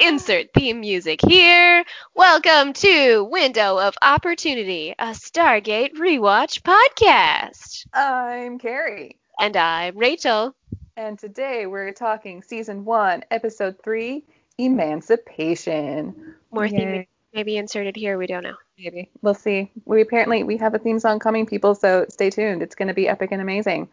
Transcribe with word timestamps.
Insert 0.00 0.52
theme 0.54 0.80
music 0.80 1.20
here. 1.26 1.84
Welcome 2.14 2.72
to 2.74 3.24
Window 3.24 3.78
of 3.78 3.94
Opportunity, 4.00 4.94
a 4.98 5.06
Stargate 5.08 5.94
rewatch 5.94 6.62
podcast. 6.62 7.84
I'm 7.92 8.58
Carrie. 8.58 9.18
And 9.40 9.56
I'm 9.56 9.96
Rachel. 9.98 10.54
And 10.96 11.18
today 11.18 11.66
we're 11.66 11.92
talking 11.92 12.42
season 12.42 12.84
one, 12.84 13.24
episode 13.32 13.76
three, 13.82 14.24
Emancipation. 14.58 16.34
More 16.52 16.66
Yay. 16.66 16.76
theme 16.76 17.06
maybe 17.34 17.56
inserted 17.56 17.96
here. 17.96 18.18
We 18.18 18.26
don't 18.28 18.44
know. 18.44 18.54
Maybe. 18.78 19.10
We'll 19.22 19.34
see. 19.34 19.70
We 19.84 20.00
apparently 20.02 20.44
we 20.44 20.56
have 20.58 20.74
a 20.74 20.78
theme 20.78 21.00
song 21.00 21.18
coming, 21.18 21.44
people, 21.44 21.74
so 21.74 22.06
stay 22.08 22.30
tuned. 22.30 22.62
It's 22.62 22.76
gonna 22.76 22.94
be 22.94 23.08
epic 23.08 23.32
and 23.32 23.42
amazing. 23.42 23.88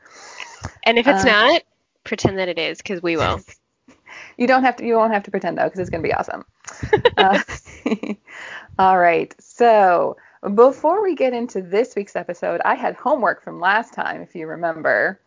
And 0.84 1.00
if 1.00 1.08
it's 1.08 1.24
Uh, 1.26 1.28
not, 1.28 1.62
pretend 2.04 2.38
that 2.38 2.48
it 2.50 2.60
is, 2.60 2.78
because 2.78 3.02
we 3.02 3.18
will. 3.18 3.40
You 4.38 4.48
don't 4.48 4.64
have 4.64 4.76
to 4.78 4.86
you 4.86 4.96
won't 4.96 5.14
have 5.14 5.24
to 5.24 5.32
pretend 5.32 5.58
though, 5.58 5.66
because 5.66 5.80
it's 5.80 5.90
gonna 5.90 6.04
be 6.04 6.14
awesome. 6.14 6.46
uh, 7.18 7.42
all 8.80 8.98
right. 8.98 9.34
So 9.40 10.18
before 10.54 11.02
we 11.02 11.16
get 11.16 11.34
into 11.34 11.62
this 11.62 11.96
week's 11.96 12.16
episode, 12.16 12.62
I 12.66 12.76
had 12.76 12.96
homework 12.96 13.44
from 13.44 13.60
last 13.60 13.94
time, 13.94 14.22
if 14.22 14.36
you 14.36 14.48
remember, 14.48 15.20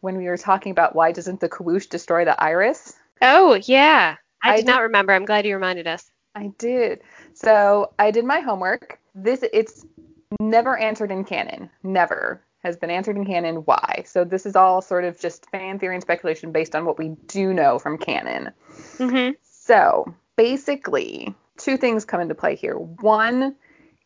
when 0.00 0.16
we 0.16 0.26
were 0.26 0.36
talking 0.36 0.72
about 0.72 0.94
why 0.94 1.12
doesn't 1.12 1.40
the 1.40 1.48
Kawoosh 1.48 1.88
destroy 1.88 2.24
the 2.24 2.40
iris? 2.42 2.94
Oh 3.22 3.54
yeah, 3.64 4.16
I, 4.42 4.52
I 4.52 4.56
did 4.56 4.66
not 4.66 4.82
remember. 4.82 5.12
I'm 5.12 5.24
glad 5.24 5.46
you 5.46 5.54
reminded 5.54 5.86
us. 5.86 6.10
I 6.34 6.52
did. 6.58 7.00
So 7.34 7.92
I 7.98 8.10
did 8.10 8.24
my 8.24 8.40
homework. 8.40 8.98
This 9.14 9.44
it's 9.52 9.84
never 10.40 10.76
answered 10.76 11.10
in 11.10 11.24
canon. 11.24 11.70
Never 11.82 12.42
has 12.62 12.76
been 12.76 12.90
answered 12.90 13.16
in 13.16 13.24
canon. 13.24 13.56
Why? 13.56 14.02
So 14.06 14.24
this 14.24 14.46
is 14.46 14.56
all 14.56 14.82
sort 14.82 15.04
of 15.04 15.18
just 15.18 15.48
fan 15.50 15.78
theory 15.78 15.94
and 15.94 16.02
speculation 16.02 16.52
based 16.52 16.74
on 16.74 16.84
what 16.84 16.98
we 16.98 17.10
do 17.26 17.52
know 17.52 17.78
from 17.78 17.98
canon. 17.98 18.50
Mm-hmm. 18.98 19.34
So 19.42 20.14
basically, 20.36 21.34
two 21.56 21.76
things 21.76 22.04
come 22.04 22.20
into 22.20 22.34
play 22.34 22.54
here. 22.54 22.76
One, 22.76 23.54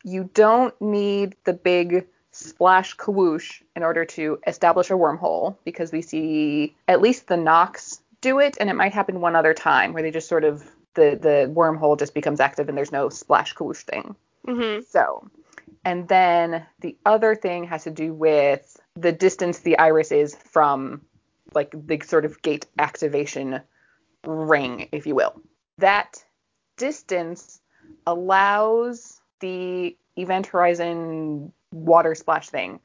you 0.05 0.31
don't 0.35 0.79
need 0.81 1.35
the 1.45 1.53
big 1.53 2.07
splash 2.33 2.97
kawoosh 2.97 3.63
in 3.77 3.83
order 3.83 4.05
to 4.05 4.39
establish 4.47 4.91
a 4.91 4.95
wormhole 4.95 5.57
because 5.65 5.93
we 5.93 6.03
see 6.03 6.75
at 6.89 7.01
least 7.01 7.29
the 7.29 7.37
Nox 7.37 8.01
do 8.21 8.39
it, 8.39 8.57
and 8.61 8.71
it 8.71 8.75
might 8.75 8.93
happen 8.93 9.21
one 9.21 9.37
other 9.37 9.53
time 9.55 9.93
where 9.93 10.03
they 10.03 10.11
just 10.11 10.29
sort 10.29 10.45
of 10.45 10.63
the 10.95 11.19
the 11.21 11.53
wormhole 11.55 11.99
just 11.99 12.15
becomes 12.15 12.41
active 12.41 12.69
and 12.69 12.77
there's 12.77 12.93
no 12.93 13.09
splash 13.09 13.55
kawoosh 13.55 13.83
thing. 13.83 14.15
Mm-hmm. 14.47 14.83
So, 14.89 15.31
and 15.85 16.09
then 16.09 16.65
the 16.81 16.97
other 17.05 17.35
thing 17.35 17.65
has 17.65 17.85
to 17.85 17.91
do 17.91 18.13
with 18.15 18.81
the 18.95 19.13
distance 19.13 19.61
the 19.61 19.79
iris 19.79 20.13
is 20.13 20.37
from 20.37 21.01
like 21.55 21.75
the 21.87 22.01
sort 22.01 22.25
of 22.25 22.41
gate 22.43 22.67
activation 22.79 23.61
ring, 24.25 24.89
if 24.93 25.07
you 25.07 25.15
will. 25.15 25.41
That 25.79 26.25
distance 26.77 27.61
allows 28.07 29.21
the 29.41 29.97
event 30.17 30.47
horizon 30.47 31.53
water 31.73 32.15
splash 32.15 32.49
thing. 32.49 32.81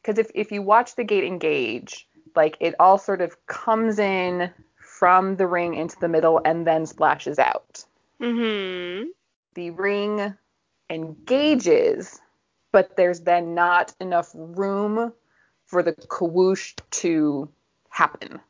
Because 0.00 0.18
if, 0.18 0.30
if 0.34 0.52
you 0.52 0.62
watch 0.62 0.96
the 0.96 1.04
gate 1.04 1.24
engage, 1.24 2.06
like 2.34 2.56
it 2.60 2.74
all 2.80 2.98
sort 2.98 3.20
of 3.20 3.46
comes 3.46 3.98
in 3.98 4.50
from 4.78 5.36
the 5.36 5.46
ring 5.46 5.74
into 5.74 5.96
the 6.00 6.08
middle 6.08 6.40
and 6.44 6.66
then 6.66 6.86
splashes 6.86 7.38
out 7.38 7.84
Mm-hmm. 8.20 9.08
the 9.54 9.70
ring 9.70 10.34
engages, 10.90 12.20
but 12.72 12.96
there's 12.96 13.20
then 13.20 13.54
not 13.54 13.94
enough 14.00 14.30
room 14.34 15.12
for 15.66 15.82
the 15.82 15.92
kawoosh 15.92 16.74
to 16.90 17.48
happen. 17.88 18.40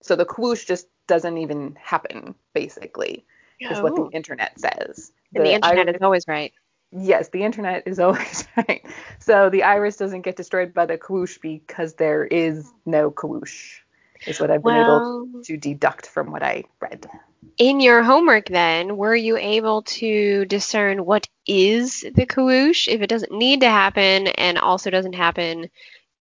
So 0.00 0.16
the 0.16 0.26
kawoosh 0.26 0.66
just 0.66 0.88
doesn't 1.06 1.38
even 1.38 1.76
happen, 1.80 2.34
basically, 2.54 3.24
is 3.60 3.80
what 3.80 3.94
the 3.94 4.02
oh. 4.02 4.10
internet 4.12 4.58
says. 4.58 5.12
Oh. 5.12 5.38
and 5.38 5.46
the 5.46 5.52
internet 5.52 5.88
iris- 5.88 5.96
is 5.96 6.02
always 6.02 6.28
right. 6.28 6.52
Yes, 6.90 7.28
the 7.30 7.42
internet 7.42 7.82
is 7.86 7.98
always 8.00 8.46
right. 8.56 8.84
So 9.18 9.50
the 9.50 9.62
iris 9.62 9.96
doesn't 9.96 10.22
get 10.22 10.36
destroyed 10.36 10.72
by 10.72 10.86
the 10.86 10.98
kawoosh 10.98 11.40
because 11.40 11.94
there 11.94 12.24
is 12.24 12.72
no 12.86 13.10
kawoosh, 13.10 13.80
is 14.26 14.40
what 14.40 14.50
I've 14.50 14.62
been 14.62 14.76
able 14.76 15.28
to 15.44 15.56
deduct 15.56 16.06
from 16.06 16.30
what 16.30 16.42
I 16.42 16.64
read. 16.80 17.06
in 17.58 17.80
your 17.80 18.02
homework, 18.02 18.46
then, 18.46 18.96
were 18.96 19.14
you 19.14 19.36
able 19.36 19.82
to 19.82 20.44
discern 20.46 21.04
what 21.04 21.28
is 21.46 22.00
the 22.00 22.26
kawoosh 22.26 22.88
if 22.88 23.02
it 23.02 23.08
doesn't 23.08 23.32
need 23.32 23.60
to 23.60 23.68
happen 23.68 24.28
and 24.28 24.58
also 24.58 24.90
doesn't 24.90 25.14
happen 25.14 25.70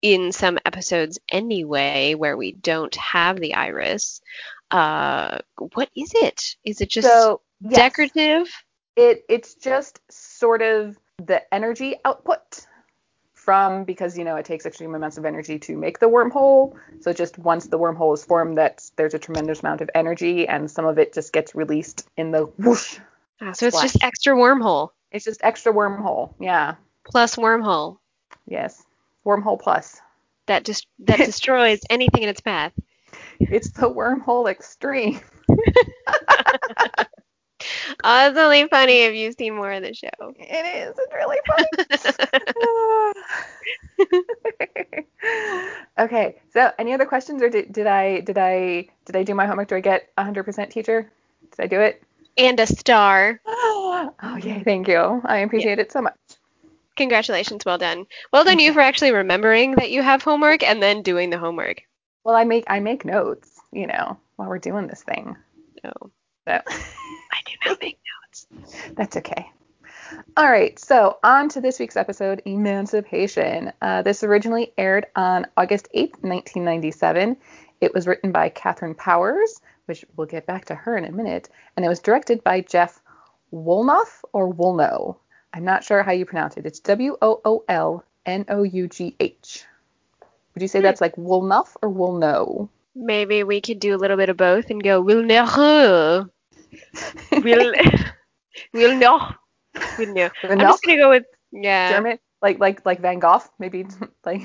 in 0.00 0.32
some 0.32 0.58
episodes 0.66 1.18
anyway 1.30 2.14
where 2.14 2.36
we 2.36 2.52
don't 2.52 2.94
have 2.96 3.38
the 3.38 3.54
iris? 3.54 4.20
Uh, 4.70 5.38
what 5.74 5.90
is 5.94 6.12
it? 6.14 6.56
Is 6.64 6.80
it 6.80 6.88
just 6.88 7.08
so 7.08 7.40
yes. 7.60 7.74
decorative? 7.74 8.48
it 8.96 9.24
it's 9.28 9.54
just 9.54 10.00
sort 10.10 10.62
of 10.62 10.98
the 11.18 11.42
energy 11.54 11.96
output 12.04 12.66
from 13.42 13.84
because 13.84 14.16
you 14.16 14.24
know 14.24 14.36
it 14.36 14.44
takes 14.44 14.64
extreme 14.66 14.94
amounts 14.94 15.18
of 15.18 15.24
energy 15.24 15.58
to 15.58 15.76
make 15.76 15.98
the 15.98 16.06
wormhole. 16.06 16.74
So 17.00 17.12
just 17.12 17.38
once 17.38 17.66
the 17.66 17.78
wormhole 17.78 18.14
is 18.14 18.24
formed 18.24 18.56
that 18.58 18.88
there's 18.96 19.14
a 19.14 19.18
tremendous 19.18 19.60
amount 19.60 19.80
of 19.80 19.90
energy 19.94 20.46
and 20.46 20.70
some 20.70 20.84
of 20.86 20.98
it 20.98 21.12
just 21.12 21.32
gets 21.32 21.54
released 21.54 22.08
in 22.16 22.30
the 22.30 22.44
whoosh. 22.58 22.98
Ah, 23.40 23.52
so 23.52 23.66
it's 23.66 23.76
Splash. 23.76 23.92
just 23.92 24.04
extra 24.04 24.34
wormhole. 24.34 24.90
It's 25.10 25.24
just 25.24 25.40
extra 25.42 25.72
wormhole 25.72 26.34
yeah. 26.40 26.76
Plus 27.04 27.36
wormhole. 27.36 27.98
Yes. 28.46 28.84
Wormhole 29.26 29.60
plus. 29.60 30.00
That 30.46 30.64
just 30.64 30.86
that 31.00 31.18
destroys 31.30 31.80
anything 31.90 32.22
in 32.22 32.28
its 32.28 32.40
path. 32.40 32.72
it's 33.40 33.70
the 33.72 33.90
wormhole 33.90 34.48
extreme 34.48 35.20
Oh, 38.04 38.28
it's 38.28 38.38
only 38.38 38.66
funny 38.68 39.02
if 39.02 39.14
you've 39.14 39.34
seen 39.36 39.54
more 39.54 39.72
of 39.72 39.82
the 39.82 39.94
show. 39.94 40.08
it 40.36 40.88
is. 40.88 40.94
It's 40.98 41.14
really 41.14 41.38
funny. 41.46 41.68
Okay. 45.98 46.36
So 46.52 46.72
any 46.78 46.92
other 46.94 47.04
questions 47.04 47.42
or 47.42 47.48
did, 47.48 47.72
did 47.72 47.86
i 47.86 48.20
did 48.20 48.38
i 48.38 48.88
did 49.04 49.14
i 49.14 49.22
do 49.22 49.34
my 49.34 49.46
homework? 49.46 49.68
Do 49.68 49.76
i 49.76 49.80
get 49.80 50.08
100% 50.16 50.70
teacher? 50.70 51.10
Did 51.54 51.62
i 51.64 51.66
do 51.66 51.80
it? 51.80 52.02
And 52.36 52.58
a 52.58 52.66
star. 52.66 53.40
oh 53.46 54.38
yay. 54.42 54.62
Thank 54.64 54.88
you. 54.88 55.20
I 55.24 55.38
appreciate 55.38 55.78
it 55.78 55.92
so 55.92 56.02
much. 56.02 56.16
Congratulations, 56.96 57.64
well 57.64 57.78
done. 57.78 58.06
Well 58.32 58.44
done 58.44 58.58
you. 58.58 58.72
for 58.72 58.80
actually 58.80 59.12
remembering 59.12 59.76
that 59.76 59.90
you 59.90 60.02
have 60.02 60.22
homework 60.22 60.62
and 60.62 60.82
then 60.82 61.02
doing 61.02 61.30
the 61.30 61.38
homework. 61.38 61.82
well 62.24 62.34
i 62.34 62.44
make 62.44 62.64
i 62.68 62.80
make 62.80 63.04
notes 63.04 63.60
you 63.72 63.86
know 63.86 64.18
while 64.36 64.48
we're 64.48 64.58
doing 64.58 64.86
this 64.88 65.02
thing. 65.02 65.36
Oh, 65.84 66.10
so 66.46 66.52
I 66.68 67.38
do 67.46 67.52
not 67.66 67.78
make 67.80 67.98
notes. 68.26 68.46
That's 68.94 69.16
okay. 69.18 69.50
All 70.36 70.50
right, 70.50 70.78
so 70.78 71.18
on 71.22 71.48
to 71.50 71.60
this 71.60 71.78
week's 71.78 71.96
episode, 71.96 72.42
Emancipation. 72.44 73.72
Uh, 73.80 74.02
this 74.02 74.22
originally 74.22 74.72
aired 74.76 75.06
on 75.16 75.46
August 75.56 75.88
8th, 75.94 76.22
1997. 76.22 77.36
It 77.80 77.94
was 77.94 78.06
written 78.06 78.30
by 78.30 78.48
Katharine 78.50 78.94
Powers, 78.94 79.60
which 79.86 80.04
we'll 80.16 80.26
get 80.26 80.46
back 80.46 80.66
to 80.66 80.74
her 80.74 80.96
in 80.96 81.04
a 81.04 81.12
minute, 81.12 81.48
and 81.76 81.84
it 81.84 81.88
was 81.88 82.00
directed 82.00 82.44
by 82.44 82.60
Jeff 82.60 83.00
Wolnoff 83.52 84.22
or 84.32 84.52
Woolnough. 84.52 85.16
I'm 85.54 85.64
not 85.64 85.84
sure 85.84 86.02
how 86.02 86.12
you 86.12 86.24
pronounce 86.26 86.56
it. 86.56 86.66
It's 86.66 86.80
W 86.80 87.16
O 87.22 87.40
O 87.44 87.64
L 87.68 88.04
N 88.26 88.44
O 88.48 88.62
U 88.62 88.88
G 88.88 89.16
H. 89.20 89.64
Would 90.54 90.62
you 90.62 90.68
say 90.68 90.78
Hmm. 90.80 90.84
that's 90.84 91.00
like 91.00 91.16
Woolnough 91.16 91.76
or 91.82 91.90
Woolnough? 91.90 92.68
Maybe 92.94 93.42
we 93.42 93.60
could 93.60 93.80
do 93.80 93.94
a 93.94 93.98
little 93.98 94.16
bit 94.16 94.28
of 94.28 94.36
both 94.36 94.70
and 94.70 94.82
go 94.82 95.00
will 95.00 95.22
know. 95.22 96.28
Will 97.32 97.72
will 98.72 98.96
know. 98.96 99.30
Will 99.98 100.14
know. 100.14 100.30
I'm 100.42 100.60
just 100.60 100.82
gonna 100.82 100.98
go 100.98 101.10
with 101.10 101.24
yeah. 101.52 101.90
German, 101.92 102.18
like 102.42 102.58
like 102.58 102.84
like 102.84 103.00
Van 103.00 103.18
Gogh, 103.18 103.42
maybe 103.58 103.86
like. 104.24 104.42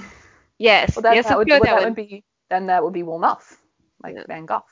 Yes. 0.59 0.95
Well, 0.95 1.03
that, 1.03 1.15
yes, 1.15 1.27
that 1.27 1.37
would, 1.37 1.47
well, 1.49 1.59
that 1.59 1.79
that 1.79 1.83
would 1.83 1.95
be 1.95 2.23
then 2.49 2.67
that 2.67 2.83
would 2.83 2.93
be 2.93 3.03
Wolnoff, 3.03 3.57
like 4.03 4.15
Yeah. 4.15 4.23
Van 4.27 4.45
Gogh. 4.45 4.63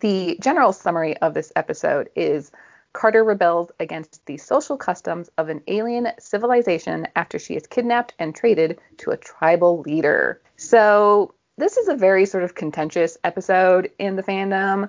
The 0.00 0.38
general 0.40 0.72
summary 0.72 1.16
of 1.18 1.34
this 1.34 1.52
episode 1.56 2.08
is 2.14 2.52
Carter 2.92 3.24
rebels 3.24 3.70
against 3.80 4.24
the 4.26 4.36
social 4.36 4.76
customs 4.76 5.30
of 5.38 5.48
an 5.48 5.62
alien 5.66 6.08
civilization 6.18 7.08
after 7.16 7.38
she 7.38 7.54
is 7.56 7.66
kidnapped 7.66 8.14
and 8.18 8.34
traded 8.34 8.78
to 8.98 9.10
a 9.10 9.16
tribal 9.16 9.80
leader. 9.80 10.42
So 10.56 11.34
this 11.62 11.76
is 11.76 11.86
a 11.86 11.94
very 11.94 12.26
sort 12.26 12.42
of 12.42 12.56
contentious 12.56 13.16
episode 13.22 13.88
in 14.00 14.16
the 14.16 14.22
fandom. 14.22 14.88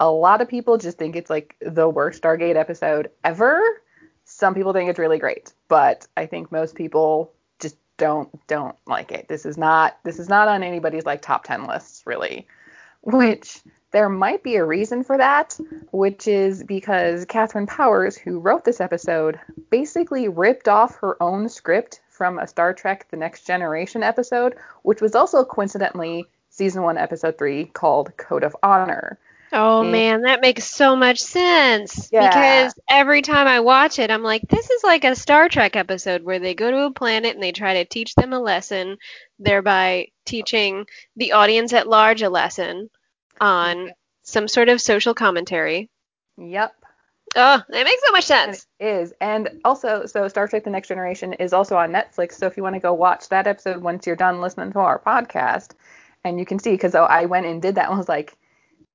A 0.00 0.10
lot 0.10 0.40
of 0.40 0.48
people 0.48 0.76
just 0.76 0.98
think 0.98 1.14
it's 1.14 1.30
like 1.30 1.54
the 1.60 1.88
worst 1.88 2.20
Stargate 2.20 2.56
episode 2.56 3.10
ever. 3.22 3.62
Some 4.24 4.52
people 4.52 4.72
think 4.72 4.90
it's 4.90 4.98
really 4.98 5.18
great, 5.18 5.52
but 5.68 6.08
I 6.16 6.26
think 6.26 6.50
most 6.50 6.74
people 6.74 7.32
just 7.60 7.76
don't 7.98 8.28
don't 8.48 8.74
like 8.86 9.12
it. 9.12 9.28
This 9.28 9.46
is 9.46 9.56
not 9.56 9.96
this 10.02 10.18
is 10.18 10.28
not 10.28 10.48
on 10.48 10.64
anybody's 10.64 11.06
like 11.06 11.22
top 11.22 11.44
10 11.44 11.68
lists 11.68 12.02
really. 12.04 12.48
Which 13.02 13.62
there 13.92 14.08
might 14.08 14.42
be 14.42 14.56
a 14.56 14.64
reason 14.64 15.04
for 15.04 15.16
that, 15.16 15.56
which 15.92 16.26
is 16.26 16.64
because 16.64 17.24
Katharine 17.26 17.68
Powers, 17.68 18.16
who 18.16 18.40
wrote 18.40 18.64
this 18.64 18.80
episode, 18.80 19.38
basically 19.70 20.28
ripped 20.28 20.66
off 20.66 20.96
her 20.96 21.20
own 21.22 21.48
script 21.48 22.00
from 22.18 22.38
a 22.38 22.46
Star 22.46 22.74
Trek 22.74 23.06
The 23.10 23.16
Next 23.16 23.46
Generation 23.46 24.02
episode, 24.02 24.56
which 24.82 25.00
was 25.00 25.14
also 25.14 25.44
coincidentally 25.44 26.26
season 26.50 26.82
1 26.82 26.98
episode 26.98 27.38
3 27.38 27.66
called 27.66 28.14
Code 28.16 28.42
of 28.42 28.54
Honor. 28.62 29.18
Oh 29.52 29.80
And- 29.80 29.92
man, 29.92 30.22
that 30.22 30.42
makes 30.42 30.64
so 30.64 30.94
much 30.96 31.20
sense. 31.20 32.10
Yeah. 32.12 32.28
Because 32.28 32.74
every 32.90 33.22
time 33.22 33.46
I 33.46 33.60
watch 33.60 33.98
it, 33.98 34.10
I'm 34.10 34.22
like, 34.22 34.42
this 34.48 34.68
is 34.68 34.84
like 34.84 35.04
a 35.04 35.14
Star 35.16 35.48
Trek 35.48 35.76
episode 35.76 36.22
where 36.22 36.38
they 36.38 36.54
go 36.54 36.70
to 36.70 36.84
a 36.84 36.90
planet 36.92 37.34
and 37.34 37.42
they 37.42 37.52
try 37.52 37.74
to 37.74 37.84
teach 37.86 38.14
them 38.14 38.34
a 38.34 38.40
lesson, 38.40 38.98
thereby 39.38 40.08
teaching 40.26 40.84
the 41.16 41.32
audience 41.32 41.72
at 41.72 41.88
large 41.88 42.20
a 42.20 42.28
lesson 42.28 42.90
on 43.40 43.92
some 44.24 44.48
sort 44.48 44.68
of 44.68 44.82
social 44.82 45.14
commentary. 45.14 45.88
Yep. 46.36 46.74
Oh, 47.36 47.62
that 47.68 47.84
makes 47.84 48.02
so 48.04 48.12
much 48.12 48.30
And 48.30 48.54
sense. 48.54 48.66
it 48.80 48.86
is. 48.86 49.14
And 49.20 49.60
also, 49.64 50.06
so 50.06 50.28
Star 50.28 50.48
Trek 50.48 50.64
The 50.64 50.70
Next 50.70 50.88
Generation 50.88 51.34
is 51.34 51.52
also 51.52 51.76
on 51.76 51.90
Netflix. 51.92 52.32
So 52.32 52.46
if 52.46 52.56
you 52.56 52.62
want 52.62 52.74
to 52.74 52.80
go 52.80 52.92
watch 52.92 53.28
that 53.28 53.46
episode 53.46 53.82
once 53.82 54.06
you're 54.06 54.16
done 54.16 54.40
listening 54.40 54.72
to 54.72 54.78
our 54.80 54.98
podcast, 54.98 55.72
and 56.24 56.38
you 56.38 56.46
can 56.46 56.58
see, 56.58 56.72
because 56.72 56.94
oh, 56.94 57.04
I 57.04 57.26
went 57.26 57.46
and 57.46 57.62
did 57.62 57.76
that 57.76 57.88
and 57.88 57.98
was 57.98 58.08
like, 58.08 58.36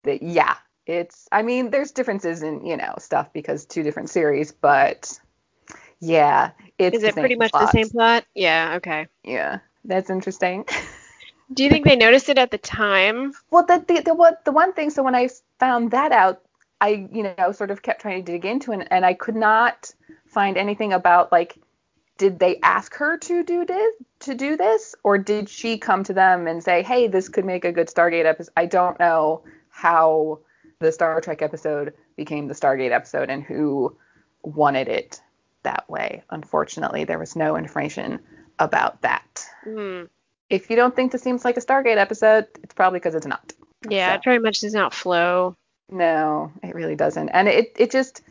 yeah, 0.06 0.56
it's, 0.85 1.27
I 1.31 1.41
mean, 1.44 1.69
there's 1.69 1.91
differences 1.91 2.44
in, 2.44 2.65
you 2.65 2.75
know, 2.75 2.95
stuff 2.97 3.31
because 3.33 3.65
two 3.65 3.83
different 3.83 4.09
series, 4.09 4.51
but 4.51 5.19
yeah, 6.00 6.51
it's 6.77 6.97
Is 6.97 7.03
it 7.03 7.15
pretty 7.15 7.35
much 7.35 7.51
the 7.51 7.68
same 7.68 7.89
plot? 7.89 8.25
Yeah, 8.35 8.74
okay. 8.77 9.07
Yeah, 9.24 9.59
that's 9.85 10.09
interesting. 10.09 10.65
Do 11.53 11.63
you 11.63 11.69
think 11.69 11.85
they 11.85 11.95
noticed 11.95 12.30
it 12.30 12.38
at 12.38 12.51
the 12.51 12.57
time? 12.57 13.33
Well, 13.51 13.65
the, 13.65 13.83
the 13.88 14.01
the 14.01 14.13
what 14.13 14.44
the 14.44 14.51
one 14.51 14.74
thing. 14.74 14.89
So 14.89 15.03
when 15.03 15.15
I 15.15 15.30
found 15.59 15.91
that 15.91 16.12
out, 16.12 16.41
I 16.83 17.07
you 17.12 17.24
know 17.38 17.51
sort 17.53 17.71
of 17.71 17.81
kept 17.81 18.01
trying 18.01 18.24
to 18.25 18.31
dig 18.31 18.45
into 18.45 18.74
it, 18.74 18.88
and 18.91 19.06
I 19.06 19.13
could 19.13 19.35
not 19.35 19.91
find 20.27 20.57
anything 20.57 20.91
about 20.91 21.31
like, 21.31 21.57
did 22.18 22.39
they 22.39 22.59
ask 22.62 22.94
her 22.95 23.18
to 23.19 23.44
do 23.44 23.65
this 23.65 23.94
to 24.21 24.35
do 24.35 24.57
this, 24.57 24.94
or 25.03 25.18
did 25.18 25.47
she 25.47 25.77
come 25.77 26.03
to 26.03 26.13
them 26.13 26.47
and 26.47 26.62
say, 26.63 26.83
hey, 26.83 27.07
this 27.07 27.30
could 27.30 27.45
make 27.45 27.63
a 27.63 27.71
good 27.71 27.88
Stargate 27.88 28.25
episode? 28.25 28.51
I 28.57 28.65
don't 28.65 29.00
know 29.00 29.44
how 29.69 30.39
the 30.80 30.91
Star 30.91 31.21
Trek 31.21 31.41
episode 31.41 31.94
became 32.18 32.47
the 32.47 32.53
Stargate 32.53 32.91
episode 32.91 33.30
and 33.30 33.44
who 33.44 33.95
wanted 34.44 34.89
it 34.89 35.21
that 35.63 35.89
way. 35.89 36.24
Unfortunately, 36.30 37.06
there 37.06 37.19
was 37.19 37.35
no 37.38 37.56
information 37.56 38.19
about 38.59 39.01
that. 39.03 39.45
Hmm. 39.63 40.03
If 40.50 40.69
you 40.69 40.75
don't 40.75 40.94
think 40.95 41.13
this 41.13 41.21
seems 41.24 41.45
like 41.45 41.56
a 41.56 41.62
Stargate 41.62 41.97
episode, 41.97 42.47
it's 42.62 42.74
probably 42.74 43.00
because 43.00 43.15
it's 43.15 43.25
not. 43.25 43.53
Yeah, 43.89 44.12
So- 44.12 44.15
it 44.15 44.21
very 44.25 44.39
much 44.39 44.59
does 44.59 44.74
not 44.74 44.94
flow. 44.94 45.56
No, 45.89 46.51
it 46.63 46.75
really 46.75 46.95
doesn't. 46.95 47.30
And 47.30 47.47
it 47.47 47.74
it 47.77 47.91
just 47.91 48.21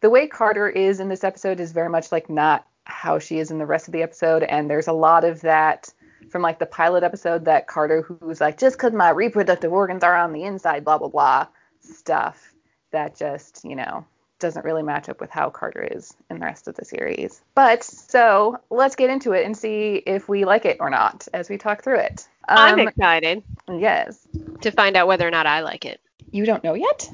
the 0.00 0.10
way 0.10 0.26
Carter 0.26 0.68
is 0.68 1.00
in 1.00 1.08
this 1.08 1.24
episode 1.24 1.60
is 1.60 1.72
very 1.72 1.88
much 1.88 2.12
like 2.12 2.30
not 2.30 2.66
how 2.84 3.18
she 3.18 3.38
is 3.38 3.50
in 3.50 3.58
the 3.58 3.66
rest 3.66 3.88
of 3.88 3.92
the 3.92 4.02
episode. 4.02 4.42
And 4.44 4.70
there's 4.70 4.88
a 4.88 4.92
lot 4.92 5.24
of 5.24 5.40
that 5.42 5.92
from 6.30 6.42
like 6.42 6.58
the 6.58 6.66
pilot 6.66 7.02
episode 7.02 7.44
that 7.46 7.66
Carter 7.66 8.02
who's 8.02 8.40
like 8.40 8.58
just 8.58 8.76
because 8.76 8.92
my 8.92 9.10
reproductive 9.10 9.72
organs 9.72 10.02
are 10.04 10.16
on 10.16 10.32
the 10.32 10.44
inside, 10.44 10.84
blah 10.84 10.98
blah 10.98 11.08
blah 11.08 11.46
stuff 11.80 12.54
that 12.90 13.16
just 13.16 13.64
you 13.64 13.74
know 13.76 14.04
doesn't 14.38 14.64
really 14.64 14.84
match 14.84 15.08
up 15.08 15.20
with 15.20 15.30
how 15.30 15.50
Carter 15.50 15.82
is 15.90 16.14
in 16.30 16.38
the 16.38 16.44
rest 16.46 16.68
of 16.68 16.76
the 16.76 16.84
series. 16.84 17.40
But 17.56 17.82
so 17.82 18.60
let's 18.70 18.94
get 18.94 19.10
into 19.10 19.32
it 19.32 19.44
and 19.44 19.56
see 19.56 19.96
if 20.06 20.28
we 20.28 20.44
like 20.44 20.64
it 20.64 20.76
or 20.78 20.90
not 20.90 21.26
as 21.34 21.48
we 21.48 21.58
talk 21.58 21.82
through 21.82 21.98
it. 21.98 22.28
I'm 22.48 22.78
Um, 22.78 22.86
excited 22.88 23.42
yes. 23.68 24.28
to 24.60 24.70
find 24.70 24.96
out 24.96 25.08
whether 25.08 25.26
or 25.26 25.32
not 25.32 25.46
I 25.46 25.60
like 25.62 25.84
it. 25.84 26.00
You 26.30 26.44
don't 26.44 26.64
know 26.64 26.74
yet? 26.74 27.10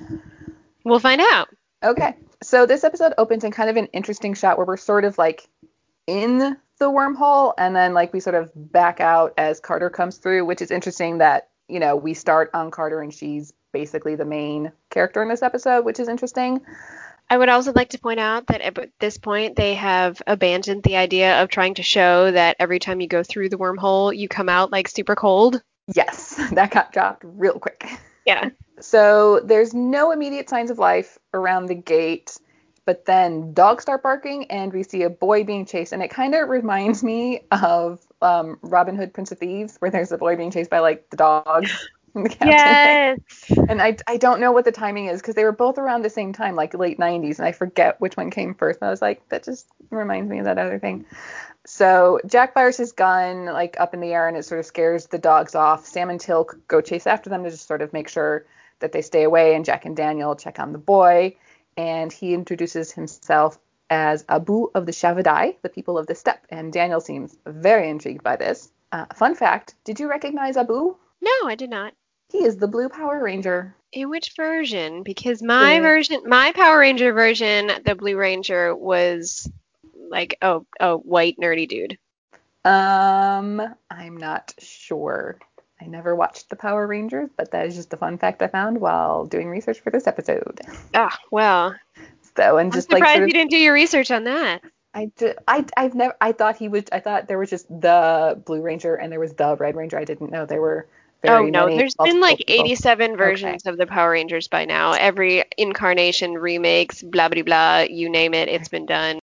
We'll 0.85 1.01
find 1.01 1.21
out. 1.21 1.49
Okay. 1.83 2.17
So 2.43 2.67
this 2.67 2.85
episode 2.85 3.15
opens 3.19 3.45
in 3.45 3.51
kind 3.51 3.71
of 3.71 3.77
an 3.77 3.87
interesting 3.87 4.35
shot 4.35 4.59
where 4.59 4.67
we're 4.67 4.77
sort 4.77 5.05
of 5.05 5.19
like 5.19 5.49
in 6.07 6.57
the 6.79 6.91
wormhole 6.91 7.55
and 7.57 7.75
then 7.75 7.95
like 7.95 8.13
we 8.13 8.21
sort 8.21 8.35
of 8.35 8.51
back 8.55 9.01
out 9.01 9.33
as 9.39 9.61
Carter 9.61 9.91
comes 9.91 10.19
through, 10.19 10.45
which 10.45 10.61
is 10.61 10.71
interesting 10.71 11.19
that, 11.19 11.49
you 11.69 11.81
know, 11.81 11.97
we 11.97 12.15
start 12.15 12.51
on 12.53 12.71
Carter 12.71 13.01
and 13.01 13.13
she's 13.15 13.53
basically 13.73 14.15
the 14.15 14.25
main 14.25 14.73
character 14.91 15.23
in 15.23 15.29
this 15.29 15.43
episode, 15.43 15.85
which 15.85 15.99
is 15.99 16.09
interesting. 16.09 16.61
I 17.31 17.39
would 17.39 17.49
also 17.49 17.73
like 17.73 17.91
to 17.91 17.99
point 17.99 18.21
out 18.21 18.47
that 18.49 18.61
at 18.61 18.91
this 19.01 19.17
point 19.17 19.57
they 19.57 19.75
have 19.75 20.21
abandoned 20.27 20.83
the 20.83 20.97
idea 20.97 21.43
of 21.43 21.49
trying 21.49 21.75
to 21.75 21.83
show 21.83 22.31
that 22.31 22.57
every 22.59 22.79
time 22.79 23.01
you 23.01 23.09
go 23.09 23.23
through 23.23 23.49
the 23.49 23.57
wormhole, 23.57 24.17
you 24.17 24.29
come 24.29 24.49
out 24.49 24.71
like 24.71 24.89
super 24.89 25.15
cold. 25.15 25.63
Yes, 25.95 26.35
that 26.53 26.71
got 26.71 26.93
dropped 26.93 27.25
real 27.27 27.59
quick. 27.59 27.89
Yeah. 28.25 28.51
So 28.81 29.41
there's 29.41 29.75
no 29.75 30.11
immediate 30.11 30.49
signs 30.49 30.71
of 30.71 30.79
life 30.79 31.19
around 31.33 31.67
the 31.67 31.75
gate, 31.75 32.37
but 32.87 33.07
then 33.07 33.53
dogs 33.55 33.83
start 33.83 34.03
barking 34.03 34.51
and 34.51 34.73
we 34.73 34.83
see 34.83 35.03
a 35.03 35.11
boy 35.11 35.45
being 35.45 35.65
chased, 35.65 35.93
and 35.93 36.03
it 36.03 36.11
kind 36.11 36.35
of 36.35 36.49
reminds 36.49 37.03
me 37.03 37.41
of 37.51 38.01
um, 38.21 38.59
Robin 38.63 38.97
Hood, 38.97 39.15
Prince 39.15 39.33
of 39.33 39.39
Thieves, 39.39 39.77
where 39.79 39.91
there's 39.91 40.13
a 40.13 40.19
boy 40.19 40.37
being 40.37 40.51
chased 40.51 40.71
by 40.71 40.81
like 40.81 41.09
the 41.11 41.17
dog. 41.17 41.69
and 42.15 42.27
the. 42.27 42.37
Yes. 42.45 43.19
And 43.69 43.83
I, 43.83 43.97
I 44.07 44.17
don't 44.17 44.41
know 44.41 44.53
what 44.53 44.65
the 44.65 44.73
timing 44.73 45.07
is 45.07 45.21
because 45.21 45.35
they 45.35 45.45
were 45.45 45.53
both 45.53 45.79
around 45.79 46.03
the 46.03 46.11
same 46.11 46.33
time, 46.33 46.55
like 46.55 46.73
late 46.75 46.99
90s, 46.99 47.39
and 47.39 47.47
I 47.47 47.53
forget 47.53 48.01
which 48.01 48.17
one 48.17 48.31
came 48.31 48.55
first. 48.55 48.81
And 48.81 48.89
I 48.89 48.91
was 48.91 49.03
like, 49.03 49.29
that 49.29 49.45
just 49.45 49.67
reminds 49.91 50.31
me 50.31 50.39
of 50.39 50.45
that 50.45 50.59
other 50.59 50.79
thing. 50.79 51.05
So 51.67 52.21
Jack 52.27 52.53
fires 52.55 52.77
his 52.77 52.93
gun 52.93 53.47
like 53.47 53.79
up 53.81 53.95
in 53.95 54.01
the 54.01 54.13
air 54.13 54.29
and 54.29 54.37
it 54.37 54.45
sort 54.45 54.61
of 54.61 54.67
scares 54.67 55.07
the 55.07 55.19
dogs 55.19 55.55
off. 55.55 55.87
Sam 55.87 56.11
and 56.11 56.21
Teal'c 56.21 56.59
go 56.69 56.81
chase 56.81 57.07
after 57.07 57.31
them 57.31 57.45
to 57.45 57.51
just 57.51 57.67
sort 57.67 57.83
of 57.83 57.93
make 57.93 58.09
sure 58.09 58.45
that 58.81 58.93
they 58.93 59.03
stay 59.03 59.23
away. 59.23 59.55
And 59.55 59.65
Jack 59.65 59.85
and 59.87 59.97
Daniel 59.97 60.37
check 60.37 60.59
on 60.59 60.73
the 60.73 60.79
boy, 60.79 61.37
and 61.77 62.13
he 62.13 62.35
introduces 62.35 62.93
himself 62.93 63.59
as 63.91 64.25
Abu 64.29 64.71
of 64.75 64.87
the 64.87 64.93
Shavadai, 64.93 65.57
the 65.63 65.69
people 65.69 65.97
of 65.97 66.07
the 66.07 66.15
steppe. 66.15 66.45
And 66.51 66.73
Daniel 66.73 67.01
seems 67.01 67.37
very 67.47 67.89
intrigued 67.89 68.23
by 68.23 68.37
this. 68.37 68.71
Uh, 68.93 69.07
fun 69.15 69.35
fact: 69.35 69.75
Did 69.85 69.99
you 70.01 70.09
recognize 70.09 70.57
Abu? 70.57 70.97
No, 71.23 71.47
I 71.47 71.55
did 71.55 71.71
not. 71.71 71.95
He 72.31 72.45
is 72.45 72.57
the 72.57 72.69
Blue 72.69 72.89
Power 72.89 73.23
Ranger. 73.23 73.75
In 73.93 74.11
which 74.11 74.33
version? 74.37 75.03
Because 75.03 75.43
my 75.43 75.75
Yeah. 75.75 75.81
version, 75.81 76.23
my 76.27 76.53
Power 76.53 76.79
Ranger 76.79 77.13
version, 77.13 77.71
the 77.85 77.95
Blue 77.95 78.17
Ranger 78.17 78.75
was 78.75 79.49
like 80.11 80.39
oh 80.43 80.67
oh 80.81 80.99
white 80.99 81.37
nerdy 81.39 81.69
dude. 81.69 81.99
Um, 82.65 83.61
I'm 83.91 84.17
not 84.17 84.55
sure. 84.59 85.39
I 85.81 85.87
never 85.87 86.15
watched 86.17 86.49
the 86.49 86.57
Power 86.57 86.87
Rangers, 86.87 87.29
but 87.37 87.51
that 87.51 87.67
is 87.67 87.75
just 87.75 87.93
a 87.93 87.97
fun 87.97 88.17
fact 88.17 88.41
I 88.41 88.49
found 88.49 88.81
while 88.81 89.27
doing 89.27 89.49
research 89.49 89.81
for 89.81 89.91
this 89.91 90.07
episode. 90.07 90.61
Ah, 90.95 91.19
well, 91.31 91.75
So, 92.37 92.57
and 92.57 92.69
I'm 92.69 92.73
just 92.73 92.91
like 92.91 93.01
surprised 93.01 93.17
sort 93.17 93.23
of, 93.25 93.29
you 93.29 93.35
didn't 93.35 93.51
do 93.51 93.59
your 93.59 93.75
research 93.75 94.11
on 94.11 94.25
that. 94.25 94.63
I, 94.95 95.11
ju- 95.19 95.35
I, 95.49 95.65
I've 95.77 95.95
never, 95.95 96.15
I 96.21 96.33
thought 96.33 96.57
he 96.57 96.69
was, 96.69 96.85
I 96.93 97.01
thought 97.01 97.29
there 97.29 97.39
was 97.39 97.51
just 97.51 97.69
the 97.69 98.41
Blue 98.47 98.63
Ranger 98.63 98.95
and 98.95 99.13
there 99.13 99.21
was 99.21 99.35
the 99.35 99.57
Red 99.57 99.77
Ranger. 99.77 99.99
I 99.99 100.05
didn't 100.05 100.31
know 100.31 100.47
there 100.47 100.61
were 100.61 100.87
very 101.21 101.37
Oh 101.37 101.49
no, 101.49 101.65
many, 101.67 101.79
there's 101.79 101.97
been 101.97 102.21
like 102.21 102.39
multiple 102.39 102.55
people. 102.55 102.67
87 102.67 103.17
versions 103.17 103.67
of 103.67 103.77
the 103.77 103.87
Power 103.87 104.13
Rangers 104.13 104.49
by 104.49 104.65
now. 104.65 104.93
Every 104.93 105.45
incarnation, 105.59 106.35
remakes, 106.35 107.03
blah 107.03 107.29
blah 107.29 107.43
blah, 107.43 107.81
you 107.91 108.09
name 108.09 108.35
it, 108.35 108.49
it's 108.49 108.69
been 108.69 108.87
done. 108.87 109.21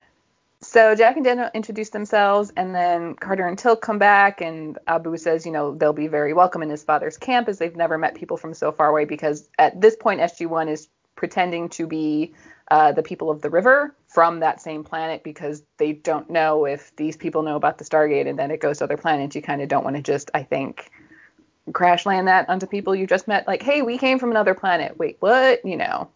So 0.63 0.93
Jack 0.93 1.15
and 1.15 1.25
Daniel 1.25 1.49
introduce 1.55 1.89
themselves, 1.89 2.51
and 2.55 2.75
then 2.75 3.15
Carter 3.15 3.47
and 3.47 3.57
Teal'c 3.57 3.81
come 3.81 3.97
back, 3.97 4.41
and 4.41 4.77
Abu 4.87 5.17
says, 5.17 5.43
you 5.43 5.51
know, 5.51 5.73
they'll 5.73 5.91
be 5.91 6.07
very 6.07 6.33
welcome 6.33 6.61
in 6.61 6.69
his 6.69 6.83
father's 6.83 7.17
camp 7.17 7.49
as 7.49 7.57
they've 7.57 7.75
never 7.75 7.97
met 7.97 8.13
people 8.13 8.37
from 8.37 8.53
so 8.53 8.71
far 8.71 8.89
away 8.89 9.05
because 9.05 9.49
at 9.57 9.81
this 9.81 9.95
point 9.95 10.21
SG1 10.21 10.69
is 10.69 10.87
pretending 11.15 11.67
to 11.69 11.87
be 11.87 12.33
uh, 12.69 12.91
the 12.91 13.01
people 13.01 13.31
of 13.31 13.41
the 13.41 13.49
river 13.49 13.95
from 14.07 14.39
that 14.39 14.61
same 14.61 14.83
planet 14.83 15.23
because 15.23 15.63
they 15.77 15.93
don't 15.93 16.29
know 16.29 16.65
if 16.65 16.95
these 16.95 17.17
people 17.17 17.41
know 17.41 17.55
about 17.55 17.79
the 17.79 17.83
Stargate 17.83 18.27
and 18.29 18.37
then 18.37 18.51
it 18.51 18.61
goes 18.61 18.77
to 18.77 18.83
other 18.83 18.97
planets. 18.97 19.35
You 19.35 19.41
kind 19.41 19.61
of 19.61 19.67
don't 19.67 19.83
want 19.83 19.95
to 19.95 20.01
just, 20.01 20.29
I 20.33 20.43
think, 20.43 20.91
crash 21.73 22.05
land 22.05 22.27
that 22.27 22.47
onto 22.49 22.67
people 22.67 22.95
you 22.95 23.07
just 23.07 23.27
met. 23.27 23.47
Like, 23.47 23.63
hey, 23.63 23.81
we 23.81 23.97
came 23.97 24.19
from 24.19 24.31
another 24.31 24.53
planet. 24.53 24.97
Wait, 24.97 25.17
what? 25.19 25.65
You 25.65 25.77
know. 25.77 26.09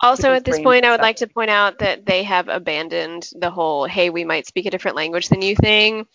Also, 0.00 0.32
at 0.32 0.44
this 0.44 0.60
point, 0.60 0.84
I 0.84 0.90
would 0.90 1.00
like 1.00 1.16
to 1.16 1.26
point 1.26 1.50
out 1.50 1.80
that 1.80 2.06
they 2.06 2.22
have 2.22 2.48
abandoned 2.48 3.28
the 3.34 3.50
whole 3.50 3.84
"Hey, 3.84 4.10
we 4.10 4.24
might 4.24 4.46
speak 4.46 4.66
a 4.66 4.70
different 4.70 4.96
language 4.96 5.28
than 5.28 5.42
you" 5.42 5.56
thing. 5.56 6.06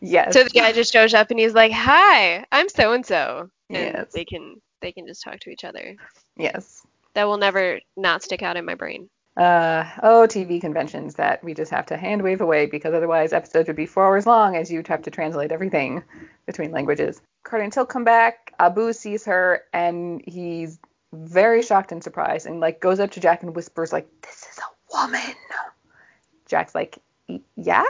Yes. 0.00 0.32
So 0.32 0.42
the 0.42 0.50
guy 0.50 0.72
just 0.72 0.92
shows 0.92 1.14
up 1.14 1.30
and 1.30 1.38
he's 1.38 1.54
like, 1.54 1.72
"Hi, 1.72 2.44
I'm 2.50 2.68
so 2.68 2.92
and 2.92 3.06
so," 3.06 3.50
and 3.70 3.94
Yes. 3.94 4.12
they 4.12 4.24
can 4.24 4.60
they 4.80 4.92
can 4.92 5.06
just 5.06 5.22
talk 5.22 5.40
to 5.40 5.50
each 5.50 5.64
other. 5.64 5.96
yes. 6.36 6.84
That 7.14 7.24
will 7.24 7.38
never 7.38 7.80
not 7.96 8.22
stick 8.22 8.42
out 8.42 8.56
in 8.56 8.64
my 8.64 8.74
brain. 8.74 9.08
Uh, 9.36 9.84
oh, 10.02 10.26
TV 10.28 10.60
conventions 10.60 11.14
that 11.14 11.42
we 11.44 11.54
just 11.54 11.70
have 11.70 11.86
to 11.86 11.96
hand 11.96 12.22
wave 12.22 12.40
away 12.40 12.66
because 12.66 12.92
otherwise 12.92 13.32
episodes 13.32 13.68
would 13.68 13.76
be 13.76 13.86
four 13.86 14.04
hours 14.04 14.26
long 14.26 14.56
as 14.56 14.70
you'd 14.70 14.88
have 14.88 15.02
to 15.02 15.10
translate 15.10 15.52
everything 15.52 16.02
between 16.46 16.72
languages. 16.72 17.20
Carter 17.44 17.62
and 17.62 17.72
Teal'c 17.72 17.88
come 17.88 18.04
back. 18.04 18.52
Abu 18.58 18.92
sees 18.92 19.24
her 19.24 19.62
and 19.72 20.22
he's 20.26 20.78
very 21.12 21.62
shocked 21.62 21.92
and 21.92 22.02
surprised 22.02 22.46
and 22.46 22.60
like 22.60 22.80
goes 22.80 23.00
up 23.00 23.10
to 23.12 23.20
Jack 23.20 23.42
and 23.42 23.54
whispers 23.54 23.92
like, 23.92 24.08
"This 24.22 24.46
is 24.50 24.58
a 24.58 24.96
woman." 24.96 25.34
Jack's 26.46 26.74
like, 26.74 26.98
"Yeah, 27.56 27.84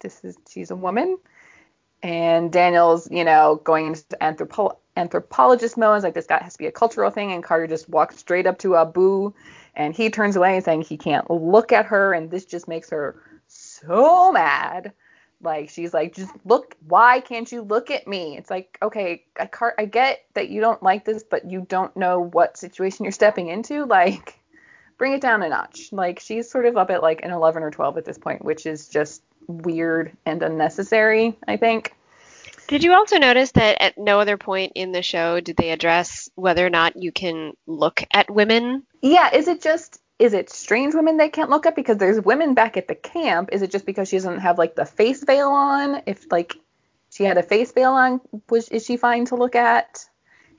this 0.00 0.24
is 0.24 0.36
she's 0.48 0.70
a 0.70 0.76
woman." 0.76 1.18
And 2.02 2.52
Daniel's, 2.52 3.10
you 3.10 3.24
know, 3.24 3.60
going 3.64 3.88
into 3.88 4.04
anthropo- 4.20 4.76
anthropologist 4.96 5.76
mode. 5.76 5.96
It's 5.96 6.04
like 6.04 6.14
this 6.14 6.26
guy 6.26 6.40
has 6.42 6.52
to 6.52 6.58
be 6.58 6.66
a 6.66 6.72
cultural 6.72 7.10
thing, 7.10 7.32
and 7.32 7.42
Carter 7.42 7.66
just 7.66 7.88
walks 7.88 8.18
straight 8.18 8.46
up 8.46 8.58
to 8.60 8.76
Abu 8.76 9.32
and 9.78 9.94
he 9.94 10.10
turns 10.10 10.36
away 10.36 10.56
and 10.56 10.64
saying 10.64 10.82
he 10.82 10.96
can't 10.98 11.30
look 11.30 11.72
at 11.72 11.86
her 11.86 12.12
and 12.12 12.30
this 12.30 12.44
just 12.44 12.68
makes 12.68 12.90
her 12.90 13.22
so 13.46 14.30
mad 14.32 14.92
Like 15.40 15.70
she's 15.70 15.94
like, 15.94 16.14
just 16.14 16.32
look. 16.44 16.74
Why 16.86 17.20
can't 17.20 17.50
you 17.50 17.62
look 17.62 17.90
at 17.90 18.06
me? 18.06 18.36
It's 18.36 18.50
like, 18.50 18.76
okay, 18.82 19.24
I, 19.38 19.46
car- 19.46 19.74
I 19.78 19.84
get 19.84 20.24
that 20.34 20.48
you 20.48 20.60
don't 20.60 20.82
like 20.82 21.04
this, 21.04 21.22
but 21.22 21.48
you 21.50 21.64
don't 21.68 21.96
know 21.96 22.20
what 22.20 22.56
situation 22.56 23.04
you're 23.04 23.12
stepping 23.12 23.48
into. 23.48 23.86
Like, 23.98 24.38
bring 24.98 25.12
it 25.12 25.20
down 25.20 25.42
a 25.42 25.48
notch. 25.48 25.92
Like 25.92 26.20
she's 26.20 26.50
sort 26.50 26.66
of 26.66 26.76
up 26.76 26.90
at 26.90 27.02
like 27.02 27.24
an 27.24 27.30
11 27.30 27.62
or 27.62 27.70
12 27.70 27.98
at 27.98 28.04
this 28.04 28.18
point, 28.18 28.44
which 28.44 28.66
is 28.66 28.88
just 28.88 29.22
weird 29.46 30.16
and 30.26 30.42
unnecessary. 30.42 31.38
I 31.46 31.56
think. 31.56 31.94
Did 32.68 32.84
you 32.84 32.92
also 32.92 33.16
notice 33.16 33.52
that 33.52 33.82
at 33.82 33.96
no 33.96 34.20
other 34.20 34.36
point 34.36 34.72
in 34.74 34.92
the 34.92 35.02
show 35.02 35.40
did 35.40 35.56
they 35.56 35.70
address 35.70 36.28
whether 36.34 36.66
or 36.66 36.70
not 36.70 37.02
you 37.02 37.12
can 37.12 37.54
look 37.66 38.04
at 38.10 38.30
women? 38.30 38.82
Yeah, 39.00 39.34
is 39.34 39.48
it 39.48 39.62
just 39.62 40.02
is 40.18 40.32
it 40.34 40.50
strange 40.50 40.94
women 40.94 41.16
they 41.16 41.28
can't 41.28 41.50
look 41.50 41.66
at 41.66 41.76
because 41.76 41.96
there's 41.98 42.20
women 42.20 42.54
back 42.54 42.76
at 42.76 42.88
the 42.88 42.94
camp? 42.94 43.50
Is 43.52 43.62
it 43.62 43.70
just 43.70 43.86
because 43.86 44.08
she 44.08 44.16
doesn't 44.16 44.40
have 44.40 44.58
like 44.58 44.74
the 44.74 44.86
face 44.86 45.22
veil 45.24 45.50
on? 45.50 46.02
If 46.06 46.30
like 46.30 46.56
she 47.10 47.24
had 47.24 47.38
a 47.38 47.42
face 47.42 47.72
veil 47.72 47.92
on, 47.92 48.20
was 48.50 48.68
is 48.68 48.84
she 48.84 48.96
fine 48.96 49.26
to 49.26 49.36
look 49.36 49.54
at? 49.56 50.04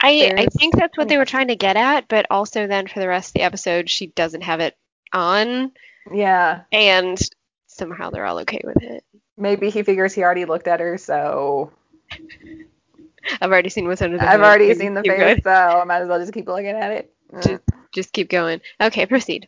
I 0.01 0.33
I 0.37 0.45
think 0.57 0.75
that's 0.75 0.97
what 0.97 1.07
they 1.09 1.17
were 1.17 1.25
trying 1.25 1.49
to 1.49 1.55
get 1.55 1.77
at, 1.77 2.07
but 2.07 2.25
also 2.29 2.67
then 2.67 2.87
for 2.87 2.99
the 2.99 3.07
rest 3.07 3.29
of 3.29 3.33
the 3.33 3.41
episode 3.41 3.89
she 3.89 4.07
doesn't 4.07 4.41
have 4.43 4.59
it 4.61 4.77
on 5.13 5.71
Yeah, 6.11 6.63
and 6.71 7.17
somehow 7.67 8.09
they're 8.09 8.25
all 8.25 8.39
okay 8.39 8.61
with 8.63 8.81
it. 8.81 9.03
maybe 9.37 9.69
he 9.69 9.83
figures 9.83 10.13
he 10.13 10.23
already 10.23 10.45
looked 10.45 10.67
at 10.67 10.79
her, 10.79 10.97
so 10.97 11.71
I've 13.41 13.51
already 13.51 13.69
seen 13.69 13.87
what's 13.87 14.01
under 14.01 14.19
the 14.19 14.29
I've 14.29 14.39
hood. 14.39 14.41
already 14.41 14.73
seen 14.73 14.93
the 14.93 15.03
face, 15.03 15.17
going. 15.17 15.41
so 15.43 15.51
I 15.51 15.83
might 15.85 16.01
as 16.01 16.07
well 16.07 16.19
just 16.19 16.33
keep 16.33 16.47
looking 16.47 16.67
at 16.67 16.91
it. 16.91 17.13
Just, 17.41 17.49
mm. 17.49 17.78
Just 17.91 18.13
keep 18.13 18.29
going. 18.29 18.61
Okay, 18.81 19.05
proceed. 19.05 19.47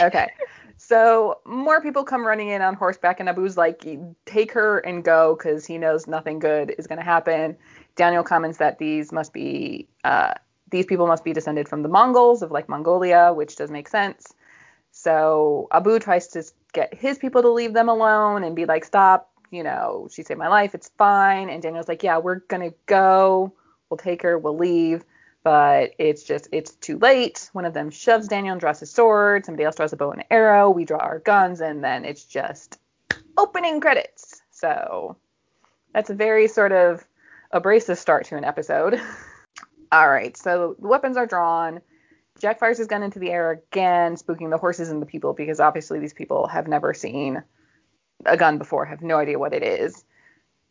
Okay. 0.00 0.28
So 0.76 1.38
more 1.46 1.80
people 1.80 2.04
come 2.04 2.26
running 2.26 2.48
in 2.48 2.60
on 2.60 2.74
horseback, 2.74 3.20
and 3.20 3.28
Abu's 3.28 3.56
like, 3.56 3.86
take 4.26 4.52
her 4.52 4.80
and 4.80 5.04
go 5.04 5.36
because 5.36 5.64
he 5.64 5.78
knows 5.78 6.06
nothing 6.06 6.38
good 6.38 6.74
is 6.76 6.86
going 6.86 6.98
to 6.98 7.04
happen. 7.04 7.56
Daniel 7.96 8.22
comments 8.22 8.58
that 8.58 8.78
these 8.78 9.12
must 9.12 9.32
be, 9.32 9.88
uh, 10.02 10.34
these 10.70 10.84
people 10.84 11.06
must 11.06 11.24
be 11.24 11.32
descended 11.32 11.68
from 11.68 11.82
the 11.82 11.88
Mongols 11.88 12.42
of 12.42 12.50
like 12.50 12.68
Mongolia, 12.68 13.32
which 13.32 13.56
does 13.56 13.70
make 13.70 13.88
sense. 13.88 14.34
So 14.90 15.68
Abu 15.72 15.98
tries 15.98 16.28
to 16.28 16.44
get 16.72 16.92
his 16.92 17.18
people 17.18 17.42
to 17.42 17.50
leave 17.50 17.72
them 17.72 17.88
alone 17.88 18.44
and 18.44 18.54
be 18.54 18.64
like, 18.64 18.84
stop, 18.84 19.30
you 19.50 19.62
know, 19.62 20.08
she 20.10 20.22
saved 20.22 20.38
my 20.38 20.48
life, 20.48 20.74
it's 20.74 20.90
fine. 20.98 21.48
And 21.48 21.62
Daniel's 21.62 21.88
like, 21.88 22.02
yeah, 22.02 22.18
we're 22.18 22.40
going 22.40 22.68
to 22.70 22.76
go, 22.86 23.54
we'll 23.88 23.98
take 23.98 24.22
her, 24.22 24.38
we'll 24.38 24.56
leave 24.56 25.04
but 25.44 25.92
it's 25.98 26.24
just 26.24 26.48
it's 26.50 26.72
too 26.76 26.98
late. 26.98 27.50
One 27.52 27.66
of 27.66 27.74
them 27.74 27.90
shoves 27.90 28.26
Daniel 28.26 28.52
and 28.52 28.60
draws 28.60 28.80
his 28.80 28.90
sword. 28.90 29.44
Somebody 29.44 29.64
else 29.64 29.76
draws 29.76 29.92
a 29.92 29.96
bow 29.96 30.10
and 30.10 30.24
arrow. 30.30 30.70
We 30.70 30.86
draw 30.86 30.98
our 30.98 31.20
guns, 31.20 31.60
and 31.60 31.84
then 31.84 32.04
it's 32.04 32.24
just 32.24 32.78
opening 33.36 33.80
credits. 33.80 34.42
So 34.50 35.16
that's 35.92 36.10
a 36.10 36.14
very 36.14 36.48
sort 36.48 36.72
of 36.72 37.04
abrasive 37.52 37.98
start 37.98 38.24
to 38.26 38.36
an 38.36 38.44
episode. 38.44 39.00
All 39.92 40.08
right, 40.08 40.36
so 40.36 40.74
the 40.80 40.88
weapons 40.88 41.16
are 41.16 41.26
drawn. 41.26 41.80
Jack 42.40 42.58
fires 42.58 42.78
his 42.78 42.88
gun 42.88 43.04
into 43.04 43.20
the 43.20 43.30
air 43.30 43.52
again, 43.52 44.16
spooking 44.16 44.50
the 44.50 44.58
horses 44.58 44.88
and 44.88 45.00
the 45.00 45.06
people 45.06 45.34
because 45.34 45.60
obviously 45.60 46.00
these 46.00 46.14
people 46.14 46.48
have 46.48 46.66
never 46.66 46.92
seen 46.92 47.44
a 48.24 48.36
gun 48.36 48.58
before, 48.58 48.86
have 48.86 49.02
no 49.02 49.18
idea 49.18 49.38
what 49.38 49.52
it 49.52 49.62
is. 49.62 50.04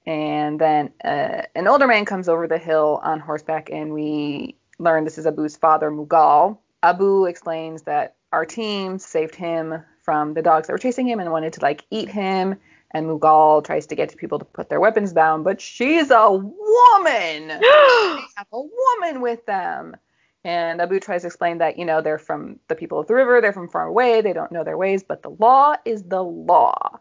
And 0.05 0.59
then 0.59 0.91
uh, 1.05 1.43
an 1.55 1.67
older 1.67 1.87
man 1.87 2.03
comes 2.03 2.27
over 2.27 2.47
the 2.47 2.57
hill 2.57 2.99
on 3.01 3.21
horseback, 3.21 3.69
and 3.69 3.93
we 3.93 4.57
learn 4.79 5.03
this 5.03 5.17
is 5.17 5.25
Abu's 5.25 5.57
father, 5.57 5.91
Moughal. 5.91 6.57
Abu 6.81 7.25
explains 7.25 7.83
that 7.83 8.15
our 8.31 8.45
team 8.45 8.99
saved 8.99 9.35
him 9.35 9.83
from 10.01 10.33
the 10.33 10.41
dogs 10.41 10.67
that 10.67 10.73
were 10.73 10.79
chasing 10.79 11.07
him 11.07 11.19
and 11.19 11.31
wanted 11.31 11.53
to 11.53 11.61
like 11.61 11.85
eat 11.89 12.09
him. 12.09 12.55
And 12.91 13.07
Moughal 13.07 13.63
tries 13.63 13.87
to 13.87 13.95
get 13.95 14.15
people 14.17 14.39
to 14.39 14.45
put 14.45 14.69
their 14.69 14.79
weapons 14.79 15.13
down, 15.13 15.43
but 15.43 15.61
she's 15.61 16.11
a 16.11 16.29
woman. 16.29 17.47
they 17.47 18.21
have 18.37 18.47
a 18.51 18.61
woman 18.61 19.21
with 19.21 19.45
them. 19.45 19.95
And 20.43 20.81
Abu 20.81 20.99
tries 20.99 21.21
to 21.21 21.27
explain 21.27 21.59
that, 21.59 21.77
you 21.79 21.85
know, 21.85 22.01
they're 22.01 22.19
from 22.19 22.59
the 22.67 22.75
people 22.75 22.99
of 22.99 23.07
the 23.07 23.15
river, 23.15 23.39
they're 23.39 23.53
from 23.53 23.69
far 23.69 23.87
away, 23.87 24.21
they 24.21 24.33
don't 24.33 24.51
know 24.51 24.63
their 24.63 24.77
ways, 24.77 25.01
but 25.01 25.23
the 25.23 25.29
law 25.29 25.75
is 25.85 26.03
the 26.03 26.21
law. 26.21 26.99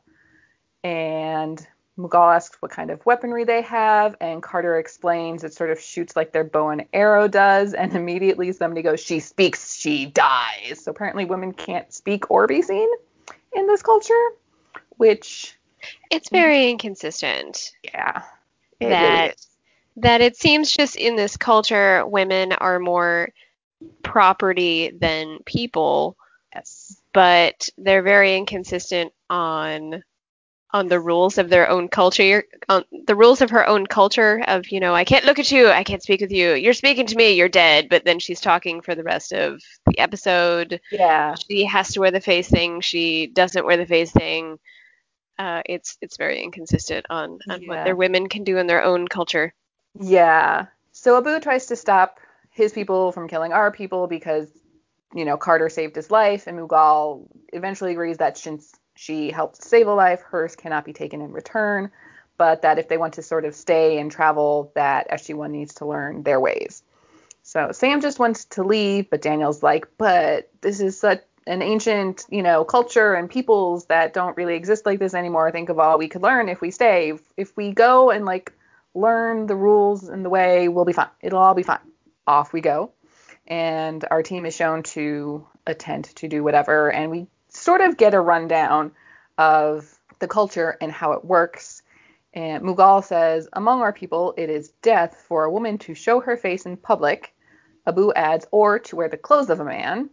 And 0.85 1.67
Moughal 1.99 2.35
asks 2.35 2.57
what 2.61 2.71
kind 2.71 2.91
of 2.91 3.05
weaponry 3.05 3.45
they 3.45 3.61
have, 3.63 4.17
and 4.21 4.43
Carter 4.43 4.79
explains 4.79 5.45
it 5.45 5.53
sort 5.53 5.71
of 5.71 5.79
shoots 5.81 6.17
like 6.17 6.33
their 6.33 6.45
bow 6.45 6.71
and 6.71 6.87
arrow 6.93 7.29
does, 7.29 7.75
and 7.75 7.93
immediately 7.97 8.51
somebody 8.53 8.83
goes, 8.83 9.01
She 9.01 9.21
speaks, 9.21 9.75
she 9.77 10.07
dies. 10.07 10.81
So 10.83 10.91
apparently 10.91 11.25
women 11.27 11.53
can't 11.53 11.93
speak 11.93 12.31
or 12.31 12.47
be 12.47 12.63
seen 12.63 12.89
in 13.55 13.67
this 13.67 13.83
culture, 13.83 14.15
which, 14.97 15.57
It's 16.11 16.31
very 16.31 16.71
inconsistent. 16.71 17.73
yeah, 17.85 18.23
it 18.81 18.89
That- 18.89 19.21
really. 19.23 19.35
That 19.97 20.23
it 20.23 20.39
seems 20.39 20.73
just 20.73 20.97
in 20.97 21.17
this 21.17 21.37
culture, 21.37 22.07
women 22.07 22.53
are 22.55 22.79
more 22.79 23.29
property 24.03 24.91
than 24.99 25.41
people, 25.45 26.17
Yes. 26.55 26.97
but 27.13 27.69
they're 27.77 28.01
very 28.01 28.35
inconsistent 28.39 29.13
on 29.29 30.03
on 30.73 30.89
the 30.89 30.99
rules 31.01 31.37
of 31.39 31.49
their 31.51 31.69
own 31.69 31.89
culture. 31.89 32.45
On 32.69 32.85
the 33.07 33.15
rules 33.15 33.41
of 33.43 33.51
her 33.51 33.67
own 33.67 33.87
culture 33.87 34.43
of 34.47 34.71
you 34.71 34.81
know 34.81 34.95
i 34.95 35.05
can't 35.05 35.25
look 35.27 35.39
at 35.39 35.51
you 35.51 35.69
i 35.69 35.85
can't 35.85 36.03
speak 36.03 36.21
with 36.21 36.33
you. 36.33 36.55
You're 36.55 36.73
speaking 36.73 37.07
to 37.07 37.17
me 37.17 37.33
you're 37.35 37.49
dead. 37.49 37.89
But 37.91 38.05
then 38.05 38.19
she's 38.19 38.41
talking 38.41 38.81
for 38.81 38.95
the 38.95 39.03
rest 39.05 39.33
of 39.33 39.61
the 39.87 39.99
episode. 39.99 40.81
Yeah. 40.91 41.35
she 41.49 41.65
has 41.67 41.93
to 41.93 42.01
wear 42.01 42.11
the 42.11 42.21
face 42.21 42.49
thing. 42.49 42.81
She 42.81 43.27
doesn't 43.27 43.65
wear 43.67 43.77
the 43.77 43.87
face 43.87 44.11
thing. 44.13 44.59
Uh, 45.39 45.63
it's 45.67 45.97
it's 46.01 46.17
very 46.17 46.43
inconsistent 46.43 47.07
on, 47.11 47.39
on 47.49 47.63
Yeah. 47.63 47.69
what 47.69 47.85
their 47.85 47.97
women 47.97 48.29
can 48.29 48.45
do 48.45 48.59
in 48.59 48.67
their 48.67 48.83
own 48.85 49.09
culture. 49.09 49.53
Yeah. 50.01 50.67
So 50.93 51.17
Abu 51.19 51.41
tries 51.41 51.67
to 51.67 51.77
stop 51.77 52.21
his 52.51 52.73
people 52.73 53.13
from 53.13 53.29
killing 53.29 53.53
our 53.53 53.71
people 53.73 54.07
because, 54.07 54.47
you 55.15 55.25
know, 55.25 55.37
Carter 55.39 55.69
saved 55.71 55.97
his 55.97 56.11
life, 56.11 56.47
and 56.47 56.59
Moughal 56.59 57.27
eventually 57.53 57.93
agrees 57.93 58.19
that 58.19 58.37
since 58.39 58.73
she 58.95 59.31
helped 59.31 59.63
save 59.63 59.87
a 59.87 59.95
life, 59.95 60.23
hers 60.23 60.57
cannot 60.57 60.85
be 60.85 60.93
taken 60.93 61.21
in 61.21 61.33
return, 61.33 61.91
but 62.37 62.63
that 62.63 62.79
if 62.79 62.89
they 62.89 62.99
want 62.99 63.15
to 63.15 63.23
sort 63.23 63.45
of 63.45 63.55
stay 63.55 63.99
and 63.99 64.11
travel, 64.11 64.73
that 64.75 65.11
SG1 65.11 65.51
needs 65.51 65.75
to 65.75 65.87
learn 65.87 66.23
their 66.23 66.41
ways. 66.41 66.83
So 67.43 67.73
Sam 67.73 68.01
just 68.01 68.19
wants 68.19 68.45
to 68.47 68.63
leave, 68.63 69.11
but 69.11 69.23
Daniel's 69.23 69.63
like, 69.63 69.89
but 69.99 70.51
this 70.61 70.81
is 70.81 70.99
such 70.99 71.23
an 71.47 71.61
ancient, 71.61 72.25
you 72.31 72.43
know, 72.43 72.65
culture 72.65 73.15
and 73.15 73.29
peoples 73.29 73.87
that 73.87 74.15
don't 74.15 74.37
really 74.37 74.55
exist 74.55 74.87
like 74.87 75.01
this 75.01 75.15
anymore. 75.15 75.51
Think 75.51 75.69
of 75.69 75.79
all 75.79 75.99
we 75.99 76.09
could 76.09 76.23
learn 76.23 76.49
if 76.49 76.61
we 76.61 76.71
stay. 76.71 77.11
If, 77.11 77.21
if 77.37 77.57
we 77.57 77.73
go 77.73 78.11
and 78.11 78.25
like 78.25 78.53
learn 78.95 79.47
the 79.47 79.57
rules 79.57 80.09
and 80.09 80.25
the 80.25 80.31
way, 80.31 80.69
we'll 80.69 80.85
be 80.85 80.93
fine. 80.93 81.09
It'll 81.21 81.41
all 81.41 81.55
be 81.55 81.65
fine. 81.65 81.81
Off 82.27 82.53
we 82.53 82.61
go. 82.61 82.93
And 83.47 84.05
our 84.09 84.23
team 84.23 84.47
is 84.47 84.55
shown 84.55 84.85
to 84.85 85.47
attend 85.67 86.05
to 86.17 86.29
do 86.29 86.45
whatever. 86.45 86.93
And 86.93 87.11
we 87.11 87.27
sort 87.53 87.81
of 87.81 87.97
get 87.97 88.15
a 88.15 88.21
rundown 88.21 88.93
of 89.39 89.99
the 90.19 90.29
culture 90.29 90.77
and 90.81 90.91
how 90.91 91.13
it 91.13 91.25
works. 91.25 91.83
And 92.35 92.63
Moughal 92.63 93.03
says, 93.03 93.49
Among 93.53 93.81
our 93.81 93.93
people, 93.93 94.35
it 94.37 94.49
is 94.49 94.73
death 94.83 95.25
for 95.29 95.45
a 95.45 95.51
woman 95.51 95.79
to 95.79 95.95
show 95.95 96.21
her 96.21 96.37
face 96.37 96.65
in 96.65 96.77
public. 96.77 97.35
Abu 97.87 98.13
adds, 98.15 98.47
or 98.53 98.79
to 98.79 98.97
wear 98.97 99.09
the 99.09 99.17
clothes 99.17 99.51
of 99.51 99.61
a 99.61 99.65
man. 99.65 100.09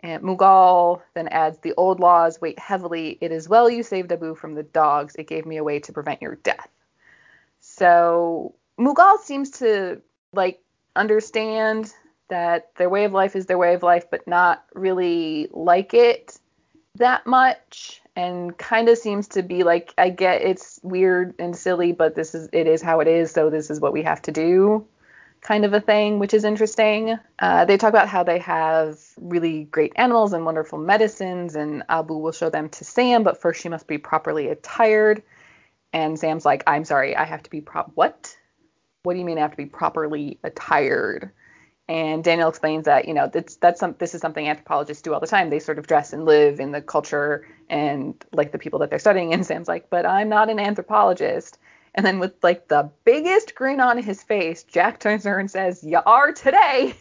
And 0.00 0.22
Moughal 0.22 1.02
then 1.14 1.28
adds, 1.28 1.58
The 1.58 1.74
old 1.76 2.00
laws 2.00 2.40
weight 2.40 2.58
heavily. 2.58 3.18
It 3.20 3.32
is 3.32 3.48
well 3.48 3.68
you 3.68 3.82
saved 3.82 4.12
Abu 4.12 4.34
from 4.34 4.54
the 4.54 4.62
dogs. 4.62 5.16
It 5.16 5.28
gave 5.28 5.44
me 5.44 5.58
a 5.58 5.64
way 5.64 5.80
to 5.80 5.92
prevent 5.92 6.22
your 6.22 6.36
death. 6.36 6.68
So 7.60 8.54
Moughal 8.78 9.18
seems 9.18 9.50
to 9.58 10.00
like 10.32 10.60
understand 10.94 11.92
that 12.28 12.74
their 12.76 12.88
way 12.88 13.04
of 13.04 13.12
life 13.12 13.36
is 13.36 13.46
their 13.46 13.58
way 13.58 13.74
of 13.74 13.82
life, 13.82 14.04
but 14.10 14.26
not 14.26 14.64
really 14.74 15.48
like 15.52 15.94
it 15.94 16.38
that 16.96 17.26
much. 17.26 18.02
And 18.16 18.56
kind 18.58 18.88
of 18.88 18.98
seems 18.98 19.28
to 19.28 19.42
be 19.42 19.62
like, 19.62 19.94
I 19.96 20.10
get 20.10 20.42
it's 20.42 20.80
weird 20.82 21.34
and 21.38 21.56
silly, 21.56 21.92
but 21.92 22.16
this 22.16 22.34
is 22.34 22.48
it 22.52 22.66
is 22.66 22.82
how 22.82 22.98
it 22.98 23.06
is, 23.06 23.30
so 23.30 23.48
this 23.48 23.70
is 23.70 23.80
what 23.80 23.92
we 23.92 24.02
have 24.02 24.20
to 24.22 24.32
do, 24.32 24.84
kind 25.40 25.64
of 25.64 25.72
a 25.72 25.80
thing, 25.80 26.18
which 26.18 26.34
is 26.34 26.42
interesting. 26.42 27.16
Uh, 27.38 27.64
they 27.64 27.76
talk 27.76 27.90
about 27.90 28.08
how 28.08 28.24
they 28.24 28.40
have 28.40 28.98
really 29.20 29.64
great 29.64 29.92
animals 29.94 30.32
and 30.32 30.44
wonderful 30.44 30.78
medicines, 30.78 31.54
and 31.54 31.84
Abu 31.88 32.14
will 32.14 32.32
show 32.32 32.50
them 32.50 32.68
to 32.70 32.84
Sam, 32.84 33.22
but 33.22 33.40
first 33.40 33.62
she 33.62 33.68
must 33.68 33.86
be 33.86 33.98
properly 33.98 34.48
attired. 34.48 35.22
And 35.92 36.18
Sam's 36.18 36.44
like, 36.44 36.64
I'm 36.66 36.84
sorry, 36.84 37.14
I 37.14 37.24
have 37.24 37.44
to 37.44 37.50
be 37.50 37.60
prop. 37.60 37.92
What? 37.94 38.36
What 39.04 39.12
do 39.12 39.20
you 39.20 39.24
mean 39.24 39.38
I 39.38 39.42
have 39.42 39.52
to 39.52 39.56
be 39.56 39.66
properly 39.66 40.38
attired? 40.42 41.30
And 41.88 42.22
Daniel 42.22 42.50
explains 42.50 42.84
that 42.84 43.08
you 43.08 43.14
know 43.14 43.28
that's 43.28 43.56
that's 43.56 43.80
some 43.80 43.94
this 43.98 44.14
is 44.14 44.20
something 44.20 44.46
anthropologists 44.46 45.02
do 45.02 45.14
all 45.14 45.20
the 45.20 45.26
time. 45.26 45.50
They 45.50 45.58
sort 45.58 45.78
of 45.78 45.86
dress 45.86 46.12
and 46.12 46.24
live 46.26 46.60
in 46.60 46.72
the 46.72 46.82
culture 46.82 47.46
and 47.70 48.14
like 48.32 48.52
the 48.52 48.58
people 48.58 48.78
that 48.80 48.90
they're 48.90 48.98
studying. 48.98 49.32
And 49.32 49.44
Sam's 49.46 49.68
like, 49.68 49.88
but 49.90 50.04
I'm 50.06 50.28
not 50.28 50.50
an 50.50 50.58
anthropologist. 50.58 51.58
And 51.94 52.04
then 52.04 52.18
with 52.18 52.34
like 52.42 52.68
the 52.68 52.90
biggest 53.04 53.54
grin 53.54 53.80
on 53.80 54.02
his 54.02 54.22
face, 54.22 54.62
Jack 54.64 55.00
turns 55.00 55.22
to 55.22 55.30
her 55.30 55.38
and 55.38 55.50
says, 55.50 55.82
"You 55.82 56.00
are 56.04 56.32
today." 56.32 56.94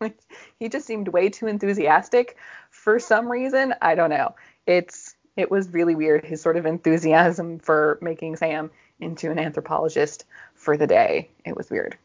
he 0.58 0.68
just 0.68 0.86
seemed 0.86 1.08
way 1.08 1.28
too 1.28 1.46
enthusiastic 1.46 2.36
for 2.70 2.98
some 2.98 3.30
reason. 3.30 3.74
I 3.80 3.94
don't 3.94 4.10
know. 4.10 4.34
It's 4.66 5.14
It 5.36 5.50
was 5.50 5.72
really 5.72 5.94
weird, 5.94 6.24
his 6.24 6.42
sort 6.42 6.56
of 6.56 6.66
enthusiasm 6.66 7.58
for 7.60 7.98
making 8.02 8.36
Sam 8.36 8.70
into 9.00 9.30
an 9.30 9.38
anthropologist 9.38 10.24
for 10.54 10.76
the 10.76 10.86
day. 10.86 11.30
It 11.44 11.56
was 11.56 11.70
weird. 11.70 11.96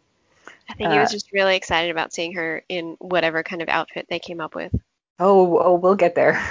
I 0.69 0.73
think 0.73 0.91
he 0.91 0.99
was 0.99 1.11
just 1.11 1.31
really 1.31 1.55
excited 1.55 1.91
about 1.91 2.13
seeing 2.13 2.33
her 2.33 2.63
in 2.67 2.97
whatever 2.99 3.43
kind 3.43 3.61
of 3.61 3.69
outfit 3.69 4.07
they 4.09 4.19
came 4.19 4.41
up 4.41 4.55
with. 4.55 4.73
Oh, 5.19 5.57
oh, 5.57 5.75
we'll 5.75 5.95
get 5.95 6.15
there. 6.15 6.41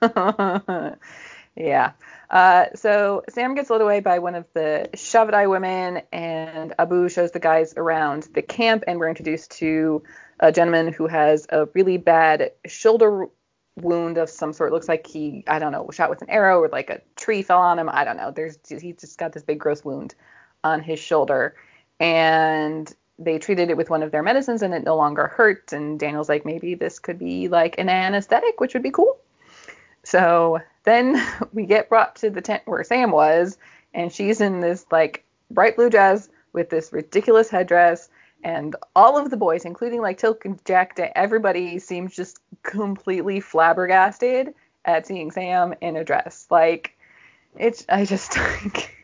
yeah. 1.56 1.92
Uh, 2.30 2.66
so 2.74 3.22
Sam 3.30 3.54
gets 3.54 3.70
led 3.70 3.80
away 3.80 4.00
by 4.00 4.18
one 4.18 4.34
of 4.34 4.46
the 4.54 4.88
Shavadai 4.94 5.50
women, 5.50 6.02
and 6.12 6.74
Abu 6.78 7.08
shows 7.08 7.32
the 7.32 7.40
guys 7.40 7.74
around 7.76 8.28
the 8.34 8.42
camp, 8.42 8.84
and 8.86 8.98
we're 8.98 9.08
introduced 9.08 9.52
to 9.52 10.02
a 10.40 10.52
gentleman 10.52 10.92
who 10.92 11.06
has 11.06 11.46
a 11.50 11.66
really 11.74 11.96
bad 11.96 12.52
shoulder 12.66 13.26
wound 13.76 14.18
of 14.18 14.30
some 14.30 14.52
sort. 14.52 14.72
Looks 14.72 14.88
like 14.88 15.06
he, 15.06 15.44
I 15.46 15.58
don't 15.58 15.72
know, 15.72 15.82
was 15.82 15.96
shot 15.96 16.10
with 16.10 16.22
an 16.22 16.30
arrow 16.30 16.60
or 16.60 16.68
like 16.68 16.90
a 16.90 17.00
tree 17.16 17.42
fell 17.42 17.60
on 17.60 17.78
him. 17.78 17.88
I 17.88 18.04
don't 18.04 18.16
know. 18.16 18.30
There's 18.30 18.58
he 18.68 18.92
just 18.92 19.18
got 19.18 19.32
this 19.32 19.42
big 19.42 19.58
gross 19.58 19.84
wound 19.84 20.14
on 20.62 20.82
his 20.82 20.98
shoulder, 20.98 21.56
and 21.98 22.94
they 23.18 23.38
treated 23.38 23.70
it 23.70 23.76
with 23.76 23.90
one 23.90 24.02
of 24.02 24.12
their 24.12 24.22
medicines 24.22 24.62
and 24.62 24.72
it 24.72 24.84
no 24.84 24.96
longer 24.96 25.26
hurt. 25.26 25.72
And 25.72 25.98
Daniel's 25.98 26.28
like, 26.28 26.44
maybe 26.44 26.74
this 26.74 26.98
could 26.98 27.18
be 27.18 27.48
like 27.48 27.76
an 27.78 27.88
anesthetic, 27.88 28.60
which 28.60 28.74
would 28.74 28.82
be 28.82 28.90
cool. 28.90 29.18
So 30.04 30.60
then 30.84 31.22
we 31.52 31.66
get 31.66 31.88
brought 31.88 32.16
to 32.16 32.30
the 32.30 32.40
tent 32.40 32.62
where 32.64 32.84
Sam 32.84 33.10
was, 33.10 33.58
and 33.94 34.12
she's 34.12 34.40
in 34.40 34.60
this 34.60 34.86
like 34.90 35.24
bright 35.50 35.76
blue 35.76 35.90
dress 35.90 36.28
with 36.52 36.70
this 36.70 36.92
ridiculous 36.92 37.50
headdress. 37.50 38.08
And 38.44 38.76
all 38.94 39.18
of 39.18 39.30
the 39.30 39.36
boys, 39.36 39.64
including 39.64 40.00
like 40.00 40.20
Teal'c 40.20 40.44
and 40.44 40.64
Jack, 40.64 40.98
everybody 41.16 41.78
seems 41.80 42.14
just 42.14 42.38
completely 42.62 43.40
flabbergasted 43.40 44.54
at 44.84 45.06
seeing 45.06 45.32
Sam 45.32 45.74
in 45.80 45.96
a 45.96 46.04
dress. 46.04 46.46
Like, 46.48 46.96
it's, 47.56 47.84
I 47.88 48.04
just, 48.04 48.38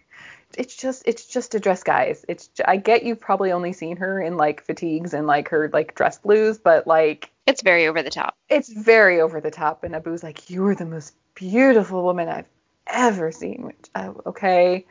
it's 0.58 0.76
just 0.76 1.02
it's 1.06 1.26
just 1.26 1.54
a 1.54 1.61
dress 1.61 1.82
guys. 1.82 2.25
It's 2.28 2.50
i 2.66 2.76
get 2.76 3.02
you've 3.02 3.20
probably 3.20 3.52
only 3.52 3.73
seen 3.73 3.96
her 3.99 4.20
in 4.20 4.37
like 4.37 4.64
fatigues 4.64 5.14
and 5.14 5.26
like 5.26 5.49
her 5.49 5.70
like 5.73 5.94
dress 5.94 6.18
blues 6.18 6.58
but 6.58 6.87
like 6.87 7.30
it's 7.46 7.62
very 7.62 7.87
over 7.87 8.02
the 8.02 8.11
top. 8.11 8.37
it's 8.49 8.73
very 8.73 9.20
over 9.20 9.40
the 9.40 9.50
top. 9.50 9.84
And 9.84 9.94
abu's 9.94 10.23
like 10.23 10.50
you 10.50 10.64
are 10.66 10.75
the 10.75 10.87
most 10.87 11.14
beautiful 11.34 12.02
woman 12.02 12.28
i've 12.28 12.49
ever 12.87 13.32
seen 13.32 13.62
which 13.62 13.88
oh, 13.94 14.20
okay. 14.26 14.87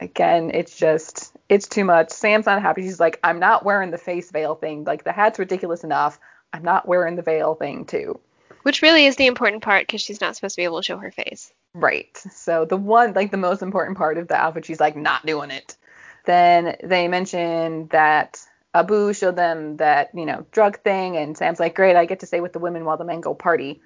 Again 0.00 0.50
it's 0.52 0.76
just 0.76 1.32
it's 1.48 1.68
too 1.68 1.84
much. 1.84 2.10
Sam's 2.10 2.46
not 2.46 2.60
happy. 2.60 2.82
She's 2.82 3.00
like 3.00 3.18
i'm 3.24 3.38
not 3.38 3.64
wearing 3.64 3.90
the 3.90 3.98
face 3.98 4.30
veil 4.30 4.54
thing. 4.54 4.84
Like 4.84 5.04
the 5.04 5.12
hat's 5.12 5.38
ridiculous 5.38 5.84
enough. 5.84 6.18
I'm 6.52 6.62
not 6.62 6.86
wearing 6.86 7.16
the 7.16 7.22
veil 7.22 7.54
thing 7.54 7.84
too 7.86 8.20
which 8.66 8.82
really 8.82 9.06
is 9.06 9.14
the 9.14 9.26
important 9.26 9.62
part 9.62 9.86
because 9.86 10.02
she's 10.02 10.20
not 10.20 10.34
supposed 10.34 10.56
to 10.56 10.60
be 10.60 10.64
able 10.64 10.80
to 10.80 10.82
show 10.82 10.98
her 10.98 11.12
face 11.12 11.52
Right. 11.76 12.16
So 12.32 12.64
the 12.64 12.78
one, 12.78 13.12
like 13.12 13.30
the 13.30 13.36
most 13.36 13.60
important 13.60 13.98
part 13.98 14.16
of 14.16 14.28
the 14.28 14.34
outfit, 14.34 14.64
she's 14.64 14.80
like 14.80 14.96
not 14.96 15.26
doing 15.26 15.50
it. 15.50 15.76
Then 16.24 16.74
they 16.82 17.06
mention 17.06 17.88
that 17.88 18.40
Abu 18.72 19.12
showed 19.12 19.36
them 19.36 19.76
that, 19.76 20.10
you 20.14 20.24
know, 20.24 20.46
drug 20.52 20.80
thing, 20.80 21.18
and 21.18 21.36
Sam's 21.36 21.60
like, 21.60 21.76
great, 21.76 21.94
I 21.94 22.06
get 22.06 22.20
to 22.20 22.26
stay 22.26 22.40
with 22.40 22.54
the 22.54 22.58
women 22.58 22.86
while 22.86 22.96
the 22.96 23.04
men 23.04 23.20
go 23.20 23.34
party. 23.34 23.82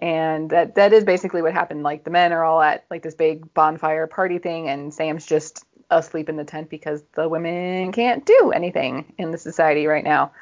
And 0.00 0.50
that 0.50 0.74
that 0.74 0.92
is 0.92 1.04
basically 1.04 1.42
what 1.42 1.52
happened. 1.52 1.84
Like 1.84 2.02
the 2.02 2.10
men 2.10 2.32
are 2.32 2.44
all 2.44 2.60
at 2.60 2.84
like 2.90 3.02
this 3.02 3.14
big 3.14 3.54
bonfire 3.54 4.08
party 4.08 4.38
thing, 4.38 4.68
and 4.68 4.92
Sam's 4.92 5.24
just 5.24 5.64
asleep 5.90 6.28
in 6.28 6.36
the 6.36 6.44
tent 6.44 6.70
because 6.70 7.04
the 7.14 7.28
women 7.28 7.92
can't 7.92 8.26
do 8.26 8.50
anything 8.52 9.12
in 9.16 9.30
the 9.30 9.38
society 9.38 9.86
right 9.86 10.04
now. 10.04 10.32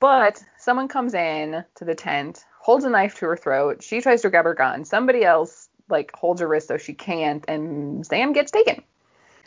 But 0.00 0.42
someone 0.58 0.88
comes 0.88 1.12
in 1.12 1.62
to 1.76 1.84
the 1.84 1.94
tent, 1.94 2.44
holds 2.62 2.84
a 2.84 2.90
knife 2.90 3.16
to 3.16 3.26
her 3.26 3.36
throat. 3.36 3.82
She 3.82 4.00
tries 4.00 4.22
to 4.22 4.30
grab 4.30 4.44
her 4.44 4.54
gun. 4.54 4.84
Somebody 4.84 5.24
else 5.24 5.68
like 5.88 6.14
holds 6.14 6.40
her 6.40 6.46
wrist 6.46 6.68
so 6.68 6.78
she 6.78 6.94
can't, 6.94 7.44
and 7.48 8.06
Sam 8.06 8.32
gets 8.32 8.52
taken. 8.52 8.82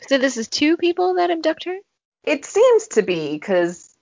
So 0.06 0.18
this 0.18 0.36
is 0.36 0.48
two 0.48 0.76
people 0.76 1.14
that 1.14 1.30
abduct 1.30 1.64
her. 1.64 1.78
It 2.22 2.44
seems 2.44 2.88
to 2.88 3.02
be 3.02 3.32
because 3.32 3.96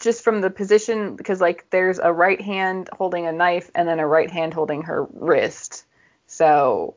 just 0.00 0.24
from 0.24 0.40
the 0.40 0.50
position, 0.50 1.14
because 1.14 1.40
like 1.40 1.70
there's 1.70 2.00
a 2.00 2.12
right 2.12 2.40
hand 2.40 2.90
holding 2.92 3.26
a 3.26 3.32
knife 3.32 3.70
and 3.74 3.88
then 3.88 4.00
a 4.00 4.06
right 4.06 4.30
hand 4.30 4.52
holding 4.52 4.82
her 4.82 5.06
wrist. 5.14 5.84
So 6.26 6.96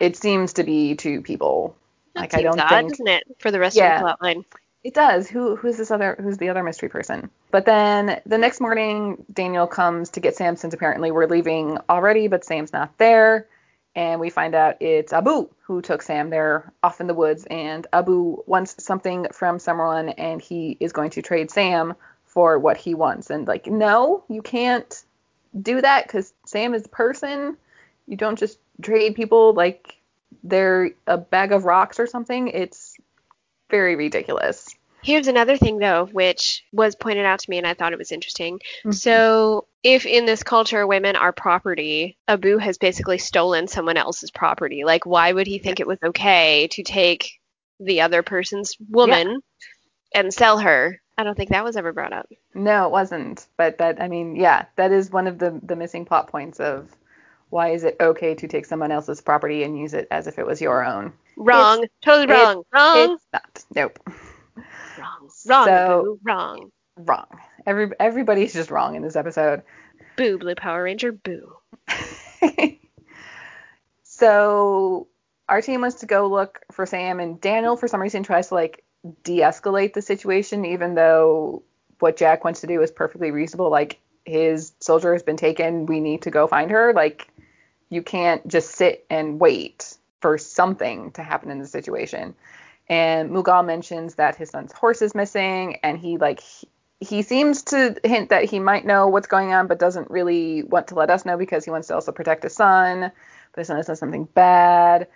it 0.00 0.16
seems 0.16 0.54
to 0.54 0.64
be 0.64 0.96
two 0.96 1.22
people. 1.22 1.76
That 2.14 2.20
like 2.20 2.34
I 2.34 2.42
don't 2.42 2.58
odd, 2.58 2.68
think, 2.68 2.90
doesn't 2.90 3.08
it, 3.08 3.22
for 3.38 3.52
the 3.52 3.60
rest 3.60 3.76
yeah, 3.76 4.00
of 4.00 4.18
the 4.18 4.26
plotline? 4.26 4.44
It 4.82 4.94
does. 4.94 5.28
Who 5.28 5.56
who's 5.56 5.76
this 5.76 5.90
other 5.90 6.16
who's 6.20 6.38
the 6.38 6.48
other 6.48 6.62
mystery 6.62 6.88
person? 6.88 7.30
But 7.50 7.66
then 7.66 8.20
the 8.24 8.38
next 8.38 8.60
morning, 8.60 9.24
Daniel 9.32 9.66
comes 9.66 10.10
to 10.10 10.20
get 10.20 10.36
Sam 10.36 10.56
since 10.56 10.72
apparently 10.72 11.10
we're 11.10 11.26
leaving 11.26 11.78
already, 11.88 12.28
but 12.28 12.44
Sam's 12.44 12.72
not 12.72 12.96
there 12.96 13.46
and 13.94 14.20
we 14.20 14.30
find 14.30 14.54
out 14.54 14.80
it's 14.80 15.12
Abu 15.12 15.48
who 15.62 15.82
took 15.82 16.02
Sam. 16.02 16.30
They're 16.30 16.72
off 16.82 17.00
in 17.00 17.06
the 17.06 17.14
woods, 17.14 17.44
and 17.50 17.86
Abu 17.92 18.42
wants 18.46 18.82
something 18.82 19.26
from 19.32 19.58
someone, 19.58 20.10
and 20.10 20.40
he 20.40 20.76
is 20.80 20.92
going 20.92 21.10
to 21.10 21.22
trade 21.22 21.50
Sam 21.50 21.94
for 22.24 22.58
what 22.58 22.76
he 22.76 22.94
wants. 22.94 23.30
And 23.30 23.46
like, 23.46 23.66
no, 23.66 24.24
you 24.28 24.42
can't 24.42 25.02
do 25.60 25.80
that 25.80 26.06
because 26.06 26.32
Sam 26.46 26.74
is 26.74 26.86
a 26.86 26.88
person. 26.88 27.56
You 28.06 28.16
don't 28.16 28.38
just 28.38 28.58
trade 28.80 29.16
people 29.16 29.54
like 29.54 29.96
they're 30.44 30.90
a 31.06 31.18
bag 31.18 31.52
of 31.52 31.64
rocks 31.64 31.98
or 31.98 32.06
something. 32.06 32.48
It's 32.48 32.96
very 33.70 33.96
ridiculous. 33.96 34.69
Here's 35.02 35.28
another 35.28 35.56
thing, 35.56 35.78
though, 35.78 36.06
which 36.06 36.64
was 36.72 36.94
pointed 36.94 37.24
out 37.24 37.40
to 37.40 37.50
me, 37.50 37.58
and 37.58 37.66
I 37.66 37.74
thought 37.74 37.92
it 37.92 37.98
was 37.98 38.12
interesting. 38.12 38.58
Mm-hmm. 38.80 38.92
So, 38.92 39.66
if 39.82 40.04
in 40.06 40.26
this 40.26 40.42
culture 40.42 40.86
women 40.86 41.16
are 41.16 41.32
property, 41.32 42.18
Abu 42.28 42.58
has 42.58 42.78
basically 42.78 43.18
stolen 43.18 43.66
someone 43.66 43.96
else's 43.96 44.30
property. 44.30 44.84
Like, 44.84 45.06
why 45.06 45.32
would 45.32 45.46
he 45.46 45.58
think 45.58 45.80
it 45.80 45.86
was 45.86 45.98
okay 46.02 46.68
to 46.72 46.82
take 46.82 47.40
the 47.78 48.02
other 48.02 48.22
person's 48.22 48.76
woman 48.90 49.40
yeah. 50.14 50.20
and 50.20 50.34
sell 50.34 50.58
her? 50.58 51.00
I 51.16 51.22
don't 51.22 51.36
think 51.36 51.50
that 51.50 51.64
was 51.64 51.76
ever 51.76 51.92
brought 51.92 52.12
up. 52.12 52.28
No, 52.54 52.86
it 52.86 52.90
wasn't. 52.90 53.46
But 53.56 53.78
that, 53.78 54.00
I 54.00 54.08
mean, 54.08 54.36
yeah, 54.36 54.66
that 54.76 54.92
is 54.92 55.10
one 55.10 55.26
of 55.26 55.38
the 55.38 55.58
the 55.62 55.76
missing 55.76 56.04
plot 56.04 56.28
points 56.28 56.60
of 56.60 56.88
why 57.50 57.70
is 57.70 57.84
it 57.84 57.96
okay 58.00 58.34
to 58.36 58.48
take 58.48 58.64
someone 58.64 58.92
else's 58.92 59.20
property 59.20 59.64
and 59.64 59.78
use 59.78 59.92
it 59.92 60.08
as 60.10 60.26
if 60.26 60.38
it 60.38 60.46
was 60.46 60.60
your 60.60 60.84
own? 60.84 61.12
Wrong. 61.36 61.82
It's, 61.82 61.92
totally 62.02 62.38
wrong. 62.38 62.62
wrong. 62.72 63.12
It's 63.12 63.26
not. 63.32 63.64
Nope. 63.74 63.98
Wrong. 64.98 65.30
Wrong. 65.46 65.66
So, 65.66 66.02
boo. 66.04 66.20
Wrong. 66.22 66.70
Wrong. 66.96 67.26
Every 67.66 67.90
everybody's 67.98 68.52
just 68.52 68.70
wrong 68.70 68.94
in 68.96 69.02
this 69.02 69.16
episode. 69.16 69.62
Boo, 70.16 70.38
Blue 70.38 70.54
Power 70.54 70.82
Ranger, 70.82 71.12
boo. 71.12 71.56
so 74.02 75.08
our 75.48 75.62
team 75.62 75.80
wants 75.80 76.00
to 76.00 76.06
go 76.06 76.26
look 76.28 76.60
for 76.70 76.86
Sam, 76.86 77.20
and 77.20 77.40
Daniel, 77.40 77.76
for 77.76 77.88
some 77.88 78.00
reason, 78.00 78.22
tries 78.22 78.48
to 78.48 78.54
like 78.54 78.84
de-escalate 79.24 79.94
the 79.94 80.02
situation, 80.02 80.64
even 80.64 80.94
though 80.94 81.62
what 82.00 82.16
Jack 82.16 82.44
wants 82.44 82.60
to 82.60 82.66
do 82.66 82.82
is 82.82 82.90
perfectly 82.90 83.30
reasonable. 83.30 83.70
Like 83.70 83.98
his 84.24 84.72
soldier 84.80 85.12
has 85.12 85.22
been 85.22 85.36
taken, 85.36 85.86
we 85.86 86.00
need 86.00 86.22
to 86.22 86.30
go 86.30 86.46
find 86.46 86.70
her. 86.70 86.92
Like 86.92 87.28
you 87.88 88.02
can't 88.02 88.46
just 88.46 88.72
sit 88.72 89.04
and 89.10 89.40
wait 89.40 89.96
for 90.20 90.38
something 90.38 91.10
to 91.12 91.22
happen 91.22 91.50
in 91.50 91.58
the 91.58 91.66
situation. 91.66 92.34
And 92.90 93.30
Moughal 93.30 93.64
mentions 93.64 94.16
that 94.16 94.34
his 94.34 94.50
son's 94.50 94.72
horse 94.72 95.00
is 95.00 95.14
missing, 95.14 95.76
and 95.84 95.96
he 95.96 96.18
like 96.18 96.42
he, 96.98 97.22
seems 97.22 97.62
to 97.62 97.96
hint 98.04 98.30
that 98.30 98.44
he 98.44 98.58
might 98.58 98.84
know 98.84 99.06
what's 99.06 99.28
going 99.28 99.54
on, 99.54 99.68
but 99.68 99.78
doesn't 99.78 100.10
really 100.10 100.64
want 100.64 100.88
to 100.88 100.96
let 100.96 101.08
us 101.08 101.24
know 101.24 101.38
because 101.38 101.64
he 101.64 101.70
wants 101.70 101.86
to 101.88 101.94
also 101.94 102.10
protect 102.10 102.42
his 102.42 102.54
son. 102.54 103.12
But 103.52 103.60
his 103.60 103.68
son 103.68 103.76
has 103.76 103.86
done 103.86 103.94
something 103.96 104.24
bad, 104.24 105.06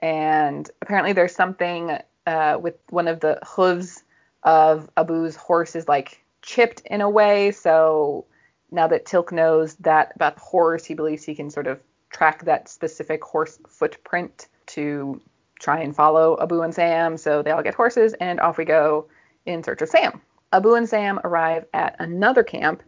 and 0.00 0.68
apparently 0.82 1.12
there's 1.12 1.34
something 1.34 1.96
uh, 2.26 2.58
with 2.60 2.74
one 2.90 3.06
of 3.06 3.20
the 3.20 3.38
hooves 3.46 4.02
of 4.42 4.90
Abu's 4.96 5.36
horse 5.36 5.76
is 5.76 5.86
like 5.86 6.24
chipped 6.42 6.82
in 6.84 7.00
a 7.00 7.08
way. 7.08 7.52
So 7.52 8.26
now 8.72 8.88
that 8.88 9.06
Teal'c 9.06 9.30
knows 9.30 9.76
that 9.76 10.12
about 10.16 10.34
the 10.34 10.42
horse, 10.42 10.84
he 10.84 10.94
believes 10.94 11.22
he 11.22 11.36
can 11.36 11.50
sort 11.50 11.68
of 11.68 11.78
track 12.10 12.44
that 12.46 12.68
specific 12.68 13.22
horse 13.22 13.56
footprint 13.68 14.48
to 14.66 15.20
try 15.60 15.80
and 15.80 15.94
follow 15.94 16.36
Abu 16.40 16.62
and 16.62 16.74
Sam. 16.74 17.16
So 17.16 17.42
they 17.42 17.52
all 17.52 17.62
get 17.62 17.74
horses 17.74 18.14
and 18.14 18.40
off 18.40 18.58
we 18.58 18.64
go 18.64 19.06
in 19.46 19.62
search 19.62 19.82
of 19.82 19.88
Sam. 19.88 20.20
Abu 20.52 20.74
and 20.74 20.88
Sam 20.88 21.20
arrive 21.22 21.66
at 21.72 21.94
another 22.00 22.42
camp. 22.42 22.82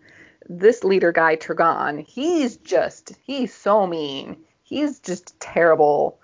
This 0.49 0.83
leader 0.83 1.13
guy, 1.13 1.37
Turghan, 1.37 2.05
he's 2.05 2.57
just, 2.57 3.13
he's 3.23 3.55
so 3.55 3.87
mean. 3.87 4.37
He's 4.65 4.99
just 4.99 5.31
a 5.31 5.39
terrible 5.39 6.19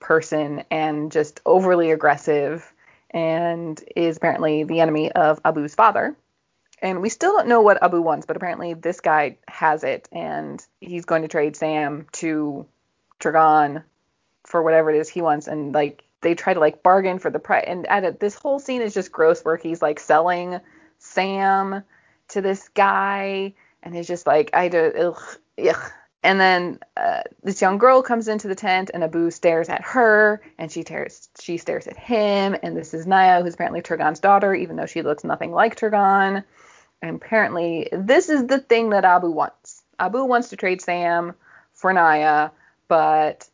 person 0.00 0.64
and 0.70 1.12
just 1.12 1.40
overly 1.44 1.90
aggressive 1.90 2.72
and 3.10 3.82
is 3.96 4.16
apparently 4.16 4.64
the 4.64 4.80
enemy 4.80 5.12
of 5.12 5.40
Abu's 5.44 5.74
father. 5.74 6.16
And 6.80 7.02
we 7.02 7.08
still 7.08 7.32
don't 7.32 7.48
know 7.48 7.60
what 7.60 7.82
Abu 7.82 8.00
wants, 8.00 8.24
but 8.24 8.36
apparently 8.36 8.72
this 8.72 9.00
guy 9.00 9.38
has 9.48 9.82
it 9.82 10.08
and 10.12 10.64
he's 10.80 11.04
going 11.04 11.22
to 11.22 11.28
trade 11.28 11.56
Sam 11.56 12.06
to 12.12 12.66
Turghan 13.18 13.82
for 14.44 14.62
whatever 14.62 14.90
it 14.90 14.96
is 14.96 15.08
he 15.08 15.22
wants 15.22 15.46
and 15.46 15.74
like 15.74 16.04
they 16.20 16.34
try 16.34 16.54
to 16.54 16.60
like 16.60 16.82
bargain 16.82 17.18
for 17.18 17.30
the 17.30 17.38
price 17.38 17.64
and 17.66 17.86
at 17.86 18.04
a, 18.04 18.16
this 18.18 18.34
whole 18.34 18.58
scene 18.58 18.82
is 18.82 18.94
just 18.94 19.12
gross 19.12 19.44
where 19.44 19.56
he's 19.56 19.82
like 19.82 20.00
selling 20.00 20.58
Sam 20.98 21.82
to 22.28 22.40
this 22.40 22.68
guy 22.70 23.54
and 23.82 23.94
he's 23.94 24.06
just 24.06 24.26
like 24.26 24.50
I 24.52 24.68
do 24.68 24.92
ugh, 24.98 25.22
ugh. 25.66 25.92
And 26.24 26.40
then 26.40 26.80
uh, 26.96 27.22
this 27.44 27.62
young 27.62 27.78
girl 27.78 28.02
comes 28.02 28.26
into 28.26 28.48
the 28.48 28.54
tent, 28.56 28.90
and 28.92 29.04
Abu 29.04 29.30
stares 29.30 29.68
at 29.68 29.82
her, 29.82 30.42
and 30.58 30.70
she 30.70 30.82
stares 30.82 31.28
she 31.40 31.58
stares 31.58 31.86
at 31.86 31.96
him. 31.96 32.56
And 32.62 32.76
this 32.76 32.92
is 32.92 33.06
Naya, 33.06 33.42
who's 33.42 33.54
apparently 33.54 33.82
Turghan's 33.82 34.18
daughter, 34.18 34.52
even 34.52 34.76
though 34.76 34.86
she 34.86 35.02
looks 35.02 35.22
nothing 35.22 35.52
like 35.52 35.76
Turghan. 35.76 36.42
And 37.00 37.16
apparently, 37.16 37.88
this 37.92 38.28
is 38.28 38.48
the 38.48 38.58
thing 38.58 38.90
that 38.90 39.04
Abu 39.04 39.30
wants. 39.30 39.82
Abu 40.00 40.24
wants 40.24 40.48
to 40.48 40.56
trade 40.56 40.82
Sam 40.82 41.34
for 41.72 41.92
Naya, 41.92 42.50
but 42.88 43.48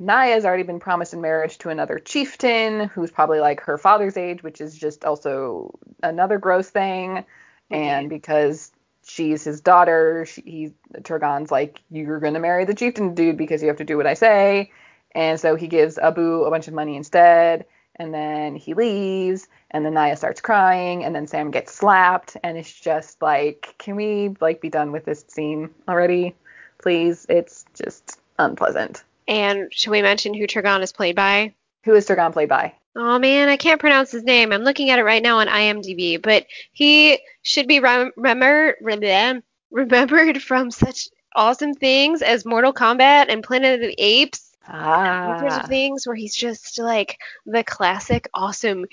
Naya's 0.00 0.44
already 0.44 0.62
been 0.62 0.78
promised 0.78 1.12
in 1.12 1.20
marriage 1.20 1.58
to 1.58 1.70
another 1.70 1.98
chieftain 1.98 2.88
who's 2.88 3.10
probably 3.10 3.40
like 3.40 3.60
her 3.62 3.78
father's 3.78 4.16
age, 4.16 4.42
which 4.42 4.60
is 4.60 4.76
just 4.76 5.04
also 5.04 5.76
another 6.02 6.38
gross 6.38 6.70
thing. 6.70 7.24
And 7.70 8.08
because 8.08 8.70
she's 9.04 9.42
his 9.42 9.60
daughter, 9.60 10.24
she, 10.26 10.42
he 10.42 10.72
Turghan's 11.02 11.50
like, 11.50 11.80
you're 11.90 12.20
gonna 12.20 12.38
marry 12.40 12.64
the 12.64 12.74
chieftain 12.74 13.14
dude 13.14 13.36
because 13.36 13.60
you 13.60 13.68
have 13.68 13.78
to 13.78 13.84
do 13.84 13.96
what 13.96 14.06
I 14.06 14.14
say. 14.14 14.70
And 15.12 15.40
so 15.40 15.56
he 15.56 15.66
gives 15.66 15.98
Abu 15.98 16.44
a 16.44 16.50
bunch 16.50 16.68
of 16.68 16.74
money 16.74 16.96
instead, 16.96 17.64
and 17.96 18.14
then 18.14 18.54
he 18.54 18.74
leaves, 18.74 19.48
and 19.70 19.84
then 19.84 19.94
Naya 19.94 20.16
starts 20.16 20.40
crying, 20.40 21.04
and 21.04 21.14
then 21.14 21.26
Sam 21.26 21.50
gets 21.50 21.74
slapped, 21.74 22.36
and 22.44 22.56
it's 22.56 22.72
just 22.72 23.20
like, 23.20 23.74
can 23.78 23.96
we 23.96 24.36
like 24.40 24.60
be 24.60 24.68
done 24.68 24.92
with 24.92 25.04
this 25.04 25.24
scene 25.26 25.70
already, 25.88 26.36
please? 26.80 27.26
It's 27.28 27.64
just 27.74 28.20
unpleasant. 28.38 29.02
And 29.28 29.72
should 29.72 29.90
we 29.90 30.02
mention 30.02 30.34
who 30.34 30.46
Turghan 30.46 30.82
is 30.82 30.92
played 30.92 31.14
by? 31.14 31.54
Who 31.84 31.94
is 31.94 32.06
Turghan 32.06 32.32
played 32.32 32.48
by? 32.48 32.74
Oh 32.96 33.18
man, 33.18 33.48
I 33.48 33.56
can't 33.56 33.80
pronounce 33.80 34.10
his 34.10 34.24
name. 34.24 34.52
I'm 34.52 34.62
looking 34.62 34.90
at 34.90 34.98
it 34.98 35.04
right 35.04 35.22
now 35.22 35.38
on 35.38 35.46
IMDb, 35.46 36.20
but 36.20 36.46
he 36.72 37.20
should 37.42 37.68
be 37.68 37.78
rem- 37.78 38.12
remember, 38.16 38.74
rem- 38.80 39.42
remembered 39.70 40.42
from 40.42 40.70
such 40.70 41.08
awesome 41.36 41.74
things 41.74 42.22
as 42.22 42.44
Mortal 42.44 42.72
Kombat 42.72 43.26
and 43.28 43.44
Planet 43.44 43.74
of 43.74 43.86
the 43.86 43.94
Apes. 43.98 44.56
Those 44.66 45.38
sorts 45.40 45.56
of 45.56 45.62
Ah, 45.62 45.66
things 45.68 46.06
where 46.06 46.16
he's 46.16 46.34
just 46.34 46.78
like 46.78 47.18
the 47.46 47.62
classic 47.64 48.28
awesome 48.34 48.86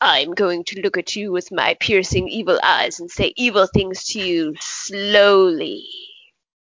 I'm 0.00 0.32
going 0.34 0.64
to 0.64 0.80
look 0.82 0.98
at 0.98 1.16
you 1.16 1.32
with 1.32 1.50
my 1.50 1.74
piercing 1.80 2.28
evil 2.28 2.60
eyes 2.62 3.00
and 3.00 3.10
say 3.10 3.32
evil 3.36 3.66
things 3.66 4.04
to 4.08 4.20
you 4.20 4.54
slowly 4.60 5.84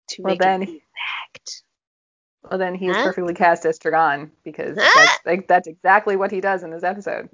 to 0.08 0.22
Well, 0.22 0.32
make 0.35 0.40
then-. 0.40 0.80
Well 2.53 2.59
then 2.59 2.75
he's 2.75 2.95
Huh? 2.95 3.05
perfectly 3.05 3.33
cast 3.33 3.65
as 3.65 3.79
Turghan 3.79 4.31
because 4.45 4.77
Huh? 4.79 4.91
that's 4.95 5.21
like, 5.25 5.49
that's 5.49 5.67
exactly 5.67 6.17
what 6.17 6.31
he 6.31 6.43
does 6.43 6.62
in 6.62 6.71
this 6.71 6.83
episode. 6.85 7.31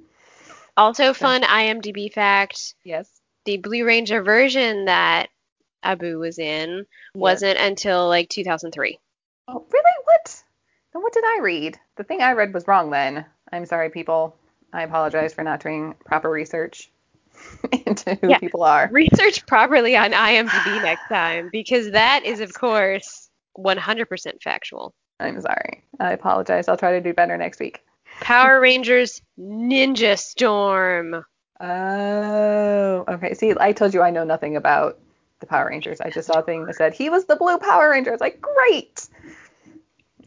Also 0.77 1.13
fun 1.13 1.41
IMDb 1.41 2.09
fact, 2.09 2.73
Yes. 2.85 3.09
the 3.43 3.57
Blue 3.57 3.83
Ranger 3.85 4.23
version 4.23 4.85
that 4.85 5.27
Abu 5.83 6.19
was 6.19 6.39
in 6.39 6.85
wasn't 7.13 7.59
until 7.59 8.07
like 8.07 8.29
2003. 8.29 8.97
Oh, 9.49 9.65
really? 9.69 9.91
What? 10.05 10.43
Then 10.93 11.01
what 11.01 11.11
did 11.11 11.25
I 11.25 11.39
read? 11.41 11.77
The 11.97 12.05
thing 12.05 12.21
I 12.21 12.31
read 12.31 12.53
was 12.53 12.65
wrong 12.65 12.89
then. 12.89 13.25
I'm 13.51 13.65
sorry, 13.65 13.89
people. 13.89 14.37
I 14.71 14.83
apologize 14.83 15.33
for 15.33 15.43
not 15.43 15.59
doing 15.61 15.95
proper 16.05 16.29
research 16.29 16.89
into 17.73 18.15
who 18.15 18.29
Yeah. 18.29 18.37
people 18.37 18.63
are. 18.63 18.87
Research 18.89 19.45
properly 19.45 19.97
on 19.97 20.11
IMDb 20.13 20.81
next 20.81 21.09
time 21.09 21.49
because 21.51 21.91
that 21.91 22.23
is 22.23 22.39
of 22.39 22.53
course 22.53 23.29
100% 23.57 24.41
factual. 24.41 24.93
I'm 25.19 25.39
sorry. 25.41 25.83
I 25.99 26.11
apologize. 26.13 26.67
I'll 26.67 26.77
try 26.77 26.91
to 26.93 27.01
do 27.01 27.13
better 27.13 27.37
next 27.37 27.59
week. 27.59 27.81
Power 28.21 28.59
Rangers 28.59 29.21
Ninja 29.39 30.17
Storm. 30.17 31.23
Oh, 31.59 33.05
okay. 33.07 33.33
See, 33.33 33.53
I 33.59 33.71
told 33.73 33.93
you 33.93 34.01
I 34.01 34.11
know 34.11 34.23
nothing 34.23 34.55
about 34.55 34.97
the 35.39 35.45
Power 35.45 35.67
Rangers. 35.69 36.01
I 36.01 36.09
just 36.09 36.27
saw 36.27 36.39
a 36.39 36.43
thing 36.43 36.65
that 36.65 36.75
said 36.75 36.93
he 36.93 37.09
was 37.09 37.25
the 37.25 37.35
blue 37.35 37.57
Power 37.57 37.89
Ranger. 37.89 38.11
It's 38.13 38.21
like, 38.21 38.41
great. 38.41 39.07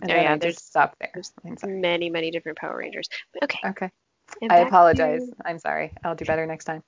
And 0.03 0.11
Oh, 0.11 0.15
yeah, 0.15 0.33
I 0.33 0.37
there's- 0.37 0.55
just 0.57 0.69
stopped 0.69 0.99
there. 1.01 1.11
there's 1.15 1.33
Many, 1.65 2.11
many 2.11 2.31
different 2.31 2.59
Power 2.59 2.77
Rangers. 2.79 3.09
Okay. 3.43 3.59
Okay. 3.69 3.91
I 4.51 4.59
apologize. 4.59 5.27
to- 5.29 5.35
I'm 5.45 5.59
sorry. 5.59 5.93
I'll 6.05 6.15
do 6.15 6.25
better 6.25 6.47
next 6.47 6.65
time. 6.65 6.83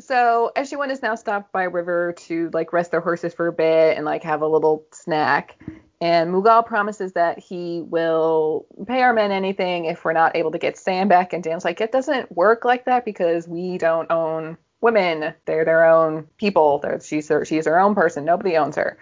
So 0.00 0.52
everyone 0.56 0.90
is 0.90 1.02
now 1.02 1.14
stopped 1.14 1.52
by 1.52 1.64
river 1.64 2.14
to 2.26 2.50
like 2.52 2.72
rest 2.72 2.90
their 2.90 3.00
horses 3.00 3.32
for 3.32 3.46
a 3.46 3.52
bit 3.52 3.96
and 3.96 4.04
like 4.04 4.22
have 4.24 4.42
a 4.42 4.46
little 4.46 4.84
snack. 4.92 5.56
And 6.00 6.30
Moughal 6.30 6.62
promises 6.66 7.12
that 7.14 7.38
he 7.38 7.82
will 7.82 8.66
pay 8.86 9.02
our 9.02 9.14
men 9.14 9.32
anything 9.32 9.86
if 9.86 10.04
we're 10.04 10.12
not 10.12 10.36
able 10.36 10.50
to 10.50 10.58
get 10.58 10.76
Sam 10.76 11.08
back. 11.08 11.32
And 11.32 11.42
Dan's 11.42 11.64
like, 11.64 11.80
it 11.80 11.92
doesn't 11.92 12.36
work 12.36 12.64
like 12.64 12.84
that 12.84 13.04
because 13.04 13.48
we 13.48 13.78
don't 13.78 14.10
own 14.10 14.58
women. 14.82 15.32
They're 15.46 15.64
their 15.64 15.86
own 15.86 16.28
people. 16.36 16.78
They're, 16.78 17.00
she's 17.00 17.28
her, 17.28 17.44
she's 17.44 17.66
her 17.66 17.80
own 17.80 17.94
person. 17.94 18.24
Nobody 18.24 18.56
owns 18.56 18.76
her. 18.76 18.98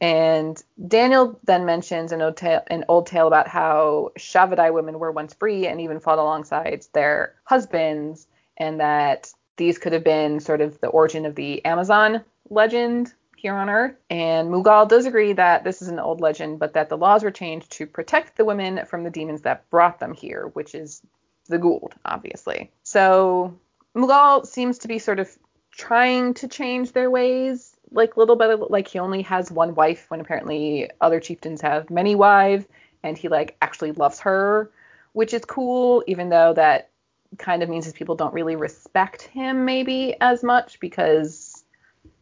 And 0.00 0.62
Daniel 0.88 1.38
then 1.44 1.66
mentions 1.66 2.10
an 2.10 2.22
old, 2.22 2.38
tale, 2.38 2.62
an 2.68 2.86
old 2.88 3.06
tale 3.06 3.26
about 3.26 3.46
how 3.46 4.12
Shavadai 4.18 4.72
women 4.72 4.98
were 4.98 5.12
once 5.12 5.34
free 5.34 5.66
and 5.66 5.78
even 5.78 6.00
fought 6.00 6.18
alongside 6.18 6.86
their 6.94 7.34
husbands, 7.44 8.26
and 8.56 8.80
that 8.80 9.30
these 9.58 9.76
could 9.76 9.92
have 9.92 10.04
been 10.04 10.40
sort 10.40 10.62
of 10.62 10.80
the 10.80 10.88
origin 10.88 11.26
of 11.26 11.34
the 11.34 11.62
Amazon 11.66 12.24
legend 12.48 13.12
here 13.40 13.56
on 13.56 13.70
Earth. 13.70 13.96
And 14.10 14.50
Moughal 14.50 14.88
does 14.88 15.06
agree 15.06 15.32
that 15.32 15.64
this 15.64 15.80
is 15.82 15.88
an 15.88 15.98
old 15.98 16.20
legend, 16.20 16.58
but 16.58 16.74
that 16.74 16.88
the 16.88 16.98
laws 16.98 17.24
were 17.24 17.30
changed 17.30 17.70
to 17.72 17.86
protect 17.86 18.36
the 18.36 18.44
women 18.44 18.84
from 18.86 19.02
the 19.02 19.10
demons 19.10 19.42
that 19.42 19.68
brought 19.70 19.98
them 19.98 20.14
here, 20.14 20.50
which 20.52 20.74
is 20.74 21.02
the 21.48 21.58
Goa'uld, 21.58 21.92
obviously. 22.04 22.70
So 22.82 23.58
Moughal 23.94 24.46
seems 24.46 24.78
to 24.78 24.88
be 24.88 24.98
sort 24.98 25.18
of 25.18 25.36
trying 25.72 26.34
to 26.34 26.48
change 26.48 26.92
their 26.92 27.10
ways, 27.10 27.76
like 27.90 28.16
little 28.16 28.36
by 28.36 28.46
little. 28.46 28.68
Like 28.70 28.88
he 28.88 28.98
only 28.98 29.22
has 29.22 29.50
one 29.50 29.74
wife 29.74 30.06
when 30.08 30.20
apparently 30.20 30.90
other 31.00 31.20
chieftains 31.20 31.60
have 31.62 31.90
many 31.90 32.14
wives, 32.14 32.66
and 33.02 33.16
he 33.16 33.28
like 33.28 33.56
actually 33.62 33.92
loves 33.92 34.20
her, 34.20 34.70
which 35.12 35.32
is 35.32 35.44
cool, 35.44 36.04
even 36.06 36.28
though 36.28 36.52
that 36.54 36.90
kind 37.38 37.62
of 37.62 37.68
means 37.68 37.84
his 37.84 37.94
people 37.94 38.16
don't 38.16 38.34
really 38.34 38.56
respect 38.56 39.22
him 39.22 39.64
maybe 39.64 40.16
as 40.20 40.42
much 40.42 40.80
because 40.80 41.49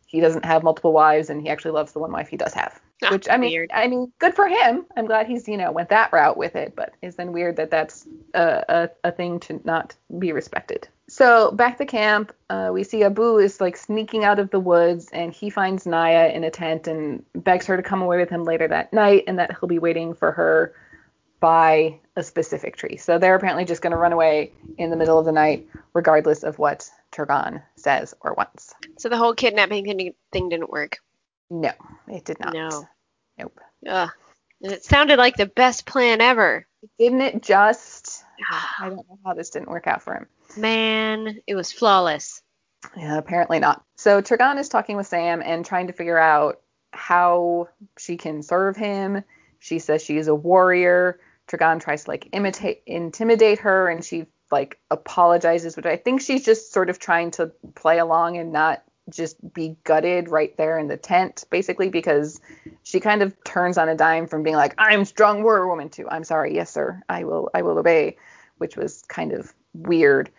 he 0.09 0.21
doesn't 0.21 0.45
have 0.47 0.63
multiple 0.63 0.93
wives 0.93 1.29
and 1.29 1.43
he 1.43 1.51
actually 1.51 1.71
loves 1.71 1.93
the 1.93 1.99
one 1.99 2.11
wife 2.11 2.29
he 2.29 2.37
does 2.37 2.55
have. 2.55 2.81
Ah, 3.05 3.11
Which 3.13 3.29
I 3.29 3.37
mean, 3.37 3.51
weird. 3.51 3.71
I 3.73 3.87
mean, 3.87 4.11
good 4.19 4.35
for 4.35 4.49
him. 4.49 4.87
I'm 4.97 5.07
glad 5.07 5.27
he's 5.27 5.47
you 5.47 5.57
know 5.57 5.71
went 5.71 5.91
that 5.91 6.13
route 6.13 6.37
with 6.37 6.57
it, 6.57 6.75
but 6.75 6.95
it's 7.03 7.17
then 7.17 7.33
weird 7.33 7.57
that 7.57 7.71
that's 7.71 8.09
a, 8.35 8.65
a, 8.69 8.91
a 9.05 9.13
thing 9.13 9.39
to 9.41 9.61
not 9.65 9.95
be 10.19 10.33
respected. 10.33 10.89
So 11.09 11.53
back 11.53 11.79
to 11.79 11.87
camp, 11.87 12.33
uh, 12.51 12.71
we 12.73 12.85
see 12.85 13.05
Abu 13.05 13.39
is 13.39 13.61
like 13.61 13.77
sneaking 13.77 14.25
out 14.25 14.39
of 14.39 14.51
the 14.51 14.59
woods, 14.59 15.09
and 15.13 15.33
he 15.33 15.51
finds 15.51 15.87
Naya 15.87 16.31
in 16.31 16.43
a 16.43 16.51
tent 16.51 16.89
and 16.89 17.23
begs 17.35 17.67
her 17.67 17.77
to 17.77 17.83
come 17.83 18.03
away 18.03 18.19
with 18.19 18.31
him 18.31 18.45
later 18.45 18.67
that 18.67 18.93
night, 18.93 19.25
and 19.27 19.39
that 19.39 19.57
he'll 19.59 19.69
be 19.69 19.79
waiting 19.79 20.15
for 20.15 20.33
her 20.33 20.75
by 21.41 22.01
a 22.17 22.23
specific 22.23 22.77
tree. 22.77 22.97
So 22.97 23.19
they're 23.19 23.35
apparently 23.35 23.65
just 23.65 23.83
going 23.83 23.93
to 23.93 23.97
run 23.97 24.13
away 24.13 24.53
in 24.77 24.91
the 24.91 24.97
middle 24.97 25.19
of 25.19 25.25
the 25.25 25.33
night, 25.33 25.69
regardless 25.95 26.43
of 26.43 26.59
what 26.59 26.91
Turghan 27.13 27.63
says 27.77 28.15
or 28.21 28.35
wants. 28.35 28.75
So 28.99 29.09
the 29.09 29.17
whole 29.17 29.35
kidnapping 29.35 30.15
thing 30.33 30.49
didn't 30.49 30.71
work. 30.71 30.99
No, 31.51 31.73
it 32.09 32.25
did 32.25 32.41
not. 32.41 32.53
No. 32.53 32.89
Nope. 33.39 33.61
Ugh. 33.89 34.11
It 34.61 34.85
sounded 34.85 35.19
like 35.19 35.37
the 35.37 35.47
best 35.47 35.87
plan 35.87 36.21
ever. 36.21 36.67
Didn't 36.99 37.21
it 37.21 37.43
just? 37.43 38.25
Ah, 38.51 38.75
I 38.81 38.89
don't 38.89 38.97
know 38.97 39.19
how 39.25 39.35
this 39.35 39.51
didn't 39.51 39.71
work 39.71 39.87
out 39.87 40.03
for 40.03 40.15
him. 40.15 40.27
Man, 40.57 41.41
it 41.47 41.55
was 41.55 41.73
flawless. 41.73 42.43
Yeah, 42.97 43.19
apparently 43.19 43.59
not. 43.59 43.85
So 43.97 44.21
Turghan 44.21 44.59
is 44.59 44.69
talking 44.69 44.97
with 44.97 45.07
Sam 45.07 45.43
and 45.45 45.65
trying 45.65 45.89
to 45.89 45.93
figure 45.93 46.19
out 46.19 46.61
how 46.93 47.69
she 47.99 48.17
can 48.17 48.43
serve 48.43 48.77
him. 48.77 49.23
She 49.59 49.79
says 49.79 50.03
she's 50.03 50.29
a 50.29 50.35
warrior. 50.35 51.21
Turghan 51.49 51.81
tries 51.81 52.05
to 52.05 52.11
like 52.11 52.29
imitate 52.33 52.83
intimidate 52.87 53.61
her 53.61 53.89
and 53.89 54.05
she 54.05 54.27
like 54.51 54.79
apologizes, 54.91 55.77
which 55.77 55.87
I 55.87 55.97
think 55.97 56.21
she's 56.21 56.45
just 56.45 56.73
sort 56.73 56.91
of 56.91 56.99
trying 56.99 57.31
to 57.33 57.53
play 57.75 57.99
along 57.99 58.37
and 58.39 58.53
not 58.53 58.83
just 59.11 59.37
be 59.55 59.77
gutted 59.85 60.29
right 60.29 60.55
there 60.57 60.79
in 60.79 60.87
the 60.89 60.97
tent, 60.97 61.45
basically, 61.51 61.89
because 61.89 62.41
she 62.83 63.01
kind 63.01 63.23
of 63.23 63.35
turns 63.45 63.79
on 63.79 63.89
a 63.89 63.95
dime 63.95 64.27
from 64.27 64.43
being 64.43 64.57
like, 64.57 64.75
I'm 64.79 65.05
strong 65.05 65.43
warrior 65.43 65.67
woman 65.67 65.89
to 65.91 66.09
I'm 66.09 66.25
sorry, 66.25 66.55
yes, 66.55 66.71
sir, 66.71 67.03
I 67.09 67.25
will 67.25 67.51
I 67.55 67.63
will 67.63 67.79
obey, 67.79 68.17
which 68.59 68.77
was 68.77 69.03
kind 69.09 69.33
of 69.33 69.55
weird. 69.75 70.31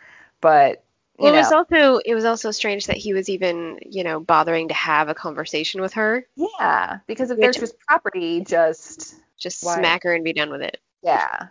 But 0.42 0.84
you 1.18 1.26
Well, 1.26 1.34
it 1.34 1.38
was 1.38 1.52
also 1.52 1.98
it 2.06 2.14
was 2.14 2.26
also 2.26 2.52
strange 2.52 2.86
that 2.88 2.98
he 2.98 3.14
was 3.14 3.28
even, 3.28 3.80
you 3.86 4.04
know, 4.04 4.20
bothering 4.20 4.68
to 4.70 4.74
have 4.74 5.10
a 5.10 5.16
conversation 5.16 5.82
with 5.82 5.94
her. 5.94 6.26
Yeah, 6.36 7.00
because 7.08 7.32
if 7.32 7.38
Which- 7.38 7.44
there's 7.46 7.58
just 7.58 7.80
property, 7.88 8.42
just 8.42 9.16
Just 9.38 9.64
Why? 9.64 9.78
smack 9.78 10.04
her 10.04 10.14
and 10.14 10.24
be 10.24 10.34
done 10.34 10.50
with 10.52 10.62
it. 10.62 10.80
yeah, 11.02 11.48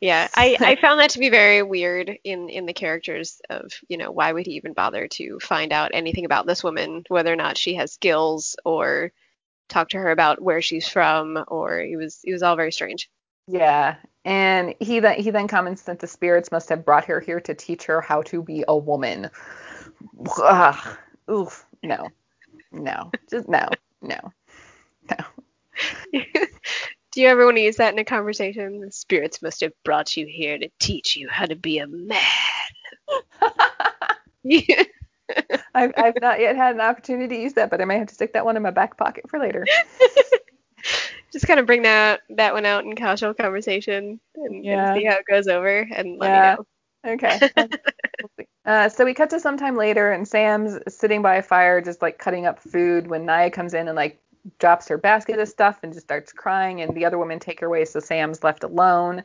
Yeah, 0.00 0.28
I, 0.36 0.56
I 0.60 0.76
found 0.76 1.00
that 1.00 1.10
to 1.10 1.18
be 1.18 1.30
very 1.30 1.62
weird 1.62 2.18
in 2.24 2.48
in 2.48 2.66
the 2.66 2.72
characters 2.72 3.40
of, 3.50 3.72
you 3.88 3.96
know, 3.96 4.10
why 4.10 4.32
would 4.32 4.46
he 4.46 4.52
even 4.52 4.72
bother 4.74 5.08
to 5.08 5.38
find 5.40 5.72
out 5.72 5.92
anything 5.94 6.24
about 6.24 6.46
this 6.46 6.62
woman, 6.64 7.04
whether 7.08 7.32
or 7.32 7.36
not 7.36 7.56
she 7.58 7.74
has 7.74 7.92
skills 7.92 8.56
or 8.64 9.12
talk 9.68 9.90
to 9.90 9.98
her 9.98 10.10
about 10.10 10.42
where 10.42 10.62
she's 10.62 10.88
from, 10.88 11.44
or 11.48 11.80
it 11.80 11.96
was 11.96 12.20
it 12.24 12.32
was 12.32 12.42
all 12.42 12.56
very 12.56 12.72
strange. 12.72 13.10
yeah. 13.46 13.96
And 14.24 14.74
he 14.80 15.00
then 15.00 15.18
he 15.20 15.30
then 15.30 15.48
comments 15.48 15.82
that 15.82 15.98
the 15.98 16.06
spirits 16.06 16.52
must 16.52 16.68
have 16.68 16.84
brought 16.84 17.06
her 17.06 17.20
here 17.20 17.40
to 17.40 17.54
teach 17.54 17.84
her 17.86 18.00
how 18.00 18.22
to 18.22 18.42
be 18.42 18.64
a 18.68 18.76
woman. 18.76 19.30
Ugh. 20.42 20.98
Oof. 21.30 21.66
No. 21.82 22.08
No. 22.72 23.14
Just 23.30 23.48
no. 23.48 23.68
No. 24.02 24.32
No. 25.10 25.16
Do 27.12 27.20
you 27.20 27.28
ever 27.28 27.44
want 27.44 27.58
to 27.58 27.62
use 27.62 27.76
that 27.76 27.92
in 27.92 27.98
a 27.98 28.04
conversation? 28.04 28.80
The 28.80 28.90
spirits 28.90 29.42
must 29.42 29.60
have 29.60 29.72
brought 29.84 30.16
you 30.16 30.26
here 30.26 30.58
to 30.58 30.68
teach 30.80 31.14
you 31.14 31.28
how 31.28 31.44
to 31.46 31.56
be 31.56 31.78
a 31.78 31.86
man. 31.86 32.18
I've, 35.74 35.92
I've 35.96 36.20
not 36.20 36.40
yet 36.40 36.56
had 36.56 36.74
an 36.74 36.80
opportunity 36.80 37.36
to 37.36 37.42
use 37.42 37.52
that, 37.54 37.70
but 37.70 37.80
I 37.80 37.84
might 37.84 37.98
have 37.98 38.08
to 38.08 38.14
stick 38.14 38.32
that 38.32 38.44
one 38.44 38.56
in 38.56 38.62
my 38.62 38.70
back 38.70 38.96
pocket 38.96 39.28
for 39.28 39.38
later. 39.38 39.66
Just 41.32 41.46
kind 41.46 41.60
of 41.60 41.66
bring 41.66 41.82
that 41.82 42.20
that 42.30 42.52
one 42.52 42.66
out 42.66 42.84
in 42.84 42.94
casual 42.94 43.32
conversation 43.34 44.20
and, 44.36 44.64
Yeah. 44.64 44.92
and 44.92 44.98
see 44.98 45.04
how 45.06 45.16
it 45.16 45.24
goes 45.28 45.48
over 45.48 45.86
and 45.94 46.18
let 46.18 46.32
Yeah. 46.32 46.56
me 46.56 46.64
know. 47.04 47.12
Okay. 47.14 47.40
Uh, 48.64 48.88
so 48.88 49.04
we 49.04 49.12
cut 49.12 49.28
to 49.28 49.40
sometime 49.40 49.76
later, 49.76 50.12
and 50.12 50.26
Sam's 50.26 50.78
sitting 50.86 51.20
by 51.20 51.34
a 51.34 51.42
fire, 51.42 51.80
just 51.80 52.00
like 52.00 52.18
cutting 52.18 52.46
up 52.46 52.60
food. 52.60 53.08
When 53.08 53.26
Naya 53.26 53.50
comes 53.50 53.74
in 53.74 53.88
and 53.88 53.96
like 53.96 54.21
drops 54.58 54.88
her 54.88 54.98
basket 54.98 55.38
of 55.38 55.48
stuff 55.48 55.78
and 55.82 55.92
just 55.92 56.06
starts 56.06 56.32
crying, 56.32 56.80
and 56.80 56.94
the 56.94 57.04
other 57.04 57.18
women 57.18 57.38
take 57.38 57.60
her 57.60 57.66
away, 57.66 57.84
so 57.84 58.00
Sam's 58.00 58.42
left 58.42 58.64
alone. 58.64 59.22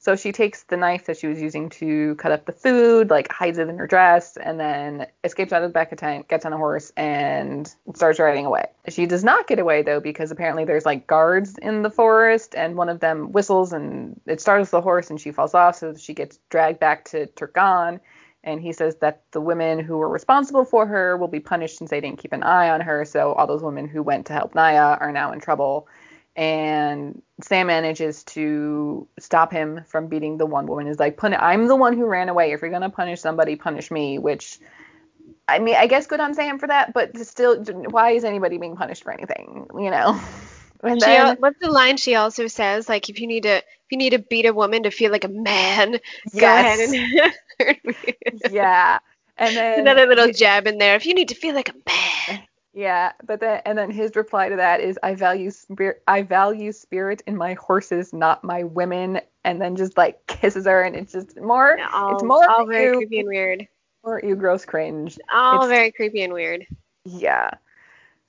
So 0.00 0.14
she 0.14 0.30
takes 0.30 0.62
the 0.62 0.76
knife 0.76 1.06
that 1.06 1.16
she 1.16 1.26
was 1.26 1.40
using 1.40 1.68
to 1.70 2.14
cut 2.16 2.30
up 2.30 2.46
the 2.46 2.52
food, 2.52 3.10
like 3.10 3.32
hides 3.32 3.58
it 3.58 3.68
in 3.68 3.78
her 3.78 3.86
dress, 3.88 4.36
and 4.36 4.60
then 4.60 5.08
escapes 5.24 5.52
out 5.52 5.64
of 5.64 5.70
the 5.70 5.72
back 5.72 5.90
of 5.90 5.98
tent, 5.98 6.28
gets 6.28 6.46
on 6.46 6.52
a 6.52 6.56
horse, 6.56 6.92
and 6.96 7.74
starts 7.94 8.20
riding 8.20 8.46
away. 8.46 8.66
She 8.88 9.06
does 9.06 9.24
not 9.24 9.48
get 9.48 9.58
away 9.58 9.82
though, 9.82 9.98
because 9.98 10.30
apparently 10.30 10.64
there's 10.64 10.86
like 10.86 11.08
guards 11.08 11.58
in 11.58 11.82
the 11.82 11.90
forest, 11.90 12.54
and 12.54 12.76
one 12.76 12.88
of 12.88 13.00
them 13.00 13.32
whistles 13.32 13.72
and 13.72 14.20
it 14.26 14.40
startles 14.40 14.70
the 14.70 14.80
horse, 14.80 15.10
and 15.10 15.20
she 15.20 15.32
falls 15.32 15.54
off, 15.54 15.74
so 15.74 15.94
she 15.96 16.14
gets 16.14 16.38
dragged 16.48 16.78
back 16.78 17.04
to 17.06 17.26
Turghan. 17.26 17.98
And 18.48 18.60
he 18.60 18.72
says 18.72 18.96
that 18.96 19.22
the 19.32 19.40
women 19.40 19.78
who 19.78 19.98
were 19.98 20.08
responsible 20.08 20.64
for 20.64 20.86
her 20.86 21.16
will 21.16 21.28
be 21.28 21.38
punished 21.38 21.76
since 21.78 21.90
they 21.90 22.00
didn't 22.00 22.18
keep 22.18 22.32
an 22.32 22.42
eye 22.42 22.70
on 22.70 22.80
her. 22.80 23.04
So 23.04 23.34
all 23.34 23.46
those 23.46 23.62
women 23.62 23.86
who 23.86 24.02
went 24.02 24.26
to 24.26 24.32
help 24.32 24.54
Naya 24.54 24.96
are 24.98 25.12
now 25.12 25.32
in 25.32 25.40
trouble 25.40 25.86
and 26.38 27.20
Sam 27.42 27.66
manages 27.66 28.22
to 28.24 29.08
stop 29.18 29.52
him 29.52 29.82
from 29.88 30.06
beating 30.06 30.38
the 30.38 30.46
one 30.46 30.66
woman. 30.66 30.86
Is 30.86 31.00
like, 31.00 31.16
"Pun- 31.16 31.34
I'm 31.34 31.66
the 31.66 31.74
one 31.74 31.94
who 31.94 32.06
ran 32.06 32.28
away. 32.28 32.52
If 32.52 32.62
you're 32.62 32.70
gonna 32.70 32.88
punish 32.88 33.20
somebody, 33.20 33.56
punish 33.56 33.90
me. 33.90 34.20
Which, 34.20 34.60
I 35.48 35.58
mean, 35.58 35.74
I 35.74 35.88
guess 35.88 36.06
good 36.06 36.20
on 36.20 36.34
Sam 36.34 36.60
for 36.60 36.68
that, 36.68 36.94
but 36.94 37.18
still, 37.26 37.64
why 37.90 38.12
is 38.12 38.22
anybody 38.22 38.56
being 38.56 38.76
punished 38.76 39.02
for 39.02 39.12
anything? 39.12 39.66
You 39.76 39.90
know? 39.90 40.20
And 40.82 41.00
She, 41.00 41.06
then, 41.06 41.36
what's 41.40 41.58
the 41.60 41.70
line 41.70 41.96
she 41.96 42.14
also 42.14 42.46
says? 42.46 42.88
Like, 42.88 43.08
if 43.08 43.20
you 43.20 43.26
need 43.26 43.42
to, 43.44 43.56
if 43.56 43.64
you 43.90 43.98
need 43.98 44.10
to 44.10 44.18
beat 44.18 44.46
a 44.46 44.52
woman 44.54 44.84
to 44.84 44.90
feel 44.90 45.10
like 45.10 45.24
a 45.24 45.28
man, 45.28 45.92
go 46.38 46.46
ahead 46.46 46.78
and. 46.80 47.34
yeah, 48.50 48.98
and 49.36 49.56
then 49.56 49.80
Another 49.80 50.06
little 50.06 50.30
jab 50.32 50.66
in 50.66 50.78
there. 50.78 50.94
If 50.94 51.06
you 51.06 51.14
need 51.14 51.28
to 51.28 51.34
feel 51.34 51.54
like 51.54 51.68
a 51.68 51.74
eh, 51.86 52.32
man. 52.32 52.42
Yeah, 52.72 53.12
but 53.26 53.40
then 53.40 53.60
and 53.64 53.76
then 53.76 53.90
his 53.90 54.14
reply 54.14 54.50
to 54.50 54.56
that 54.56 54.80
is 54.80 54.98
I 55.02 55.16
value 55.16 55.50
spirit 55.50 56.00
I 56.06 56.22
value 56.22 56.70
spirit 56.70 57.22
in 57.26 57.36
my 57.36 57.54
horses, 57.54 58.12
not 58.12 58.44
my 58.44 58.62
women, 58.62 59.20
and 59.42 59.60
then 59.60 59.74
just 59.74 59.96
like 59.96 60.24
kisses 60.28 60.66
her 60.66 60.82
and 60.82 60.94
it's 60.94 61.12
just 61.12 61.40
more 61.40 61.78
All, 61.92 62.14
it's 62.14 62.22
more 62.22 62.48
all 62.48 62.66
very 62.66 62.84
you 62.92 62.96
creepy 62.98 63.18
and 63.20 63.28
weird. 63.28 63.68
more 64.04 64.20
you 64.22 64.36
gross 64.36 64.64
cringe. 64.64 65.18
All 65.32 65.64
It's- 65.64 65.70
very 65.70 65.90
creepy 65.90 66.22
and 66.22 66.32
weird. 66.32 66.66
Yeah. 67.04 67.50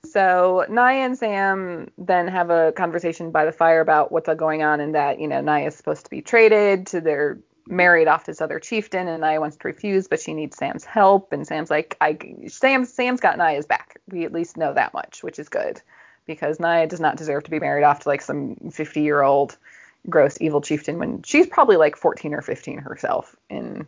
So 0.06 0.66
Naya 0.68 1.04
and 1.04 1.18
Sam 1.18 1.90
then 1.98 2.26
have 2.28 2.50
a 2.50 2.72
conversation 2.72 3.30
by 3.30 3.44
the 3.44 3.52
fire 3.52 3.80
about 3.80 4.10
what's 4.10 4.28
going 4.34 4.62
on 4.62 4.80
and 4.80 4.94
that, 4.94 5.20
you 5.20 5.28
know, 5.28 5.40
Naya 5.40 5.66
is 5.66 5.76
supposed 5.76 6.04
to 6.04 6.10
be 6.10 6.22
traded 6.22 6.86
to 6.88 7.00
their 7.00 7.38
married 7.66 8.08
off 8.08 8.24
to 8.24 8.30
this 8.32 8.40
other 8.40 8.58
chieftain 8.58 9.06
and 9.06 9.20
Naya 9.20 9.40
wants 9.40 9.56
to 9.56 9.68
refuse, 9.68 10.08
but 10.08 10.20
she 10.20 10.34
needs 10.34 10.56
Sam's 10.56 10.84
help 10.84 11.32
and 11.32 11.46
Sam's 11.46 11.70
like, 11.70 11.96
I 12.00 12.18
Sam 12.48 12.84
Sam's 12.84 13.20
got 13.20 13.38
Naya's 13.38 13.66
back. 13.66 14.00
We 14.08 14.24
at 14.24 14.32
least 14.32 14.56
know 14.56 14.74
that 14.74 14.94
much, 14.94 15.22
which 15.22 15.38
is 15.38 15.48
good. 15.48 15.80
Because 16.26 16.60
Naya 16.60 16.86
does 16.86 17.00
not 17.00 17.16
deserve 17.16 17.44
to 17.44 17.50
be 17.50 17.60
married 17.60 17.84
off 17.84 18.00
to 18.00 18.08
like 18.08 18.22
some 18.22 18.56
fifty 18.70 19.02
year 19.02 19.22
old 19.22 19.56
gross 20.08 20.38
evil 20.40 20.60
chieftain 20.60 20.98
when 20.98 21.22
she's 21.22 21.46
probably 21.46 21.76
like 21.76 21.96
fourteen 21.96 22.34
or 22.34 22.42
fifteen 22.42 22.78
herself 22.78 23.36
in 23.48 23.86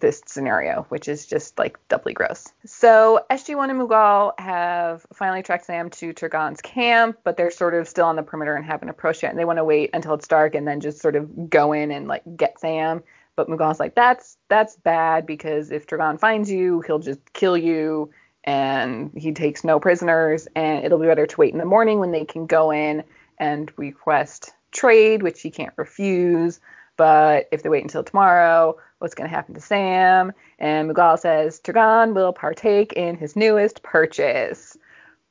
this 0.00 0.22
scenario, 0.26 0.86
which 0.88 1.08
is 1.08 1.26
just 1.26 1.58
like 1.58 1.78
doubly 1.88 2.12
gross. 2.12 2.48
So 2.66 3.24
SG1 3.30 3.70
and 3.70 3.80
Moughal 3.80 4.32
have 4.38 5.06
finally 5.12 5.42
tracked 5.42 5.66
Sam 5.66 5.90
to 5.90 6.12
Turghan's 6.12 6.60
camp, 6.60 7.18
but 7.24 7.36
they're 7.36 7.50
sort 7.50 7.74
of 7.74 7.88
still 7.88 8.06
on 8.06 8.16
the 8.16 8.22
perimeter 8.22 8.54
and 8.54 8.64
haven't 8.64 8.88
approached 8.88 9.22
yet. 9.22 9.30
And 9.30 9.38
they 9.38 9.44
want 9.44 9.58
to 9.58 9.64
wait 9.64 9.90
until 9.92 10.14
it's 10.14 10.28
dark 10.28 10.54
and 10.54 10.66
then 10.66 10.80
just 10.80 11.00
sort 11.00 11.16
of 11.16 11.50
go 11.50 11.72
in 11.72 11.90
and 11.90 12.08
like 12.08 12.22
get 12.36 12.60
Sam. 12.60 13.02
But 13.36 13.48
Moughal's 13.48 13.78
like, 13.78 13.94
that's 13.94 14.36
that's 14.48 14.76
bad 14.76 15.26
because 15.26 15.70
if 15.70 15.86
Turghan 15.86 16.18
finds 16.18 16.50
you, 16.50 16.80
he'll 16.80 16.98
just 16.98 17.32
kill 17.32 17.56
you 17.56 18.10
and 18.44 19.12
he 19.14 19.32
takes 19.32 19.62
no 19.62 19.78
prisoners 19.78 20.48
and 20.56 20.84
it'll 20.84 20.98
be 20.98 21.06
better 21.06 21.26
to 21.26 21.36
wait 21.36 21.52
in 21.52 21.58
the 21.58 21.64
morning 21.64 22.00
when 22.00 22.12
they 22.12 22.24
can 22.24 22.46
go 22.46 22.70
in 22.70 23.04
and 23.38 23.72
request 23.76 24.52
trade, 24.72 25.22
which 25.22 25.40
he 25.40 25.50
can't 25.50 25.74
refuse. 25.76 26.60
But 26.96 27.48
if 27.52 27.62
they 27.62 27.68
wait 27.68 27.84
until 27.84 28.02
tomorrow, 28.02 28.76
what's 28.98 29.14
going 29.14 29.28
to 29.28 29.34
happen 29.34 29.54
to 29.54 29.60
Sam? 29.60 30.32
And 30.58 30.90
Moughal 30.90 31.18
says 31.18 31.60
Turghan 31.60 32.14
will 32.14 32.32
partake 32.32 32.92
in 32.94 33.16
his 33.16 33.36
newest 33.36 33.82
purchase. 33.82 34.76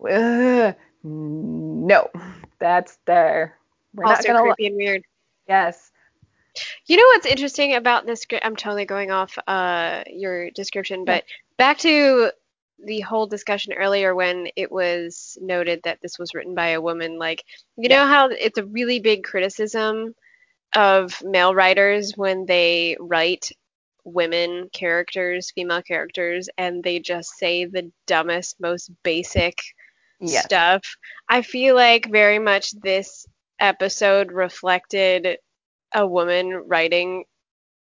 Ugh, 0.09 0.75
no, 1.03 2.09
that's 2.59 2.97
there. 3.05 3.57
We're 3.93 4.03
not 4.05 4.17
also 4.17 4.27
going 4.29 4.37
to. 4.37 4.53
creepy 4.55 4.67
and 4.67 4.77
weird. 4.77 5.03
Yes. 5.47 5.91
You 6.85 6.97
know 6.97 7.03
what's 7.13 7.25
interesting 7.25 7.75
about 7.75 8.05
this? 8.05 8.21
script? 8.21 8.45
I'm 8.45 8.55
totally 8.55 8.85
going 8.85 9.11
off 9.11 9.37
uh, 9.47 10.03
your 10.07 10.49
description, 10.51 11.05
but 11.05 11.23
back 11.57 11.77
to 11.79 12.31
the 12.83 13.01
whole 13.01 13.27
discussion 13.27 13.73
earlier 13.73 14.13
when 14.13 14.47
it 14.55 14.71
was 14.71 15.37
noted 15.41 15.81
that 15.83 15.99
this 16.01 16.19
was 16.19 16.33
written 16.33 16.55
by 16.55 16.69
a 16.69 16.81
woman. 16.81 17.17
Like, 17.17 17.43
you 17.75 17.89
know 17.89 18.05
how 18.05 18.29
it's 18.29 18.57
a 18.57 18.65
really 18.65 18.99
big 18.99 19.23
criticism 19.23 20.15
of 20.75 21.21
male 21.23 21.53
writers 21.55 22.13
when 22.15 22.45
they 22.45 22.97
write 22.99 23.49
women 24.03 24.69
characters, 24.73 25.51
female 25.51 25.81
characters, 25.81 26.49
and 26.57 26.83
they 26.83 26.99
just 26.99 27.31
say 27.37 27.65
the 27.65 27.91
dumbest, 28.07 28.59
most 28.59 28.91
basic 29.03 29.59
Yes. 30.19 30.47
stuff. 30.47 30.81
I 31.29 31.41
feel 31.41 31.75
like 31.75 32.09
very 32.11 32.39
much 32.39 32.71
this 32.71 33.25
episode 33.59 34.31
reflected 34.31 35.37
a 35.93 36.05
woman 36.07 36.53
writing 36.67 37.25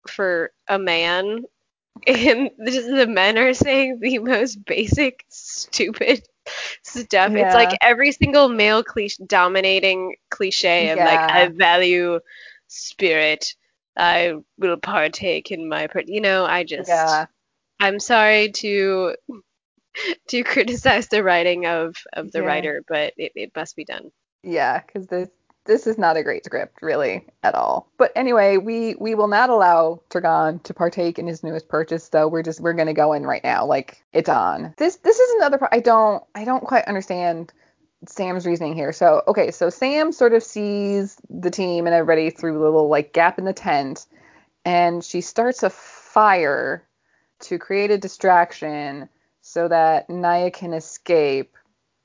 for 0.08 0.52
a 0.68 0.78
man, 0.78 1.44
and 2.06 2.50
the 2.58 3.06
men 3.08 3.38
are 3.38 3.54
saying 3.54 3.98
the 4.00 4.18
most 4.18 4.64
basic, 4.64 5.24
stupid 5.28 6.22
stuff. 6.82 7.32
Yeah. 7.32 7.36
It's 7.36 7.54
like 7.54 7.76
every 7.80 8.12
single 8.12 8.48
male 8.48 8.82
cliche 8.82 9.22
dominating 9.26 10.16
cliche 10.30 10.90
of 10.90 11.02
like 11.02 11.24
I 11.32 11.48
value 11.48 12.20
spirit. 12.74 13.54
I 13.96 14.34
will 14.58 14.76
partake 14.76 15.50
in 15.52 15.68
my, 15.68 15.86
part. 15.86 16.08
you 16.08 16.20
know. 16.20 16.44
I 16.44 16.64
just, 16.64 16.88
Yeah. 16.88 17.26
I'm 17.80 18.00
sorry 18.00 18.50
to 18.52 19.14
to 20.28 20.42
criticize 20.42 21.08
the 21.08 21.22
writing 21.22 21.66
of 21.66 21.96
of 22.12 22.32
the 22.32 22.40
Yeah. 22.40 22.46
writer, 22.46 22.84
but 22.88 23.14
it, 23.16 23.32
it 23.34 23.52
must 23.56 23.76
be 23.76 23.84
done. 23.84 24.10
Yeah, 24.42 24.80
because 24.80 25.06
this 25.06 25.28
this 25.66 25.86
is 25.86 25.96
not 25.96 26.18
a 26.18 26.22
great 26.22 26.44
script, 26.44 26.82
really, 26.82 27.24
at 27.42 27.54
all. 27.54 27.88
But 27.96 28.12
anyway, 28.14 28.58
we 28.58 28.96
we 28.96 29.14
will 29.14 29.28
not 29.28 29.48
allow 29.50 30.00
Turghan 30.10 30.62
to 30.64 30.74
partake 30.74 31.18
in 31.18 31.26
his 31.26 31.42
newest 31.42 31.68
purchase, 31.68 32.08
though. 32.10 32.28
We're 32.28 32.42
just 32.42 32.60
we're 32.60 32.74
gonna 32.74 32.92
go 32.94 33.12
in 33.14 33.24
right 33.24 33.42
now, 33.42 33.64
like 33.64 34.04
it's 34.12 34.28
on. 34.28 34.74
This 34.76 34.96
this 34.96 35.18
is 35.18 35.34
another 35.36 35.58
part 35.58 35.72
I 35.72 35.80
don't 35.80 36.22
I 36.34 36.44
don't 36.44 36.64
quite 36.64 36.84
understand 36.84 37.52
Sam's 38.06 38.46
reasoning 38.46 38.74
here. 38.74 38.92
So 38.92 39.22
okay, 39.28 39.50
so 39.50 39.70
Sam 39.70 40.12
sort 40.12 40.34
of 40.34 40.42
sees 40.42 41.16
the 41.28 41.50
team 41.50 41.86
and 41.86 41.94
everybody 41.94 42.30
through 42.30 42.54
the 42.54 42.58
little 42.60 42.88
like 42.88 43.12
gap 43.12 43.38
in 43.38 43.44
the 43.44 43.52
tent, 43.52 44.06
and 44.64 45.04
she 45.04 45.20
starts 45.20 45.62
a 45.62 45.70
fire 45.70 46.86
to 47.40 47.58
create 47.58 47.90
a 47.90 47.98
distraction 47.98 49.08
so 49.40 49.68
that 49.68 50.08
Naya 50.08 50.50
can 50.50 50.72
escape 50.72 51.56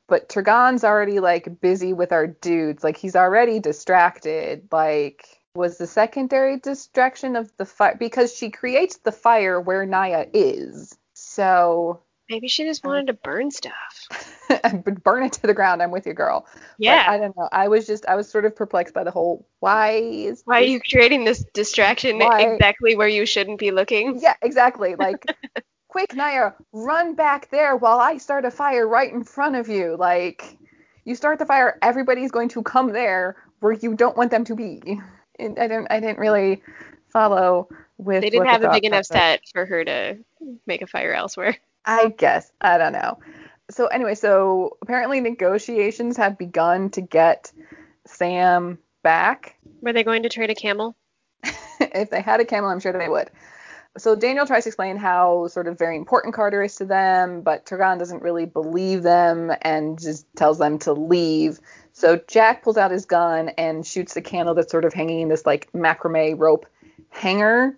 but 0.10 0.28
Turghan's 0.28 0.84
already 0.84 1.20
like 1.20 1.62
busy 1.62 1.94
with 1.94 2.12
our 2.12 2.28
dudes. 2.28 2.84
Like 2.84 2.98
he's 2.98 3.16
already 3.16 3.60
distracted. 3.60 4.68
Like 4.72 5.40
was 5.56 5.78
the 5.78 5.88
secondary 5.88 6.58
distraction 6.58 7.36
of 7.36 7.52
the 7.58 7.66
fire 7.66 7.96
because 7.98 8.36
she 8.36 8.50
creates 8.50 8.98
the 8.98 9.12
fire 9.12 9.62
where 9.62 9.86
Naya 9.86 10.26
is. 10.34 10.98
So 11.14 12.02
Maybe 12.30 12.48
she 12.48 12.64
just 12.64 12.86
wanted 12.86 13.08
to 13.08 13.14
burn 13.14 13.52
stuff. 13.52 14.08
burn 15.04 15.24
it 15.24 15.34
to 15.34 15.41
the 15.48 15.54
ground. 15.54 15.82
I'm 15.82 15.91
with 15.91 16.06
you, 16.06 16.13
girl. 16.13 16.45
But 16.54 16.63
Yeah. 16.78 17.06
I 17.08 17.17
don't 17.17 17.36
know. 17.36 17.50
I 17.52 17.67
was 17.67 17.86
just 17.88 18.06
I 18.08 18.15
was 18.15 18.30
sort 18.30 18.45
of 18.45 18.56
perplexed 18.56 18.93
by 18.93 19.04
the 19.04 19.12
whole 19.12 19.48
why 19.60 19.91
is 19.91 20.41
Why 20.45 20.62
are 20.62 20.65
you 20.65 20.80
creating 20.80 21.26
this 21.26 21.45
distraction 21.54 22.19
Why- 22.19 22.41
exactly 22.41 22.95
where 22.95 23.08
you 23.08 23.26
shouldn't 23.26 23.60
be 23.60 23.72
looking? 23.72 24.19
Yeah, 24.19 24.36
exactly. 24.41 24.95
Like 24.95 25.26
quick 25.88 26.15
Naya, 26.15 26.52
run 26.72 27.15
back 27.15 27.50
there 27.50 27.76
while 27.76 28.00
I 28.00 28.17
start 28.17 28.45
a 28.45 28.52
fire 28.52 28.88
right 28.88 29.12
in 29.12 29.24
front 29.24 29.56
of 29.56 29.67
you. 29.67 29.95
Like 29.98 30.58
you 31.04 31.15
start 31.15 31.39
the 31.39 31.45
fire, 31.45 31.78
everybody's 31.82 32.32
going 32.32 32.50
to 32.50 32.63
come 32.63 32.91
there 32.91 33.36
where 33.60 33.74
you 33.74 33.95
don't 33.95 34.15
want 34.15 34.32
them 34.32 34.45
to 34.45 34.56
be. 34.56 35.00
And 35.38 35.58
I 35.60 35.67
didn't 35.67 35.88
I 35.89 36.00
didn't 36.00 36.19
really 36.19 36.62
follow 37.10 37.69
with 37.98 38.22
They 38.22 38.30
didn't 38.30 38.45
what 38.45 38.60
the 38.60 38.67
have 38.67 38.72
a 38.72 38.76
big 38.76 38.86
enough 38.86 39.06
set 39.06 39.41
for 39.52 39.65
her 39.65 39.84
to 39.84 40.17
make 40.65 40.82
a 40.82 40.88
fire 40.88 41.13
elsewhere. 41.13 41.58
I 41.86 42.10
guess. 42.17 42.52
I 42.62 42.78
don't 42.78 42.93
know. 42.93 43.19
So 43.69 43.88
anyway, 43.88 44.15
so 44.15 44.77
apparently 44.82 45.21
negotiations 45.21 46.17
have 46.17 46.38
begun 46.38 46.89
to 46.91 47.01
get 47.01 47.51
Sam 48.05 48.79
back. 49.03 49.55
Were 49.82 49.93
they 49.93 50.03
going 50.03 50.23
to 50.23 50.29
trade 50.29 50.49
a 50.49 50.55
camel? 50.55 50.95
if 51.79 52.10
they 52.10 52.21
had 52.21 52.39
a 52.39 52.45
camel, 52.45 52.69
I'm 52.69 52.79
sure 52.79 52.91
they 52.91 53.10
would. 53.10 53.29
So 53.97 54.15
Daniel 54.15 54.45
tries 54.45 54.63
to 54.63 54.69
explain 54.69 54.97
how 54.97 55.47
sort 55.47 55.67
of 55.67 55.77
very 55.77 55.97
important 55.97 56.34
Carter 56.34 56.63
is 56.63 56.75
to 56.75 56.86
them, 56.86 57.41
but 57.41 57.65
Turghan 57.65 57.97
doesn't 57.97 58.21
really 58.21 58.45
believe 58.45 59.03
them 59.03 59.51
and 59.62 59.99
just 59.99 60.25
tells 60.36 60.58
them 60.58 60.79
to 60.79 60.93
leave. 60.93 61.60
So 61.91 62.19
Jack 62.27 62.63
pulls 62.63 62.77
out 62.77 62.91
his 62.91 63.05
gun 63.05 63.49
and 63.49 63.86
shoots 63.86 64.13
the 64.13 64.21
candle 64.21 64.53
that's 64.53 64.71
sort 64.71 64.86
of 64.86 64.93
hanging 64.93 65.21
in 65.21 65.27
this 65.27 65.45
like 65.45 65.71
macrame 65.73 66.39
rope 66.39 66.65
hanger. 67.10 67.77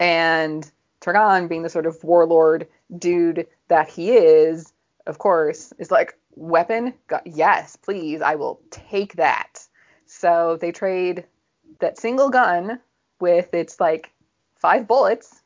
And 0.00 0.68
Turghan, 1.00 1.48
being 1.48 1.62
the 1.62 1.68
sort 1.68 1.86
of 1.86 2.02
warlord 2.02 2.66
dude 2.98 3.46
that 3.68 3.88
he 3.88 4.12
is, 4.12 4.71
of 5.06 5.18
course, 5.18 5.72
is 5.78 5.90
like, 5.90 6.16
weapon? 6.34 6.94
yes, 7.24 7.76
please, 7.76 8.22
I 8.22 8.34
will 8.36 8.60
take 8.70 9.16
that. 9.16 9.66
So 10.06 10.58
they 10.60 10.72
trade 10.72 11.24
that 11.80 11.98
single 11.98 12.30
gun 12.30 12.80
with 13.20 13.52
its 13.54 13.80
like 13.80 14.12
five 14.56 14.86
bullets 14.86 15.42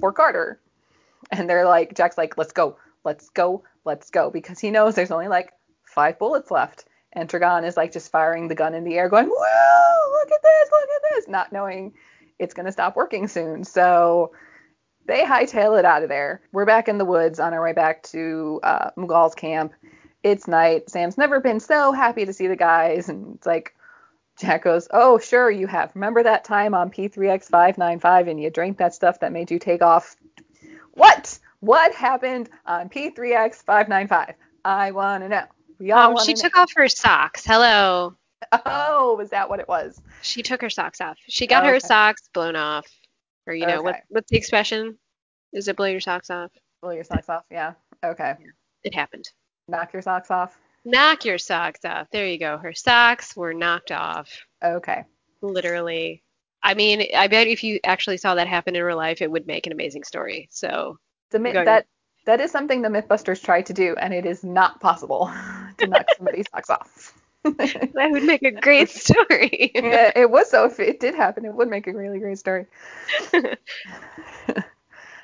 for 0.00 0.12
Carter. 0.12 0.60
And 1.30 1.48
they're 1.48 1.66
like, 1.66 1.94
Jack's 1.94 2.18
like, 2.18 2.36
let's 2.38 2.52
go, 2.52 2.76
let's 3.04 3.30
go, 3.30 3.64
let's 3.84 4.10
go, 4.10 4.30
because 4.30 4.58
he 4.60 4.70
knows 4.70 4.94
there's 4.94 5.10
only 5.10 5.28
like 5.28 5.52
five 5.84 6.18
bullets 6.18 6.50
left. 6.50 6.84
And 7.12 7.28
Turghan 7.28 7.64
is 7.64 7.76
like 7.76 7.92
just 7.92 8.12
firing 8.12 8.48
the 8.48 8.54
gun 8.54 8.74
in 8.74 8.84
the 8.84 8.96
air, 8.96 9.08
going, 9.08 9.26
whoa, 9.26 10.10
look 10.12 10.32
at 10.32 10.42
this, 10.42 10.68
look 10.70 10.82
at 10.82 11.14
this, 11.14 11.28
not 11.28 11.52
knowing 11.52 11.94
it's 12.38 12.54
going 12.54 12.66
to 12.66 12.72
stop 12.72 12.94
working 12.94 13.26
soon. 13.26 13.64
So 13.64 14.32
they 15.06 15.22
hightail 15.22 15.78
it 15.78 15.84
out 15.84 16.02
of 16.02 16.08
there. 16.08 16.40
We're 16.52 16.66
back 16.66 16.88
in 16.88 16.98
the 16.98 17.04
woods 17.04 17.40
on 17.40 17.54
our 17.54 17.62
way 17.62 17.72
back 17.72 18.02
to 18.04 18.60
uh, 18.62 18.90
Moughals 18.96 19.36
camp. 19.36 19.72
It's 20.22 20.48
night. 20.48 20.90
Sam's 20.90 21.16
never 21.16 21.40
been 21.40 21.60
so 21.60 21.92
happy 21.92 22.24
to 22.26 22.32
see 22.32 22.48
the 22.48 22.56
guys. 22.56 23.08
And 23.08 23.36
it's 23.36 23.46
like, 23.46 23.74
Jack 24.38 24.64
goes, 24.64 24.88
Oh, 24.90 25.18
sure, 25.18 25.50
you 25.50 25.66
have. 25.66 25.92
Remember 25.94 26.22
that 26.22 26.44
time 26.44 26.74
on 26.74 26.90
P3X595 26.90 28.30
and 28.30 28.42
you 28.42 28.50
drank 28.50 28.78
that 28.78 28.94
stuff 28.94 29.20
that 29.20 29.32
made 29.32 29.50
you 29.50 29.58
take 29.58 29.82
off? 29.82 30.16
What? 30.92 31.38
What 31.60 31.94
happened 31.94 32.50
on 32.66 32.88
P3X595? 32.88 34.34
I 34.64 34.90
want 34.90 35.22
to 35.22 35.28
know. 35.28 35.44
We 35.78 35.92
all 35.92 36.18
um, 36.18 36.24
she 36.24 36.34
took 36.34 36.56
off 36.56 36.70
her 36.76 36.88
socks. 36.88 37.44
Hello. 37.44 38.16
Oh, 38.64 39.16
was 39.16 39.30
that 39.30 39.48
what 39.48 39.60
it 39.60 39.66
was? 39.66 40.00
She 40.22 40.42
took 40.42 40.60
her 40.60 40.70
socks 40.70 41.00
off. 41.00 41.16
She 41.26 41.46
got 41.46 41.64
okay. 41.64 41.72
her 41.72 41.80
socks 41.80 42.28
blown 42.32 42.54
off. 42.54 42.86
Or, 43.46 43.54
you 43.54 43.66
know, 43.66 43.76
okay. 43.76 43.82
what, 43.82 43.96
what's 44.08 44.30
the 44.30 44.36
expression? 44.36 44.98
Is 45.52 45.68
it 45.68 45.76
blow 45.76 45.86
your 45.86 46.00
socks 46.00 46.30
off? 46.30 46.50
Blow 46.82 46.90
your 46.90 47.04
socks 47.04 47.28
off, 47.28 47.44
yeah. 47.50 47.74
Okay. 48.04 48.34
It 48.84 48.94
happened. 48.94 49.24
Knock 49.68 49.92
your 49.92 50.02
socks 50.02 50.30
off? 50.30 50.58
Knock 50.84 51.24
your 51.24 51.38
socks 51.38 51.84
off. 51.84 52.08
There 52.10 52.26
you 52.26 52.38
go. 52.38 52.58
Her 52.58 52.72
socks 52.72 53.36
were 53.36 53.52
knocked 53.52 53.90
off. 53.90 54.30
Okay. 54.62 55.04
Literally. 55.42 56.22
I 56.62 56.74
mean, 56.74 57.06
I 57.16 57.28
bet 57.28 57.46
if 57.46 57.64
you 57.64 57.80
actually 57.84 58.16
saw 58.16 58.34
that 58.34 58.48
happen 58.48 58.76
in 58.76 58.82
real 58.82 58.96
life, 58.96 59.22
it 59.22 59.30
would 59.30 59.46
make 59.46 59.66
an 59.66 59.72
amazing 59.72 60.04
story. 60.04 60.48
So 60.50 60.98
the 61.30 61.38
that 61.38 61.86
that 62.24 62.40
is 62.40 62.50
something 62.50 62.82
the 62.82 62.88
MythBusters 62.88 63.42
tried 63.42 63.66
to 63.66 63.72
do, 63.72 63.94
and 64.00 64.12
it 64.12 64.26
is 64.26 64.42
not 64.42 64.80
possible 64.80 65.32
to 65.78 65.86
knock 65.86 66.06
somebody's 66.16 66.46
socks 66.52 66.70
off. 66.70 67.14
that 67.94 68.08
would 68.10 68.24
make 68.24 68.42
a 68.42 68.50
great 68.50 68.88
story. 69.02 69.72
yeah, 69.74 70.12
it 70.14 70.30
was 70.30 70.50
so. 70.50 70.64
If 70.66 70.80
it 70.80 71.00
did 71.00 71.14
happen, 71.14 71.44
it 71.44 71.54
would 71.54 71.68
make 71.68 71.86
a 71.86 71.92
really 71.92 72.18
great 72.18 72.38
story. 72.38 72.66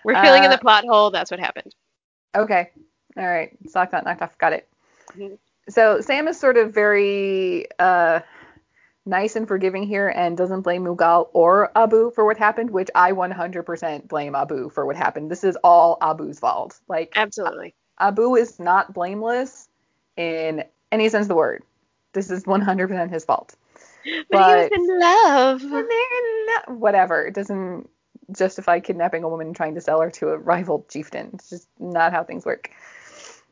We're 0.04 0.20
filling 0.20 0.42
uh, 0.42 0.46
in 0.46 0.50
the 0.50 0.56
uh, 0.56 0.60
plot 0.60 0.84
hole. 0.84 1.10
That's 1.10 1.30
what 1.30 1.40
happened. 1.40 1.74
Okay. 2.34 2.70
All 3.16 3.26
right. 3.26 3.56
Sock 3.68 3.92
got 3.92 4.04
knocked 4.04 4.22
off. 4.22 4.36
Got 4.38 4.54
it. 4.54 4.68
Mm-hmm. 5.16 5.34
So 5.68 6.00
Sam 6.00 6.26
is 6.26 6.38
sort 6.38 6.56
of 6.56 6.74
very 6.74 7.66
uh, 7.78 8.20
nice 9.06 9.36
and 9.36 9.46
forgiving 9.46 9.84
here 9.84 10.08
and 10.08 10.36
doesn't 10.36 10.62
blame 10.62 10.84
Moughal 10.84 11.30
or 11.32 11.70
Abu 11.76 12.10
for 12.10 12.24
what 12.24 12.36
happened, 12.36 12.70
which 12.70 12.90
I 12.94 13.12
100% 13.12 14.08
blame 14.08 14.34
Abu 14.34 14.70
for 14.70 14.86
what 14.86 14.96
happened. 14.96 15.30
This 15.30 15.44
is 15.44 15.56
all 15.62 15.98
Abu's 16.00 16.40
fault. 16.40 16.80
Like 16.88 17.12
absolutely. 17.14 17.74
Abu 17.98 18.34
is 18.34 18.58
not 18.58 18.92
blameless 18.92 19.68
in 20.16 20.64
any 20.90 21.08
sense 21.08 21.24
of 21.24 21.28
the 21.28 21.34
word. 21.34 21.62
This 22.12 22.30
is 22.30 22.44
100% 22.44 23.10
his 23.10 23.24
fault. 23.24 23.54
But, 24.04 24.24
but 24.30 24.48
he 24.48 24.54
was 24.54 24.70
in 24.72 25.00
love. 25.00 25.60
They're 25.62 26.70
in 26.70 26.80
whatever. 26.80 27.26
It 27.26 27.34
doesn't 27.34 27.88
justify 28.30 28.80
kidnapping 28.80 29.22
a 29.22 29.28
woman 29.28 29.48
and 29.48 29.56
trying 29.56 29.74
to 29.74 29.80
sell 29.80 30.00
her 30.00 30.10
to 30.10 30.30
a 30.30 30.38
rival 30.38 30.84
chieftain. 30.88 31.30
It's 31.34 31.50
just 31.50 31.68
not 31.78 32.12
how 32.12 32.24
things 32.24 32.44
work. 32.44 32.70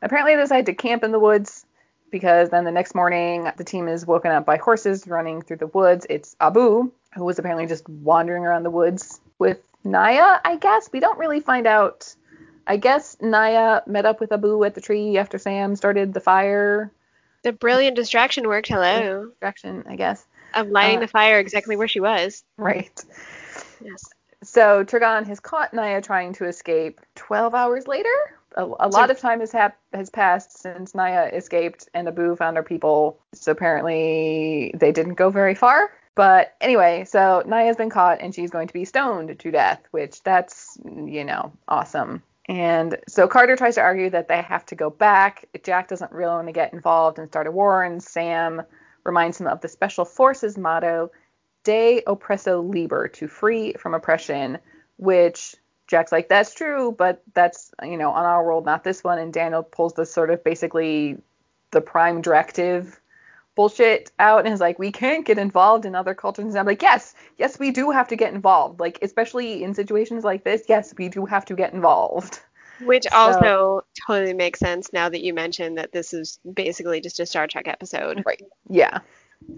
Apparently, 0.01 0.35
they 0.35 0.41
decide 0.41 0.65
to 0.65 0.73
camp 0.73 1.03
in 1.03 1.11
the 1.11 1.19
woods 1.19 1.65
because 2.11 2.49
then 2.49 2.65
the 2.65 2.71
next 2.71 2.93
morning 2.93 3.49
the 3.57 3.63
team 3.63 3.87
is 3.87 4.05
woken 4.05 4.31
up 4.31 4.45
by 4.45 4.57
horses 4.57 5.07
running 5.07 5.41
through 5.41 5.57
the 5.57 5.67
woods. 5.67 6.05
It's 6.09 6.35
Abu, 6.39 6.91
who 7.15 7.23
was 7.23 7.39
apparently 7.39 7.67
just 7.67 7.87
wandering 7.87 8.45
around 8.45 8.63
the 8.63 8.69
woods 8.69 9.21
with 9.39 9.59
Naya, 9.83 10.39
I 10.43 10.57
guess. 10.57 10.89
We 10.91 10.99
don't 10.99 11.17
really 11.17 11.39
find 11.39 11.65
out. 11.65 12.13
I 12.67 12.77
guess 12.77 13.17
Naya 13.21 13.81
met 13.87 14.05
up 14.05 14.19
with 14.19 14.31
Abu 14.31 14.63
at 14.63 14.75
the 14.75 14.81
tree 14.81 15.17
after 15.17 15.37
Sam 15.37 15.75
started 15.75 16.13
the 16.13 16.19
fire. 16.19 16.91
The 17.43 17.53
brilliant 17.53 17.95
distraction 17.95 18.47
worked. 18.47 18.67
Hello. 18.67 19.27
Distraction, 19.27 19.83
I 19.87 19.95
guess. 19.95 20.25
Of 20.53 20.67
lighting 20.69 20.97
uh, 20.97 21.01
the 21.01 21.07
fire 21.07 21.39
exactly 21.39 21.75
where 21.75 21.87
she 21.87 21.99
was. 21.99 22.43
Right. 22.57 23.03
Yes. 23.83 24.03
So 24.43 24.83
Turghan 24.83 25.25
has 25.25 25.39
caught 25.39 25.73
Naya 25.73 26.01
trying 26.01 26.33
to 26.33 26.45
escape 26.45 26.99
12 27.15 27.53
hours 27.53 27.87
later, 27.87 28.09
a, 28.55 28.63
a 28.63 28.89
lot 28.89 29.11
of 29.11 29.19
time 29.19 29.39
has 29.39 29.51
hap- 29.51 29.79
has 29.93 30.09
passed 30.09 30.57
since 30.57 30.93
Naya 30.95 31.29
escaped 31.33 31.89
and 31.93 32.07
Abu 32.07 32.35
found 32.35 32.57
her 32.57 32.63
people. 32.63 33.19
So 33.33 33.51
apparently 33.51 34.73
they 34.75 34.91
didn't 34.91 35.15
go 35.15 35.29
very 35.29 35.55
far. 35.55 35.91
But 36.15 36.55
anyway, 36.59 37.05
so 37.05 37.41
Naya's 37.45 37.77
been 37.77 37.89
caught 37.89 38.19
and 38.19 38.35
she's 38.35 38.51
going 38.51 38.67
to 38.67 38.73
be 38.73 38.85
stoned 38.85 39.39
to 39.39 39.51
death, 39.51 39.81
which 39.91 40.21
that's 40.23 40.77
you 40.83 41.23
know 41.23 41.53
awesome. 41.67 42.21
And 42.51 42.97
so 43.07 43.29
Carter 43.29 43.55
tries 43.55 43.75
to 43.75 43.81
argue 43.81 44.09
that 44.09 44.27
they 44.27 44.41
have 44.41 44.65
to 44.65 44.75
go 44.75 44.89
back. 44.89 45.45
Jack 45.63 45.87
doesn't 45.87 46.11
really 46.11 46.33
want 46.33 46.47
to 46.47 46.51
get 46.51 46.73
involved 46.73 47.17
and 47.17 47.29
start 47.29 47.47
a 47.47 47.51
war, 47.51 47.81
and 47.81 48.03
Sam 48.03 48.61
reminds 49.05 49.39
him 49.39 49.47
of 49.47 49.61
the 49.61 49.69
Special 49.69 50.03
Forces 50.03 50.57
motto, 50.57 51.11
"De 51.63 52.03
oppresso 52.05 52.61
liber," 52.61 53.07
to 53.07 53.29
free 53.29 53.71
from 53.75 53.93
oppression, 53.93 54.57
which 54.97 55.55
Jack's 55.87 56.11
like, 56.11 56.27
that's 56.27 56.53
true, 56.53 56.93
but 56.97 57.23
that's, 57.33 57.71
you 57.83 57.95
know, 57.95 58.11
on 58.11 58.25
our 58.25 58.43
world, 58.43 58.65
not 58.65 58.83
this 58.83 59.01
one. 59.01 59.17
And 59.17 59.31
Daniel 59.31 59.63
pulls 59.63 59.93
the 59.93 60.05
sort 60.05 60.29
of 60.29 60.43
basically 60.43 61.17
the 61.71 61.79
prime 61.79 62.21
directive 62.21 62.99
bullshit 63.55 64.11
out 64.19 64.45
and 64.45 64.53
is 64.53 64.59
like, 64.59 64.79
we 64.79 64.91
can't 64.91 65.25
get 65.25 65.37
involved 65.37 65.85
in 65.85 65.95
other 65.95 66.13
cultures. 66.13 66.45
And 66.45 66.57
I'm 66.57 66.65
like, 66.65 66.81
yes, 66.81 67.13
yes, 67.37 67.59
we 67.59 67.71
do 67.71 67.91
have 67.91 68.07
to 68.09 68.15
get 68.15 68.33
involved. 68.33 68.79
Like, 68.79 68.99
especially 69.01 69.63
in 69.63 69.73
situations 69.73 70.23
like 70.23 70.43
this, 70.43 70.63
yes, 70.67 70.93
we 70.97 71.09
do 71.09 71.25
have 71.25 71.45
to 71.45 71.55
get 71.55 71.73
involved. 71.73 72.39
Which 72.83 73.03
so, 73.03 73.15
also 73.15 73.85
totally 74.07 74.33
makes 74.33 74.59
sense 74.59 74.91
now 74.91 75.09
that 75.09 75.21
you 75.21 75.33
mentioned 75.33 75.77
that 75.77 75.91
this 75.91 76.13
is 76.13 76.39
basically 76.53 77.01
just 77.01 77.19
a 77.19 77.25
Star 77.25 77.47
Trek 77.47 77.67
episode. 77.67 78.23
Right. 78.25 78.41
Yeah. 78.69 78.99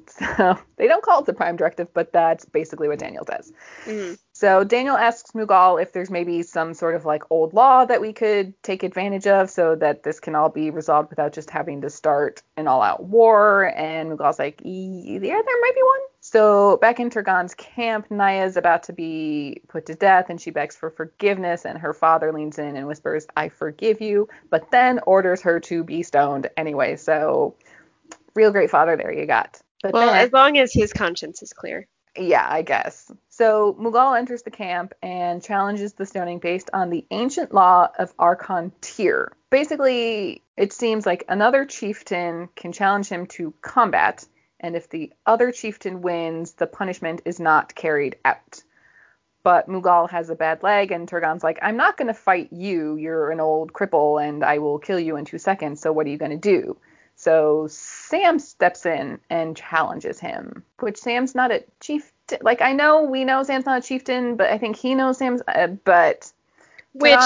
So 0.08 0.58
they 0.78 0.88
don't 0.88 1.04
call 1.04 1.20
it 1.20 1.26
the 1.26 1.34
prime 1.34 1.58
directive, 1.58 1.94
but 1.94 2.14
that's 2.14 2.46
basically 2.46 2.88
what 2.88 3.00
Daniel 3.00 3.26
does. 3.26 3.52
Mm. 3.84 4.18
So 4.44 4.66
Daniel 4.66 4.98
asks 4.98 5.32
Moughal 5.32 5.82
if 5.82 5.94
there's 5.94 6.10
maybe 6.10 6.44
some 6.44 6.74
sort 6.74 6.96
of 6.96 7.06
like 7.06 7.24
old 7.30 7.54
law 7.54 7.86
that 7.86 8.02
we 8.02 8.12
could 8.12 8.62
take 8.62 8.84
advantage 8.84 9.26
of 9.26 9.50
so 9.50 9.74
that 9.76 10.04
this 10.04 10.20
can 10.20 10.36
all 10.36 10.50
be 10.50 10.70
resolved 10.70 11.12
without 11.12 11.32
just 11.32 11.50
having 11.50 11.80
to 11.80 11.90
start 11.90 12.44
an 12.58 12.68
all-out 12.68 13.06
war. 13.06 13.74
And 13.74 14.12
Moughal's 14.12 14.40
like, 14.40 14.60
yeah, 14.62 15.20
there 15.20 15.62
might 15.62 15.72
be 15.74 15.82
one. 15.82 16.02
So 16.20 16.76
back 16.82 17.00
in 17.00 17.10
Turghan's 17.10 17.54
camp, 17.54 18.12
Naya's 18.12 18.58
about 18.58 18.84
to 18.84 18.92
be 18.92 19.62
put 19.70 19.86
to 19.86 19.96
death 19.96 20.26
and 20.28 20.42
she 20.42 20.52
begs 20.52 20.76
for 20.76 20.90
forgiveness 20.90 21.66
and 21.66 21.78
her 21.78 21.94
father 21.94 22.34
leans 22.34 22.60
in 22.60 22.76
and 22.76 22.86
whispers, 22.86 23.26
I 23.38 23.48
forgive 23.48 24.02
you, 24.02 24.28
but 24.50 24.70
then 24.72 25.00
orders 25.06 25.42
her 25.44 25.62
to 25.62 25.86
be 25.86 26.04
stoned 26.04 26.50
anyway. 26.58 26.98
So 26.98 27.56
real 28.36 28.52
great 28.52 28.72
father 28.72 28.98
there 28.98 29.14
you 29.14 29.26
got. 29.26 29.62
But 29.82 29.94
well, 29.94 30.08
then, 30.08 30.18
as 30.18 30.34
long 30.34 30.58
as 30.58 30.74
his 30.74 30.92
conscience 30.92 31.42
is 31.42 31.54
clear. 31.54 31.88
Yeah, 32.16 32.46
I 32.48 32.62
guess. 32.62 33.12
So 33.30 33.76
Moughal 33.80 34.18
enters 34.18 34.44
the 34.44 34.52
camp 34.52 34.94
and 35.02 35.44
challenges 35.44 35.94
the 35.94 36.06
stoning 36.06 36.38
based 36.38 36.70
on 36.72 36.92
the 36.92 37.06
ancient 37.10 37.54
law 37.54 37.90
of 37.98 38.14
Archon 38.20 38.72
Tyr. 38.82 39.32
Basically, 39.50 40.44
it 40.56 40.74
seems 40.74 41.06
like 41.06 41.26
another 41.28 41.66
chieftain 41.66 42.50
can 42.56 42.72
challenge 42.72 43.08
him 43.08 43.26
to 43.28 43.54
combat, 43.62 44.28
and 44.60 44.76
if 44.76 44.90
the 44.90 45.12
other 45.26 45.52
chieftain 45.52 46.02
wins, 46.02 46.52
the 46.54 46.68
punishment 46.68 47.24
is 47.26 47.40
not 47.40 47.74
carried 47.74 48.18
out. 48.24 48.62
But 49.44 49.68
Moughal 49.68 50.08
has 50.10 50.30
a 50.30 50.36
bad 50.36 50.62
leg, 50.62 50.92
and 50.92 51.08
Turghan's 51.08 51.44
like, 51.44 51.60
I'm 51.64 51.78
not 51.78 51.98
going 51.98 52.08
to 52.08 52.14
fight 52.14 52.54
you. 52.54 52.96
You're 52.96 53.32
an 53.32 53.40
old 53.40 53.74
cripple, 53.74 54.24
and 54.24 54.44
I 54.44 54.60
will 54.60 54.78
kill 54.78 55.00
you 55.00 55.18
in 55.18 55.26
two 55.26 55.40
seconds, 55.40 55.82
so 55.82 55.92
what 55.92 56.06
are 56.06 56.12
you 56.12 56.18
going 56.18 56.32
to 56.32 56.38
do? 56.38 56.78
So 57.16 57.68
Sam 57.70 58.40
steps 58.40 58.86
in 58.86 59.20
and 59.30 59.56
challenges 59.56 60.20
him, 60.20 60.64
which 60.80 60.98
Sam's 60.98 61.36
not 61.36 61.52
a 61.52 61.64
chieftain. 61.80 62.40
Like 62.42 62.62
I 62.62 62.74
know 62.74 63.04
we 63.04 63.24
know 63.24 63.44
Sam's 63.44 63.66
not 63.66 63.84
a 63.84 63.88
chieftain, 63.88 64.36
but 64.36 64.50
I 64.50 64.58
think 64.58 64.76
he 64.76 64.96
knows 64.96 65.18
Sam's. 65.18 65.42
Uh, 65.48 65.68
but 65.68 66.32
which 66.94 67.20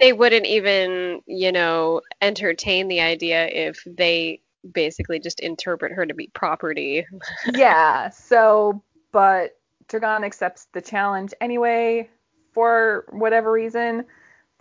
they 0.00 0.12
wouldn't 0.12 0.46
even, 0.46 1.20
you 1.26 1.52
know, 1.52 2.00
entertain 2.22 2.88
the 2.88 3.00
idea 3.00 3.46
if 3.48 3.82
they 3.86 4.40
basically 4.72 5.18
just 5.18 5.40
interpret 5.40 5.92
her 5.92 6.06
to 6.06 6.14
be 6.14 6.28
property. 6.28 7.06
yeah. 7.54 8.08
So, 8.10 8.82
but 9.12 9.58
Dragon 9.88 10.24
accepts 10.24 10.66
the 10.72 10.80
challenge 10.80 11.34
anyway 11.40 12.08
for 12.52 13.04
whatever 13.10 13.52
reason. 13.52 14.06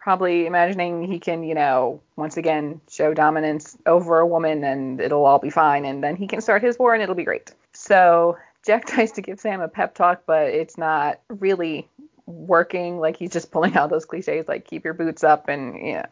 Probably 0.03 0.45
imagining 0.45 1.03
he 1.03 1.17
can, 1.17 1.43
you 1.43 1.55
know, 1.55 2.01
once 2.17 2.35
again 2.35 2.81
show 2.89 3.13
dominance 3.13 3.77
over 3.85 4.19
a 4.19 4.27
woman 4.27 4.61
and 4.65 4.99
it'll 4.99 5.25
all 5.25 5.39
be 5.39 5.49
fine 5.49 5.85
and 5.85 6.03
then 6.03 6.17
he 6.17 6.27
can 6.27 6.41
start 6.41 6.61
his 6.61 6.77
war 6.77 6.93
and 6.93 7.01
it'll 7.01 7.15
be 7.15 7.23
great. 7.23 7.53
So 7.71 8.37
Jack 8.65 8.85
tries 8.87 9.13
to 9.13 9.21
give 9.21 9.39
Sam 9.39 9.61
a 9.61 9.69
pep 9.69 9.95
talk, 9.95 10.23
but 10.25 10.47
it's 10.47 10.77
not 10.77 11.21
really 11.29 11.87
working. 12.25 12.99
Like 12.99 13.15
he's 13.15 13.31
just 13.31 13.49
pulling 13.49 13.77
out 13.77 13.89
those 13.89 14.03
cliches 14.03 14.49
like 14.49 14.65
keep 14.65 14.83
your 14.83 14.93
boots 14.93 15.23
up 15.23 15.47
and 15.47 15.75
you 15.75 15.93
know 15.93 16.05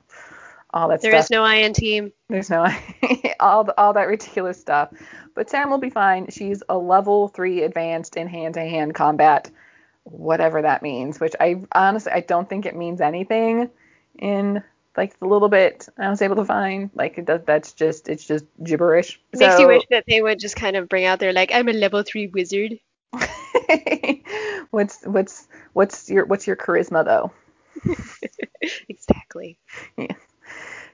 all 0.74 0.88
that 0.88 1.02
there 1.02 1.12
stuff. 1.12 1.26
is 1.26 1.30
no 1.30 1.44
I 1.44 1.56
in 1.56 1.74
team. 1.74 2.14
There's 2.30 2.50
no 2.50 2.66
all 3.42 3.66
the, 3.66 3.78
all 3.78 3.92
that 3.92 4.08
ridiculous 4.08 4.58
stuff. 4.58 4.94
But 5.36 5.50
Sam 5.50 5.70
will 5.70 5.80
be 5.80 5.90
fine. 5.90 6.28
She's 6.30 6.64
a 6.70 6.78
level 6.78 7.28
three 7.28 7.64
advanced 7.64 8.16
in 8.16 8.28
hand 8.28 8.54
to 8.54 8.62
hand 8.62 8.96
combat, 8.96 9.52
whatever 10.04 10.62
that 10.62 10.82
means. 10.82 11.20
Which 11.20 11.36
I 11.42 11.62
honestly 11.74 12.14
I 12.14 12.22
don't 12.22 12.48
think 12.48 12.66
it 12.66 12.76
means 12.78 13.02
anything 13.02 13.70
in 14.20 14.64
like 14.98 15.18
the 15.20 15.26
little 15.26 15.50
bit 15.50 15.88
I 15.98 16.10
was 16.10 16.22
able 16.22 16.36
to 16.38 16.46
find. 16.46 16.90
Like 16.94 17.18
it 17.18 17.26
does 17.26 17.42
that's 17.46 17.74
just 17.74 18.10
it's 18.10 18.26
just 18.26 18.46
gibberish. 18.64 19.20
Makes 19.34 19.56
so, 19.56 19.62
you 19.62 19.68
wish 19.68 19.84
that 19.90 20.06
they 20.08 20.22
would 20.22 20.40
just 20.40 20.56
kind 20.56 20.76
of 20.76 20.90
bring 20.90 21.06
out 21.06 21.20
their 21.20 21.34
like 21.34 21.52
I'm 21.54 21.68
a 21.68 21.74
level 21.74 22.04
three 22.04 22.28
wizard. 22.28 22.80
what's 24.72 25.04
what's 25.04 25.48
what's 25.74 26.10
your 26.10 26.26
what's 26.26 26.48
your 26.48 26.56
charisma 26.56 27.06
though? 27.06 27.32
exactly. 28.90 29.58
Yeah. 29.98 30.16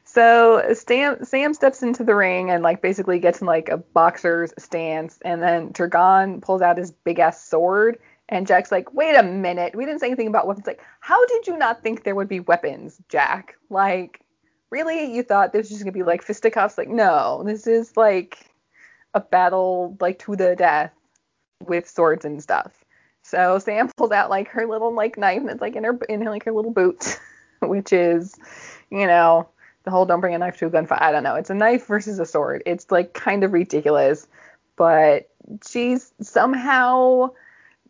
So 0.03 0.73
Sam 0.73 1.25
Sam 1.25 1.53
steps 1.53 1.83
into 1.83 2.03
the 2.03 2.15
ring 2.15 2.49
and 2.49 2.63
like 2.63 2.81
basically 2.81 3.19
gets 3.19 3.41
in 3.41 3.47
like 3.47 3.69
a 3.69 3.77
boxer's 3.77 4.53
stance, 4.57 5.19
and 5.23 5.41
then 5.43 5.71
Dragon 5.71 6.41
pulls 6.41 6.61
out 6.61 6.77
his 6.77 6.91
big 6.91 7.19
ass 7.19 7.45
sword, 7.45 7.99
and 8.29 8.47
Jack's 8.47 8.71
like, 8.71 8.93
"Wait 8.93 9.15
a 9.15 9.23
minute, 9.23 9.75
we 9.75 9.85
didn't 9.85 9.99
say 9.99 10.07
anything 10.07 10.27
about 10.27 10.47
weapons." 10.47 10.67
Like, 10.67 10.81
how 10.99 11.25
did 11.27 11.47
you 11.47 11.57
not 11.57 11.81
think 11.83 12.03
there 12.03 12.15
would 12.15 12.27
be 12.27 12.39
weapons, 12.39 12.99
Jack? 13.09 13.55
Like, 13.69 14.21
really, 14.69 15.13
you 15.13 15.23
thought 15.23 15.53
this 15.53 15.69
was 15.69 15.69
just 15.69 15.81
gonna 15.81 15.91
be 15.91 16.03
like 16.03 16.21
fisticuffs? 16.21 16.77
Like, 16.77 16.89
no, 16.89 17.43
this 17.45 17.67
is 17.67 17.95
like 17.95 18.51
a 19.13 19.19
battle 19.19 19.97
like 19.99 20.19
to 20.19 20.35
the 20.35 20.55
death 20.55 20.91
with 21.65 21.89
swords 21.89 22.25
and 22.25 22.41
stuff. 22.41 22.83
So 23.23 23.59
Sam 23.59 23.89
pulls 23.97 24.11
out 24.11 24.29
like 24.29 24.47
her 24.49 24.65
little 24.65 24.93
like 24.93 25.17
knife 25.17 25.43
that's 25.45 25.61
like 25.61 25.75
in 25.75 25.83
her 25.83 25.97
in 26.09 26.23
like 26.25 26.45
her 26.45 26.51
little 26.51 26.71
boot, 26.71 27.19
which 27.61 27.93
is, 27.93 28.35
you 28.89 29.07
know, 29.07 29.49
the 29.83 29.91
whole 29.91 30.05
don't 30.05 30.21
bring 30.21 30.35
a 30.35 30.37
knife 30.37 30.57
to 30.57 30.67
a 30.67 30.69
gunfight. 30.69 31.01
I 31.01 31.11
don't 31.11 31.23
know. 31.23 31.35
It's 31.35 31.49
a 31.49 31.55
knife 31.55 31.87
versus 31.87 32.19
a 32.19 32.25
sword. 32.25 32.63
It's 32.65 32.91
like 32.91 33.13
kind 33.13 33.43
of 33.43 33.53
ridiculous, 33.53 34.27
but 34.75 35.29
she's 35.67 36.13
somehow 36.21 37.31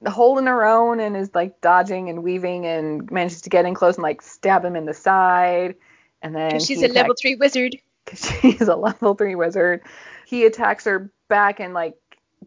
holding 0.05 0.45
her 0.45 0.65
own 0.65 0.99
and 0.99 1.17
is 1.17 1.33
like 1.33 1.59
dodging 1.61 2.09
and 2.09 2.23
weaving 2.23 2.65
and 2.65 3.09
manages 3.09 3.41
to 3.41 3.49
get 3.49 3.65
in 3.65 3.73
close 3.73 3.95
and 3.95 4.03
like 4.03 4.21
stab 4.21 4.63
him 4.63 4.75
in 4.75 4.85
the 4.85 4.93
side. 4.93 5.75
And 6.21 6.35
then 6.35 6.59
she's 6.59 6.83
a 6.83 6.87
level 6.87 7.15
three 7.19 7.35
wizard. 7.35 7.77
She's 8.41 8.61
a 8.61 8.75
level 8.75 9.15
three 9.15 9.35
wizard. 9.35 9.81
He 10.25 10.45
attacks 10.45 10.85
her 10.85 11.11
back 11.27 11.59
and 11.59 11.73
like 11.73 11.97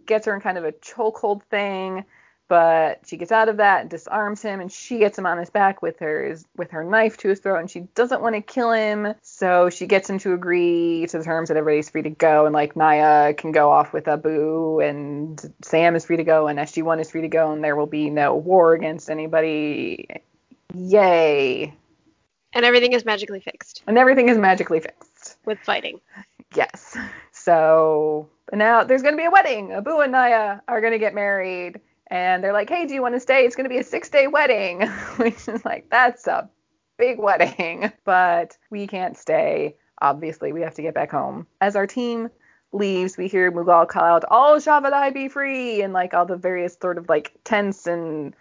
gets 0.07 0.25
her 0.25 0.35
in 0.35 0.41
kind 0.41 0.57
of 0.57 0.65
a 0.65 0.73
chokehold 0.73 1.43
thing 1.51 2.05
but 2.51 2.99
she 3.07 3.17
gets 3.17 3.31
out 3.31 3.49
of 3.49 3.59
that 3.59 3.83
and 3.83 3.91
disarms 3.91 4.43
him 4.43 4.59
and 4.59 4.73
she 4.73 4.99
gets 4.99 5.17
him 5.17 5.25
on 5.25 5.39
his 5.39 5.51
back 5.51 5.83
with 5.83 6.01
her 6.01 6.37
with 6.57 6.73
her 6.73 6.83
knife 6.83 7.17
to 7.17 7.29
his 7.29 7.39
throat 7.39 7.61
and 7.61 7.71
she 7.71 7.83
doesn't 7.95 8.23
want 8.23 8.35
to 8.35 8.41
kill 8.43 8.73
him. 8.73 9.15
So 9.23 9.71
she 9.71 9.87
gets 9.87 10.11
him 10.11 10.19
to 10.19 10.35
agree 10.35 11.07
to 11.07 11.19
the 11.19 11.23
terms 11.23 11.47
that 11.49 11.57
everybody's 11.57 11.89
free 11.89 12.03
to 12.03 12.11
go 12.11 12.47
and 12.47 12.53
like 12.53 12.75
Naya 12.75 13.35
can 13.35 13.53
go 13.53 13.71
off 13.71 13.93
with 13.93 14.09
Abu 14.09 14.81
and 14.81 15.41
Sam 15.63 15.95
is 15.95 16.05
free 16.05 16.17
to 16.17 16.25
go 16.25 16.49
and 16.49 16.59
SG1 16.59 17.01
is 17.01 17.13
free 17.13 17.21
to 17.21 17.29
go 17.29 17.53
and 17.53 17.63
there 17.63 17.77
will 17.77 17.87
be 17.87 18.11
no 18.11 18.35
war 18.35 18.75
against 18.75 19.11
anybody. 19.11 20.09
Yay. 20.75 21.73
And 22.53 22.65
everything 22.65 22.95
is 22.95 23.05
magically 23.05 23.39
fixed. 23.39 23.85
And 23.87 23.97
everything 23.97 24.29
is 24.29 24.39
magically 24.39 24.81
fixed. 24.81 25.37
With 25.45 25.61
fighting. 25.61 26.01
Yes. 26.57 26.97
So 27.31 28.29
now 28.53 28.83
there's 28.83 29.03
going 29.03 29.15
to 29.15 29.19
be 29.19 29.27
a 29.27 29.31
wedding. 29.31 29.71
Abu 29.71 30.01
and 30.01 30.11
Naya 30.11 30.59
are 30.67 30.81
going 30.81 30.93
to 30.93 30.99
get 30.99 31.15
married 31.15 31.81
and 32.11 32.43
they're 32.43 32.53
like, 32.53 32.69
"Hey, 32.69 32.87
do 32.87 32.95
you 32.95 33.03
want 33.03 33.15
to 33.15 33.21
stay? 33.21 33.45
It's 33.45 33.57
going 33.57 33.65
to 33.65 33.71
be 33.71 33.79
a 33.79 33.85
six-day 33.85 34.27
wedding," 34.27 34.87
which 35.17 35.49
is 35.49 35.65
like 35.65 35.89
that's 35.91 36.27
a 36.27 36.49
big 36.99 37.19
wedding, 37.19 37.93
but 38.05 38.57
we 38.71 38.87
can't 38.87 39.17
stay. 39.17 39.77
Obviously, 40.03 40.53
we 40.53 40.63
have 40.63 40.75
to 40.75 40.83
get 40.83 40.95
back 40.95 41.11
home. 41.11 41.47
As 41.61 41.77
our 41.77 41.87
team 41.87 42.31
leaves, 42.73 43.17
we 43.17 43.29
hear 43.29 43.51
Moughal 43.51 43.89
call 43.89 44.05
out, 44.05 44.25
"All 44.31 44.57
Shavadai 44.57 45.15
be 45.15 45.29
free!" 45.29 45.83
and 45.83 45.93
like 45.93 46.13
all 46.15 46.27
the 46.27 46.37
various 46.37 46.77
sort 46.81 46.99
of 46.99 47.09
like 47.09 47.33
tents 47.45 47.87
and 47.87 48.35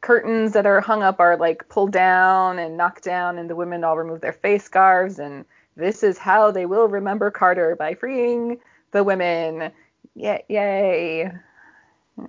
curtains 0.00 0.52
that 0.52 0.66
are 0.66 0.80
hung 0.80 1.02
up 1.02 1.20
are 1.20 1.36
like 1.36 1.68
pulled 1.68 1.92
down 1.92 2.58
and 2.58 2.76
knocked 2.76 3.04
down, 3.04 3.38
and 3.38 3.50
the 3.50 3.56
women 3.56 3.84
all 3.84 3.98
remove 3.98 4.20
their 4.20 4.32
face 4.32 4.64
scarves, 4.64 5.18
and 5.18 5.44
this 5.76 6.02
is 6.02 6.18
how 6.18 6.50
they 6.50 6.66
will 6.66 6.88
remember 6.88 7.30
Carter 7.30 7.76
by 7.76 7.94
freeing 7.94 8.58
the 8.92 9.02
women. 9.04 9.72
Yay! 10.14 10.44
yay. 10.48 11.32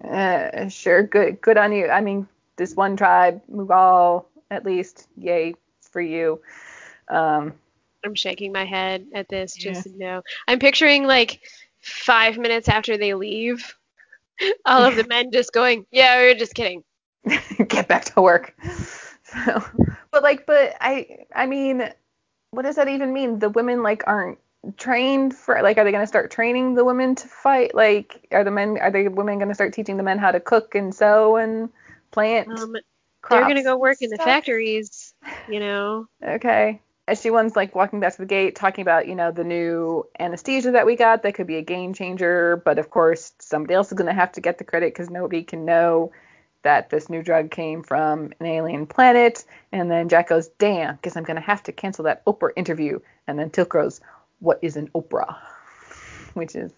Uh, 0.04 0.68
sure, 0.70 1.04
good, 1.04 1.42
good 1.42 1.58
on 1.58 1.72
you. 1.72 1.88
I 1.88 2.02
mean, 2.02 2.28
this 2.58 2.76
one 2.76 2.96
tribe, 2.96 3.42
Moughal, 3.52 4.26
at 4.52 4.66
least, 4.66 5.08
yay 5.18 5.56
for 5.82 6.02
you. 6.02 6.42
Um, 7.08 7.54
I'm 8.06 8.16
shaking 8.16 8.52
my 8.52 8.66
head 8.66 9.08
at 9.14 9.28
this, 9.30 9.54
just 9.54 9.88
yeah. 9.88 9.94
no. 9.98 10.22
I'm 10.48 10.60
picturing 10.60 11.06
like 11.06 11.42
five 11.82 12.38
minutes 12.38 12.70
after 12.70 12.98
they 12.98 13.14
leave, 13.14 13.76
all 14.66 14.84
of 14.84 14.96
the 14.96 15.08
men 15.08 15.32
just 15.32 15.52
going, 15.52 15.86
"Yeah, 15.92 16.22
we 16.22 16.32
are 16.32 16.36
just 16.36 16.54
kidding." 16.54 16.84
Get 17.68 17.88
back 17.88 18.06
to 18.06 18.22
work. 18.22 18.56
So, 19.24 19.64
but 20.12 20.24
like, 20.24 20.46
but 20.46 20.76
I, 20.80 21.26
I 21.36 21.46
mean, 21.46 21.90
what 22.52 22.64
does 22.64 22.76
that 22.76 22.88
even 22.88 23.14
mean? 23.14 23.40
The 23.40 23.50
women 23.50 23.84
like 23.84 24.04
aren't 24.08 24.40
trained 24.78 25.36
for 25.36 25.62
like 25.62 25.78
are 25.78 25.84
they 25.84 25.92
going 25.92 26.04
to 26.04 26.08
start 26.08 26.32
training 26.32 26.76
the 26.76 26.84
women 26.84 27.16
to 27.16 27.28
fight? 27.28 27.74
Like 27.74 28.28
are 28.32 28.44
the 28.44 28.52
men 28.52 28.78
are 28.80 28.92
the 28.92 29.08
women 29.08 29.38
going 29.38 29.50
to 29.50 29.56
start 29.56 29.74
teaching 29.74 29.98
the 29.98 30.04
men 30.04 30.18
how 30.18 30.32
to 30.32 30.40
cook 30.40 30.76
and 30.76 30.94
sew 30.94 31.38
and 31.38 31.70
plant 32.12 32.50
um, 32.50 32.76
they're 33.30 33.42
going 33.42 33.56
to 33.56 33.64
go 33.64 33.78
work 33.78 34.02
in 34.02 34.10
the 34.10 34.18
factories 34.18 35.14
you 35.48 35.60
know? 35.60 36.08
Okay. 36.24 36.82
As 37.08 37.22
SG1's 37.22 37.56
like 37.56 37.74
walking 37.74 38.00
back 38.00 38.14
to 38.14 38.22
the 38.22 38.28
gate 38.28 38.56
talking 38.56 38.82
about 38.82 39.08
you 39.08 39.16
know 39.16 39.32
the 39.32 39.44
new 39.44 40.06
anesthesia 40.20 40.72
that 40.72 40.86
we 40.86 40.96
got 40.96 41.24
that 41.24 41.34
could 41.34 41.48
be 41.48 41.56
a 41.56 41.62
game 41.62 41.94
changer 41.94 42.62
but 42.66 42.78
of 42.78 42.90
course 42.90 43.34
somebody 43.40 43.74
else 43.74 43.88
is 43.88 43.98
going 43.98 44.08
to 44.08 44.14
have 44.14 44.32
to 44.34 44.42
get 44.42 44.58
the 44.58 44.64
credit 44.64 44.94
because 44.94 45.10
nobody 45.10 45.44
can 45.44 45.66
know 45.66 46.12
that 46.62 46.90
this 46.90 47.10
new 47.10 47.24
drug 47.24 47.50
came 47.50 47.84
from 47.84 48.34
an 48.40 48.46
alien 48.46 48.86
planet. 48.86 49.46
And 49.72 49.90
then 49.90 50.10
jack 50.10 50.30
goes 50.30 50.50
damn 50.60 50.96
because 50.96 51.16
i'm 51.16 51.24
going 51.24 51.36
to 51.36 51.42
have 51.42 51.64
to 51.64 51.72
cancel 51.72 52.04
that 52.04 52.26
oprah 52.26 52.52
interview. 52.56 53.00
And 53.28 53.40
then 53.40 53.50
Teal'c 53.50 53.70
goes 53.70 54.02
what 54.40 54.60
is 54.62 54.76
an 54.76 54.90
Oprah, 54.96 55.38
which 56.34 56.56
is 56.56 56.72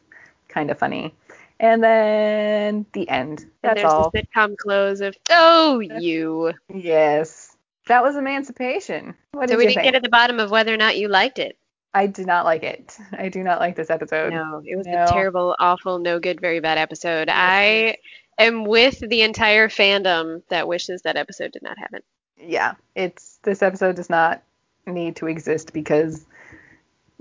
kind 0.47 0.71
of 0.71 0.77
funny. 0.77 1.13
And 1.59 1.83
then 1.83 2.85
the 2.93 3.07
end. 3.07 3.45
That's 3.61 3.77
and 3.77 3.77
there's 3.77 3.93
all. 3.93 4.09
the 4.11 4.23
sitcom 4.23 4.57
close 4.57 4.99
of 5.01 5.15
oh 5.29 5.79
you. 5.79 6.53
Yes, 6.73 7.55
that 7.87 8.03
was 8.03 8.15
Emancipation. 8.15 9.13
What 9.31 9.49
so 9.49 9.53
did 9.53 9.57
we 9.57 9.65
didn't 9.65 9.75
think? 9.75 9.85
get 9.85 9.95
at 9.95 10.03
the 10.03 10.09
bottom 10.09 10.39
of 10.39 10.49
whether 10.49 10.73
or 10.73 10.77
not 10.77 10.97
you 10.97 11.07
liked 11.07 11.39
it. 11.39 11.57
I 11.93 12.07
did 12.07 12.25
not 12.25 12.45
like 12.45 12.63
it. 12.63 12.97
I 13.11 13.29
do 13.29 13.43
not 13.43 13.59
like 13.59 13.75
this 13.75 13.89
episode. 13.89 14.31
No, 14.31 14.61
it 14.65 14.75
was 14.75 14.87
no. 14.87 15.03
a 15.03 15.07
terrible, 15.07 15.55
awful, 15.59 15.99
no 15.99 16.19
good, 16.19 16.39
very 16.39 16.59
bad 16.61 16.77
episode. 16.77 17.27
I 17.29 17.97
am 18.37 18.63
with 18.63 18.99
the 18.99 19.21
entire 19.21 19.67
fandom 19.67 20.41
that 20.49 20.67
wishes 20.67 21.01
that 21.01 21.17
episode 21.17 21.51
did 21.51 21.63
not 21.63 21.77
happen. 21.77 22.01
Yeah, 22.37 22.75
it's 22.95 23.39
this 23.43 23.61
episode 23.61 23.97
does 23.97 24.09
not 24.09 24.41
need 24.87 25.17
to 25.17 25.27
exist 25.27 25.73
because 25.73 26.25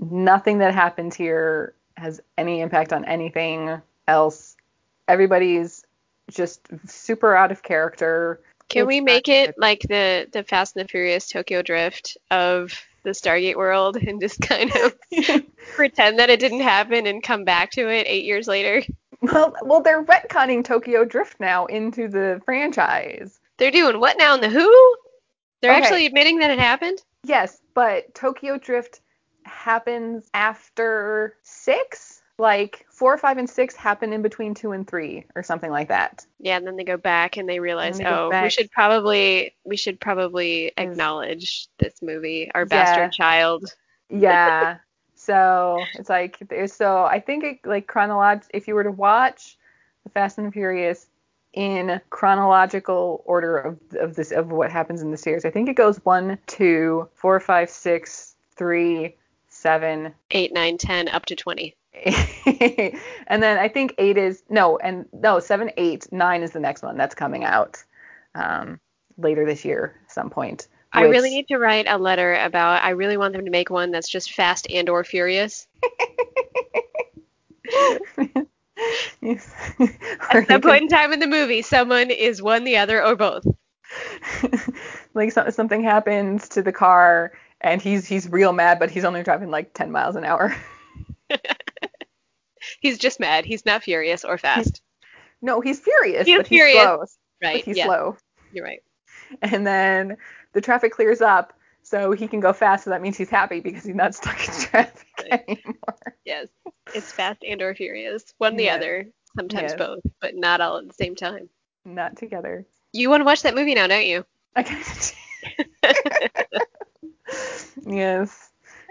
nothing 0.01 0.57
that 0.57 0.73
happens 0.73 1.15
here 1.15 1.73
has 1.97 2.19
any 2.37 2.61
impact 2.61 2.91
on 2.91 3.05
anything 3.05 3.81
else. 4.07 4.57
Everybody's 5.07 5.85
just 6.29 6.67
super 6.87 7.35
out 7.35 7.51
of 7.51 7.63
character. 7.63 8.41
Can 8.69 8.83
it's 8.83 8.87
we 8.87 9.01
make 9.01 9.27
it 9.27 9.55
like 9.57 9.81
the 9.81 10.27
the 10.31 10.43
Fast 10.43 10.75
and 10.75 10.83
the 10.83 10.87
Furious 10.87 11.29
Tokyo 11.29 11.61
Drift 11.61 12.17
of 12.31 12.73
the 13.03 13.11
Stargate 13.11 13.55
world 13.55 13.97
and 13.97 14.19
just 14.21 14.41
kind 14.47 14.71
of 14.75 14.95
pretend 15.75 16.19
that 16.19 16.29
it 16.29 16.39
didn't 16.39 16.61
happen 16.61 17.05
and 17.05 17.21
come 17.21 17.43
back 17.43 17.71
to 17.71 17.89
it 17.89 18.07
eight 18.07 18.25
years 18.25 18.47
later? 18.47 18.83
Well, 19.21 19.53
well, 19.61 19.81
they're 19.81 20.03
retconning 20.03 20.63
Tokyo 20.63 21.05
Drift 21.05 21.39
now 21.39 21.67
into 21.67 22.07
the 22.07 22.41
franchise. 22.43 23.39
They're 23.57 23.69
doing 23.69 23.99
what 23.99 24.17
now 24.17 24.33
in 24.33 24.41
the 24.41 24.49
Who? 24.49 24.95
They're 25.61 25.71
okay. 25.71 25.81
actually 25.81 26.05
admitting 26.07 26.39
that 26.39 26.49
it 26.49 26.57
happened. 26.57 27.03
Yes, 27.23 27.61
but 27.75 28.15
Tokyo 28.15 28.57
Drift 28.57 29.00
happens 29.43 30.29
after 30.33 31.35
six. 31.43 32.19
Like 32.37 32.87
four, 32.89 33.19
five, 33.19 33.37
and 33.37 33.47
six 33.47 33.75
happen 33.75 34.13
in 34.13 34.23
between 34.23 34.55
two 34.55 34.71
and 34.71 34.87
three, 34.87 35.25
or 35.35 35.43
something 35.43 35.69
like 35.69 35.89
that. 35.89 36.25
Yeah, 36.39 36.57
and 36.57 36.65
then 36.65 36.75
they 36.75 36.83
go 36.83 36.97
back 36.97 37.37
and 37.37 37.47
they 37.47 37.59
realize, 37.59 37.99
they 37.99 38.05
oh, 38.05 38.31
we 38.41 38.49
should 38.49 38.71
probably 38.71 39.53
we 39.63 39.77
should 39.77 39.99
probably 39.99 40.71
acknowledge 40.75 41.67
this 41.77 42.01
movie, 42.01 42.49
our 42.55 42.65
bastard 42.65 43.13
yeah. 43.13 43.25
child. 43.25 43.65
Yeah. 44.09 44.77
So 45.21 45.83
it's 45.93 46.09
like 46.09 46.37
so 46.65 47.05
I 47.05 47.19
think 47.19 47.43
it 47.43 47.59
like 47.63 47.85
chronolog 47.85 48.43
if 48.55 48.67
you 48.67 48.73
were 48.73 48.83
to 48.83 48.91
watch 48.91 49.55
the 50.03 50.09
Fast 50.09 50.39
and 50.39 50.47
the 50.47 50.51
Furious 50.51 51.05
in 51.53 52.01
chronological 52.09 53.21
order 53.25 53.57
of, 53.57 53.79
of 53.99 54.15
this 54.15 54.31
of 54.31 54.49
what 54.51 54.71
happens 54.71 55.03
in 55.03 55.11
the 55.11 55.17
series, 55.17 55.45
I 55.45 55.51
think 55.51 55.69
it 55.69 55.75
goes 55.75 55.97
one, 55.97 56.39
two, 56.47 57.07
four, 57.13 57.39
five, 57.39 57.69
six, 57.69 58.35
three, 58.55 59.15
seven, 59.61 60.13
Eight, 60.31 60.53
nine, 60.53 60.77
ten, 60.77 61.07
up 61.07 61.25
to 61.27 61.35
twenty. 61.35 61.75
and 62.05 63.43
then 63.43 63.59
I 63.59 63.67
think 63.67 63.95
eight 63.97 64.17
is 64.17 64.43
no, 64.49 64.77
and 64.77 65.05
no, 65.13 65.39
seven, 65.39 65.71
eight, 65.77 66.11
nine 66.11 66.41
is 66.41 66.51
the 66.51 66.59
next 66.59 66.83
one 66.83 66.97
that's 66.97 67.15
coming 67.15 67.43
out 67.43 67.83
um, 68.33 68.79
later 69.17 69.45
this 69.45 69.63
year, 69.63 69.95
some 70.07 70.29
point. 70.29 70.67
I 70.93 71.03
really 71.03 71.29
need 71.29 71.47
to 71.47 71.57
write 71.57 71.87
a 71.87 71.97
letter 71.97 72.35
about. 72.35 72.83
I 72.83 72.89
really 72.89 73.17
want 73.17 73.33
them 73.33 73.45
to 73.45 73.51
make 73.51 73.69
one 73.69 73.91
that's 73.91 74.09
just 74.09 74.33
fast 74.33 74.67
and 74.69 74.89
or 74.89 75.03
furious. 75.03 75.67
At 79.23 80.47
some 80.47 80.61
point 80.61 80.81
in 80.83 80.87
time 80.89 81.13
in 81.13 81.19
the 81.19 81.27
movie, 81.27 81.61
someone 81.61 82.09
is 82.09 82.41
one, 82.41 82.65
the 82.65 82.77
other, 82.77 83.03
or 83.03 83.15
both. 83.15 83.45
like 85.13 85.31
so, 85.31 85.49
something 85.49 85.83
happens 85.83 86.49
to 86.49 86.61
the 86.61 86.73
car 86.73 87.31
and 87.61 87.81
he's 87.81 88.05
he's 88.05 88.27
real 88.29 88.53
mad, 88.53 88.79
but 88.79 88.89
he's 88.91 89.05
only 89.05 89.23
driving 89.23 89.49
like 89.49 89.73
10 89.73 89.91
miles 89.91 90.15
an 90.15 90.25
hour. 90.25 90.55
He's 92.79 92.97
just 92.99 93.19
mad. 93.19 93.45
He's 93.45 93.65
not 93.65 93.81
furious 93.83 94.23
or 94.23 94.37
fast. 94.37 94.81
No, 95.41 95.61
he's 95.61 95.79
furious, 95.79 96.27
He 96.27 96.33
is 96.33 96.37
but 96.39 96.47
he's 96.47 96.71
slow. 96.71 96.99
Right? 97.41 97.55
But 97.57 97.61
he's 97.65 97.77
yeah, 97.77 97.85
slow. 97.85 98.17
you're 98.51 98.63
right. 98.65 98.83
And 99.41 99.65
then 99.65 100.17
the 100.53 100.61
traffic 100.61 100.91
clears 100.91 101.21
up, 101.21 101.53
so 101.81 102.11
he 102.11 102.27
can 102.27 102.39
go 102.39 102.53
fast. 102.53 102.83
So 102.83 102.91
that 102.91 103.01
means 103.01 103.17
he's 103.17 103.29
happy 103.29 103.59
because 103.61 103.83
he's 103.83 103.95
not 103.95 104.13
stuck 104.13 104.37
in 104.47 104.53
traffic 104.59 105.07
Right. 105.19 105.43
anymore. 105.47 106.17
Yes, 106.25 106.47
it's 106.93 107.11
fast 107.11 107.43
and 107.47 107.61
or 107.63 107.73
furious. 107.73 108.23
One, 108.37 108.55
the 108.57 108.69
other. 108.69 109.07
Sometimes 109.35 109.71
Yes. 109.71 109.79
both, 109.79 110.01
but 110.19 110.35
not 110.35 110.61
all 110.61 110.77
at 110.77 110.87
the 110.87 110.93
same 110.93 111.15
time. 111.15 111.49
Not 111.85 112.17
together. 112.17 112.65
You 112.93 113.09
want 113.09 113.21
to 113.21 113.25
watch 113.25 113.41
that 113.43 113.55
movie 113.55 113.73
now, 113.73 113.87
don't 113.87 114.05
you? 114.05 114.25
I 114.55 114.63
can't. 114.63 115.15
yes. 117.85 118.49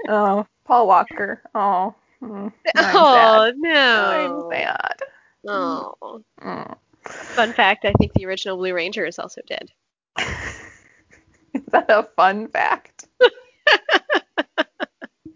Oh, 0.09 0.47
Paul 0.65 0.87
Walker. 0.87 1.43
Oh. 1.55 1.95
mm, 2.23 2.53
oh 2.77 3.53
no. 3.57 4.49
I'm 4.51 4.53
sad. 4.53 4.99
Oh. 5.49 6.23
Mm. 6.43 6.77
Fun 7.05 7.53
fact: 7.53 7.85
I 7.85 7.93
think 7.99 8.13
the 8.15 8.27
original 8.27 8.57
Blue 8.57 8.75
Ranger 8.75 9.07
is 9.07 9.19
also 9.19 9.41
dead. 9.47 9.71
Is 11.53 11.63
that 11.73 11.87
a 11.89 12.09
fun 12.17 12.49
fact? 12.49 13.07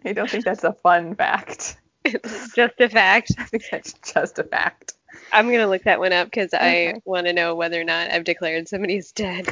I 0.05 0.13
don't 0.13 0.29
think 0.29 0.45
that's 0.45 0.63
a 0.63 0.73
fun 0.73 1.15
fact. 1.15 1.77
It's 2.07 2.53
just 2.53 2.79
a 2.79 2.87
fact. 2.87 3.31
I 3.39 3.45
think 3.45 3.63
that's 3.71 3.93
just 3.93 4.37
a 4.37 4.43
fact. 4.43 4.93
I'm 5.33 5.51
gonna 5.51 5.67
look 5.67 5.81
that 5.85 5.99
one 5.99 6.13
up 6.13 6.27
because 6.27 6.51
I 6.53 6.93
want 7.03 7.25
to 7.25 7.33
know 7.33 7.55
whether 7.55 7.81
or 7.81 7.83
not 7.83 8.11
I've 8.11 8.25
declared 8.25 8.67
somebody's 8.67 9.11
dead. 9.11 9.47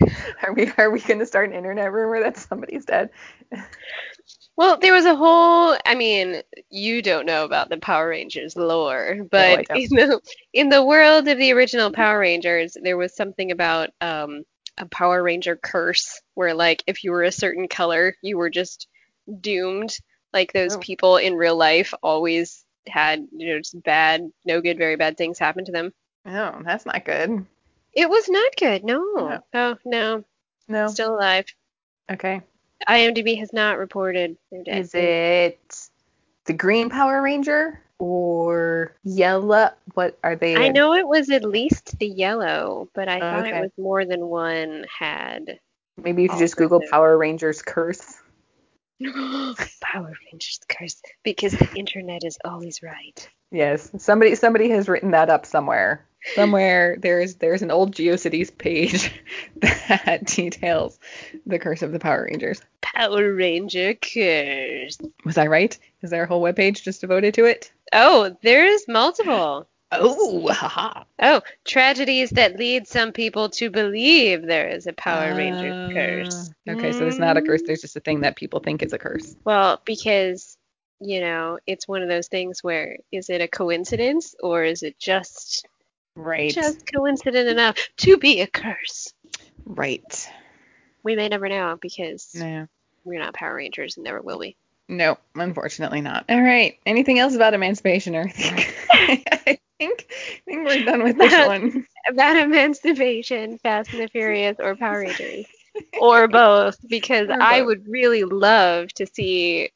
Are 0.42 0.52
we 0.52 0.70
are 0.78 0.90
we 0.90 1.00
going 1.00 1.18
to 1.18 1.26
start 1.26 1.48
an 1.48 1.56
internet 1.56 1.92
rumor 1.92 2.20
that 2.20 2.36
somebody's 2.36 2.84
dead? 2.84 3.10
Well, 4.56 4.78
there 4.78 4.92
was 4.92 5.04
a 5.04 5.14
whole. 5.14 5.76
I 5.86 5.94
mean, 5.94 6.42
you 6.70 7.00
don't 7.02 7.26
know 7.26 7.44
about 7.44 7.68
the 7.68 7.78
Power 7.78 8.08
Rangers 8.08 8.56
lore, 8.56 9.18
but 9.30 9.66
don't. 9.68 9.78
in 9.78 9.88
the 9.90 10.20
in 10.52 10.68
the 10.68 10.84
world 10.84 11.28
of 11.28 11.38
the 11.38 11.52
original 11.52 11.90
Power 11.92 12.18
Rangers, 12.20 12.76
there 12.80 12.96
was 12.96 13.14
something 13.14 13.50
about 13.50 13.90
um, 14.00 14.42
a 14.76 14.86
Power 14.86 15.22
Ranger 15.22 15.56
curse, 15.56 16.20
where 16.34 16.54
like 16.54 16.82
if 16.86 17.04
you 17.04 17.12
were 17.12 17.22
a 17.24 17.32
certain 17.32 17.68
color, 17.68 18.14
you 18.22 18.36
were 18.36 18.50
just 18.50 18.88
doomed. 19.40 19.96
Like 20.32 20.52
those 20.52 20.76
Oh. 20.76 20.80
people 20.80 21.16
in 21.16 21.34
real 21.34 21.56
life 21.56 21.94
always 22.02 22.64
had 22.88 23.26
you 23.32 23.48
know 23.48 23.58
just 23.58 23.80
bad, 23.82 24.30
no 24.44 24.60
good, 24.60 24.78
very 24.78 24.96
bad 24.96 25.16
things 25.16 25.38
happen 25.38 25.64
to 25.66 25.72
them. 25.72 25.92
Oh, 26.26 26.60
that's 26.64 26.84
not 26.84 27.04
good. 27.04 27.46
It 27.92 28.08
was 28.08 28.28
not 28.28 28.56
good. 28.56 28.84
No. 28.84 29.02
No. 29.14 29.40
Oh 29.54 29.76
no, 29.84 30.24
No. 30.68 30.88
still 30.88 31.14
alive. 31.14 31.46
Okay. 32.10 32.42
IMDb 32.88 33.38
has 33.38 33.52
not 33.52 33.78
reported 33.78 34.36
their 34.50 34.62
death. 34.62 34.78
Is 34.78 34.94
it 34.94 35.88
the 36.44 36.52
Green 36.52 36.90
Power 36.90 37.20
Ranger 37.20 37.80
or 37.98 38.94
yellow? 39.02 39.70
What 39.94 40.16
are 40.22 40.36
they? 40.36 40.56
I 40.56 40.68
know 40.68 40.94
it 40.94 41.06
was 41.06 41.28
at 41.30 41.44
least 41.44 41.98
the 41.98 42.06
yellow, 42.06 42.88
but 42.94 43.08
I 43.08 43.18
thought 43.18 43.46
Okay. 43.46 43.58
it 43.58 43.60
was 43.62 43.72
more 43.76 44.04
than 44.04 44.26
one 44.26 44.84
had. 44.96 45.58
Maybe 45.96 46.22
you 46.22 46.28
you 46.32 46.38
just 46.38 46.56
Google 46.56 46.78
the- 46.80 46.86
Power 46.90 47.18
Rangers 47.18 47.60
curse. 47.62 48.14
Power 49.80 50.12
Rangers 50.32 50.60
curse 50.68 51.00
because 51.24 51.52
the 51.52 51.68
internet 51.74 52.24
is 52.24 52.38
always 52.44 52.82
right. 52.82 53.28
Yes, 53.50 53.90
somebody 53.98 54.34
somebody 54.34 54.70
has 54.70 54.88
written 54.88 55.12
that 55.12 55.30
up 55.30 55.46
somewhere. 55.46 56.04
Somewhere 56.34 56.96
there's 57.00 57.36
there's 57.36 57.62
an 57.62 57.70
old 57.70 57.94
GeoCities 57.94 58.56
page 58.56 59.12
that 59.56 60.24
details 60.26 60.98
the 61.46 61.58
curse 61.58 61.82
of 61.82 61.92
the 61.92 61.98
Power 61.98 62.26
Rangers. 62.30 62.60
Power 62.80 63.34
Ranger 63.34 63.94
curse. 63.94 64.98
Was 65.24 65.38
I 65.38 65.46
right? 65.46 65.78
Is 66.02 66.10
there 66.10 66.24
a 66.24 66.26
whole 66.26 66.42
webpage 66.42 66.82
just 66.82 67.00
devoted 67.00 67.34
to 67.34 67.44
it? 67.44 67.72
Oh, 67.92 68.36
there's 68.42 68.86
multiple. 68.88 69.68
Oh, 69.90 70.52
haha. 70.52 71.04
Oh, 71.18 71.40
tragedies 71.64 72.30
that 72.30 72.58
lead 72.58 72.86
some 72.86 73.12
people 73.12 73.48
to 73.50 73.70
believe 73.70 74.42
there 74.42 74.68
is 74.68 74.86
a 74.86 74.92
Power 74.92 75.30
ah, 75.32 75.36
Ranger 75.36 75.94
curse. 75.94 76.50
Okay, 76.68 76.92
so 76.92 76.98
there's 76.98 77.18
not 77.18 77.38
a 77.38 77.42
curse. 77.42 77.62
There's 77.66 77.80
just 77.80 77.96
a 77.96 78.00
thing 78.00 78.20
that 78.20 78.36
people 78.36 78.60
think 78.60 78.82
is 78.82 78.92
a 78.92 78.98
curse. 78.98 79.34
Well, 79.44 79.80
because, 79.86 80.57
you 81.00 81.20
know, 81.20 81.58
it's 81.66 81.86
one 81.88 82.02
of 82.02 82.08
those 82.08 82.28
things 82.28 82.62
where 82.62 82.96
is 83.12 83.30
it 83.30 83.40
a 83.40 83.48
coincidence 83.48 84.34
or 84.42 84.64
is 84.64 84.82
it 84.82 84.98
just 84.98 85.66
Right. 86.16 86.50
just 86.52 86.84
coincident 86.92 87.48
enough 87.48 87.76
to 87.98 88.16
be 88.16 88.40
a 88.40 88.46
curse? 88.48 89.12
Right. 89.64 90.28
We 91.04 91.14
may 91.14 91.28
never 91.28 91.48
know 91.48 91.78
because 91.80 92.34
No. 92.34 92.66
we're 93.04 93.20
not 93.20 93.34
Power 93.34 93.54
Rangers 93.54 93.96
and 93.96 94.04
never 94.04 94.20
will 94.20 94.40
be. 94.40 94.56
No, 94.88 95.18
unfortunately 95.34 96.00
not. 96.00 96.24
All 96.28 96.40
right. 96.42 96.78
Anything 96.86 97.18
else 97.18 97.34
about 97.34 97.54
emancipation 97.54 98.16
or 98.16 98.22
anything? 98.22 98.64
I 98.90 99.58
think 99.78 100.06
I 100.10 100.40
think 100.44 100.66
we're 100.66 100.84
done 100.84 101.04
with 101.04 101.18
this 101.18 101.46
one. 101.46 101.86
About 102.08 102.36
Emancipation, 102.38 103.58
Fast 103.58 103.92
and 103.92 104.02
the 104.02 104.08
Furious, 104.08 104.56
or 104.58 104.74
Power 104.76 105.00
Rangers, 105.00 105.44
or 106.00 106.26
both, 106.26 106.76
because 106.88 107.28
Or 107.28 107.40
I 107.40 107.60
would 107.60 107.86
really 107.86 108.24
love 108.24 108.88
to 108.94 109.06
see 109.06 109.70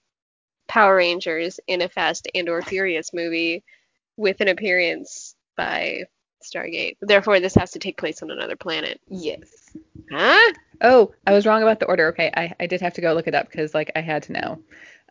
Power 0.73 0.97
Rangers 0.97 1.61
in 1.67 1.83
a 1.83 1.89
Fast 1.89 2.29
and 2.35 2.49
or 2.49 2.63
Furious 2.63 3.13
movie 3.13 3.63
with 4.17 4.41
an 4.41 4.49
appearance 4.49 5.37
by 5.55 6.05
Stargate. 6.43 6.97
Therefore, 7.03 7.41
this 7.41 7.55
has 7.57 7.73
to 7.73 7.79
take 7.79 7.99
place 7.99 8.23
on 8.23 8.31
another 8.31 8.57
planet. 8.57 8.99
Yes. 9.07 9.51
Huh? 10.11 10.53
Oh, 10.81 11.13
I 11.27 11.33
was 11.33 11.45
wrong 11.45 11.61
about 11.61 11.79
the 11.79 11.85
order. 11.85 12.09
Okay, 12.09 12.31
I, 12.35 12.55
I 12.59 12.67
did 12.69 12.81
have 12.81 12.95
to 12.95 13.03
go 13.03 13.13
look 13.13 13.27
it 13.27 13.35
up 13.35 13.51
because 13.51 13.75
like 13.75 13.93
I 13.95 14.01
had 14.01 14.23
to 14.23 14.33
know. 14.33 14.63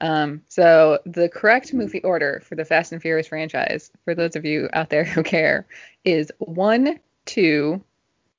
Um, 0.01 0.41
so 0.47 0.97
the 1.05 1.30
correct 1.30 1.76
movie 1.76 2.01
order 2.01 2.41
for 2.43 2.55
the 2.55 2.66
Fast 2.66 2.91
and 2.91 2.99
Furious 2.99 3.28
franchise, 3.28 3.91
for 4.03 4.16
those 4.16 4.36
of 4.36 4.45
you 4.45 4.68
out 4.74 4.89
there 4.89 5.03
who 5.03 5.22
care, 5.22 5.68
is 6.03 6.32
one, 6.39 6.99
two. 7.26 7.84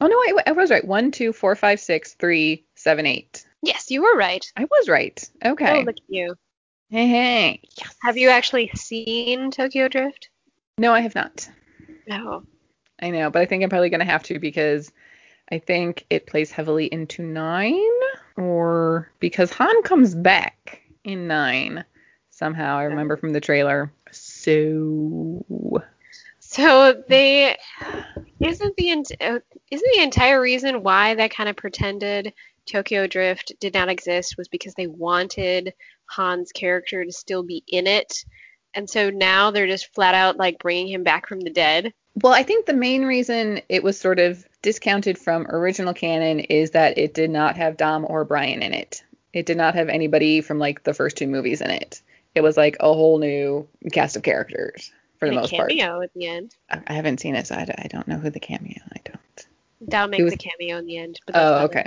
Oh 0.00 0.08
no, 0.08 0.16
I, 0.16 0.42
I 0.48 0.52
was 0.52 0.72
right. 0.72 0.84
One, 0.84 1.12
two, 1.12 1.32
four, 1.32 1.54
five, 1.54 1.78
six, 1.78 2.14
three, 2.14 2.64
seven, 2.74 3.06
eight. 3.06 3.46
Yes, 3.62 3.92
you 3.92 4.02
were 4.02 4.16
right. 4.16 4.44
I 4.56 4.64
was 4.64 4.88
right. 4.88 5.30
Okay. 5.44 5.82
Oh, 5.82 5.84
look 5.84 5.98
at 5.98 6.02
you. 6.08 6.34
Hey, 6.92 7.08
hey. 7.08 7.60
Yes. 7.78 7.96
Have 8.02 8.18
you 8.18 8.28
actually 8.28 8.70
seen 8.74 9.50
Tokyo 9.50 9.88
Drift? 9.88 10.28
No, 10.76 10.92
I 10.92 11.00
have 11.00 11.14
not. 11.14 11.48
No. 12.06 12.42
I 13.00 13.08
know, 13.08 13.30
but 13.30 13.40
I 13.40 13.46
think 13.46 13.62
I'm 13.62 13.70
probably 13.70 13.88
gonna 13.88 14.04
have 14.04 14.22
to 14.24 14.38
because 14.38 14.92
I 15.50 15.58
think 15.58 16.04
it 16.10 16.26
plays 16.26 16.50
heavily 16.50 16.92
into 16.92 17.22
nine, 17.22 17.80
or 18.36 19.10
because 19.20 19.50
Han 19.52 19.82
comes 19.84 20.14
back 20.14 20.82
in 21.02 21.26
nine 21.26 21.82
somehow. 22.28 22.76
I 22.76 22.82
remember 22.82 23.16
from 23.16 23.32
the 23.32 23.40
trailer. 23.40 23.90
So 24.10 25.42
So 26.40 27.02
they 27.08 27.56
isn't 28.38 28.76
the 28.76 28.92
uh, 29.18 29.38
isn't 29.70 29.92
the 29.94 30.02
entire 30.02 30.42
reason 30.42 30.82
why 30.82 31.14
that 31.14 31.34
kind 31.34 31.48
of 31.48 31.56
pretended 31.56 32.34
Tokyo 32.66 33.06
Drift 33.06 33.52
did 33.60 33.74
not 33.74 33.88
exist 33.88 34.36
was 34.38 34.48
because 34.48 34.74
they 34.74 34.86
wanted 34.86 35.74
Han's 36.08 36.52
character 36.52 37.04
to 37.04 37.12
still 37.12 37.42
be 37.42 37.62
in 37.66 37.86
it, 37.86 38.24
and 38.74 38.88
so 38.88 39.10
now 39.10 39.50
they're 39.50 39.66
just 39.66 39.94
flat 39.94 40.14
out 40.14 40.36
like 40.36 40.58
bringing 40.58 40.88
him 40.88 41.02
back 41.02 41.28
from 41.28 41.40
the 41.40 41.50
dead. 41.50 41.92
Well, 42.20 42.34
I 42.34 42.42
think 42.42 42.66
the 42.66 42.74
main 42.74 43.04
reason 43.04 43.62
it 43.68 43.82
was 43.82 43.98
sort 43.98 44.18
of 44.18 44.46
discounted 44.60 45.18
from 45.18 45.46
original 45.48 45.94
canon 45.94 46.40
is 46.40 46.72
that 46.72 46.98
it 46.98 47.14
did 47.14 47.30
not 47.30 47.56
have 47.56 47.76
Dom 47.78 48.04
or 48.08 48.24
Brian 48.24 48.62
in 48.62 48.74
it. 48.74 49.02
It 49.32 49.46
did 49.46 49.56
not 49.56 49.74
have 49.74 49.88
anybody 49.88 50.42
from 50.42 50.58
like 50.58 50.84
the 50.84 50.92
first 50.92 51.16
two 51.16 51.26
movies 51.26 51.62
in 51.62 51.70
it. 51.70 52.02
It 52.34 52.42
was 52.42 52.56
like 52.56 52.76
a 52.80 52.92
whole 52.92 53.18
new 53.18 53.66
cast 53.92 54.16
of 54.16 54.22
characters 54.22 54.92
for 55.18 55.26
the 55.26 55.30
and 55.30 55.38
a 55.38 55.40
most 55.40 55.54
part. 55.54 55.70
cameo 55.70 56.02
at 56.02 56.12
the 56.14 56.26
end. 56.26 56.54
I 56.70 56.92
haven't 56.92 57.20
seen 57.20 57.34
it, 57.34 57.46
so 57.46 57.54
I 57.54 57.86
don't 57.88 58.08
know 58.08 58.18
who 58.18 58.28
the 58.30 58.40
cameo. 58.40 58.76
I 58.94 59.00
don't. 59.04 59.46
Dal 59.88 60.08
makes 60.08 60.22
was- 60.24 60.34
a 60.34 60.36
cameo 60.36 60.76
in 60.78 60.86
the 60.86 60.98
end. 60.98 61.18
But 61.26 61.36
Oh, 61.36 61.64
okay. 61.64 61.86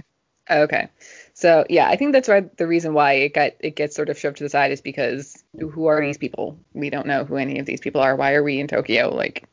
Okay. 0.49 0.89
So 1.33 1.65
yeah, 1.69 1.87
I 1.87 1.95
think 1.95 2.13
that's 2.13 2.27
why 2.27 2.41
the 2.57 2.67
reason 2.67 2.93
why 2.93 3.13
it 3.13 3.33
got 3.33 3.53
it 3.59 3.75
gets 3.75 3.95
sort 3.95 4.09
of 4.09 4.17
shoved 4.17 4.37
to 4.37 4.43
the 4.43 4.49
side 4.49 4.71
is 4.71 4.81
because 4.81 5.43
who 5.59 5.87
are 5.87 6.01
these 6.01 6.17
people? 6.17 6.57
We 6.73 6.89
don't 6.89 7.07
know 7.07 7.25
who 7.25 7.35
any 7.37 7.59
of 7.59 7.65
these 7.65 7.81
people 7.81 8.01
are. 8.01 8.15
Why 8.15 8.33
are 8.33 8.43
we 8.43 8.59
in 8.59 8.67
Tokyo? 8.67 9.13
Like 9.13 9.47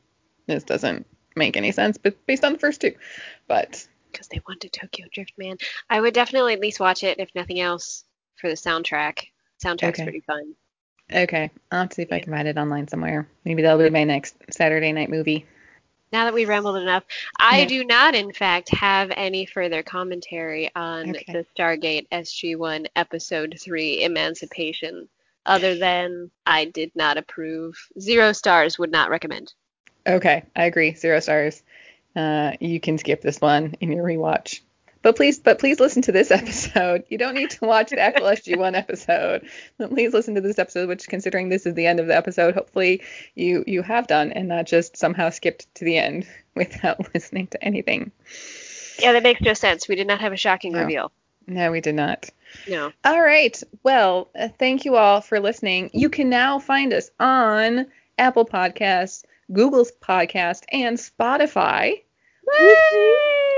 this 0.46 0.64
doesn't 0.64 1.06
make 1.34 1.56
any 1.56 1.72
sense, 1.72 1.96
but 1.98 2.24
based 2.26 2.44
on 2.44 2.52
the 2.52 2.58
first 2.58 2.80
two. 2.82 2.94
But 3.48 3.86
because 4.12 4.28
they 4.28 4.40
wanted 4.46 4.72
Tokyo 4.72 5.06
Drift 5.12 5.32
Man. 5.38 5.56
I 5.88 6.00
would 6.00 6.12
definitely 6.14 6.52
at 6.52 6.60
least 6.60 6.80
watch 6.80 7.02
it, 7.02 7.18
if 7.18 7.30
nothing 7.34 7.60
else, 7.60 8.04
for 8.36 8.50
the 8.50 8.56
soundtrack. 8.56 9.28
Soundtrack's 9.64 10.00
Okay. 10.00 10.02
pretty 10.02 10.20
fun. 10.20 10.54
okay, 11.10 11.50
I'll 11.70 11.80
have 11.80 11.88
to 11.90 11.94
see 11.94 12.02
if 12.02 12.12
I 12.12 12.20
can 12.20 12.32
find 12.32 12.46
it 12.46 12.58
online 12.58 12.88
somewhere. 12.88 13.26
Maybe 13.44 13.62
that'll 13.62 13.78
be 13.78 13.88
my 13.88 14.04
next 14.04 14.36
Saturday 14.50 14.92
night 14.92 15.08
movie. 15.08 15.46
Now 16.12 16.24
that 16.26 16.34
we 16.34 16.44
rambled 16.44 16.76
enough, 16.76 17.04
I 17.38 17.60
Yeah. 17.60 17.66
do 17.66 17.84
not, 17.84 18.14
in 18.14 18.32
fact, 18.32 18.68
have 18.70 19.10
any 19.16 19.46
further 19.46 19.82
commentary 19.82 20.70
on 20.76 21.10
Okay. 21.10 21.24
the 21.32 21.46
Stargate 21.56 22.06
SG-1 22.12 22.86
Episode 22.94 23.56
3 23.58 24.02
Emancipation, 24.02 25.08
other 25.46 25.74
than 25.78 26.30
I 26.46 26.66
did 26.66 26.94
not 26.94 27.16
approve. 27.16 27.74
Zero 27.98 28.32
stars, 28.32 28.78
would 28.78 28.92
not 28.92 29.08
recommend. 29.10 29.54
Okay, 30.06 30.42
I 30.54 30.64
agree. 30.64 30.94
Zero 30.94 31.20
stars. 31.20 31.62
Uh, 32.14 32.52
you 32.60 32.78
can 32.78 32.98
skip 32.98 33.22
this 33.22 33.40
one 33.40 33.74
in 33.80 33.90
your 33.92 34.04
rewatch. 34.04 34.60
But 35.02 35.16
please, 35.16 35.38
but 35.40 35.58
please 35.58 35.80
listen 35.80 36.02
to 36.02 36.12
this 36.12 36.30
episode. 36.40 37.04
You 37.08 37.18
don't 37.18 37.34
need 37.34 37.50
to 37.50 37.64
watch 37.64 37.90
the 37.90 37.98
actual 37.98 38.26
SG1 38.26 38.74
episode. 38.78 39.46
But 39.78 39.90
please 39.90 40.12
listen 40.14 40.34
to 40.36 40.40
this 40.40 40.58
episode, 40.58 40.88
which, 40.88 41.08
considering 41.08 41.48
this 41.48 41.66
is 41.66 41.74
the 41.74 41.86
end 41.86 42.00
of 42.00 42.06
the 42.06 42.16
episode, 42.16 42.54
hopefully 42.54 43.02
you 43.34 43.64
you 43.66 43.82
have 43.82 44.06
done 44.06 44.32
and 44.32 44.48
not 44.48 44.66
just 44.66 44.96
somehow 44.96 45.30
skipped 45.30 45.72
to 45.76 45.84
the 45.84 45.98
end 45.98 46.26
without 46.54 47.12
listening 47.14 47.48
to 47.48 47.62
anything. 47.64 48.12
Yeah, 48.98 49.12
that 49.12 49.22
makes 49.22 49.40
no 49.40 49.54
sense. 49.54 49.88
We 49.88 49.96
did 49.96 50.06
not 50.06 50.20
have 50.20 50.32
a 50.32 50.36
shocking 50.36 50.72
No. 50.72 50.80
reveal. 50.80 51.12
No, 51.46 51.72
we 51.72 51.80
did 51.80 51.96
not. 51.96 52.30
No. 52.68 52.92
All 53.04 53.20
right. 53.20 53.60
Well, 53.82 54.28
uh, 54.38 54.48
thank 54.58 54.84
you 54.84 54.96
all 54.96 55.20
for 55.20 55.40
listening. 55.40 55.90
You 55.92 56.08
can 56.10 56.28
now 56.28 56.58
find 56.60 56.92
us 56.92 57.10
on 57.18 57.86
Apple 58.18 58.44
Podcasts, 58.44 59.24
Google's 59.52 59.90
Podcast, 60.00 60.62
and 60.70 60.96
Spotify. 60.98 62.02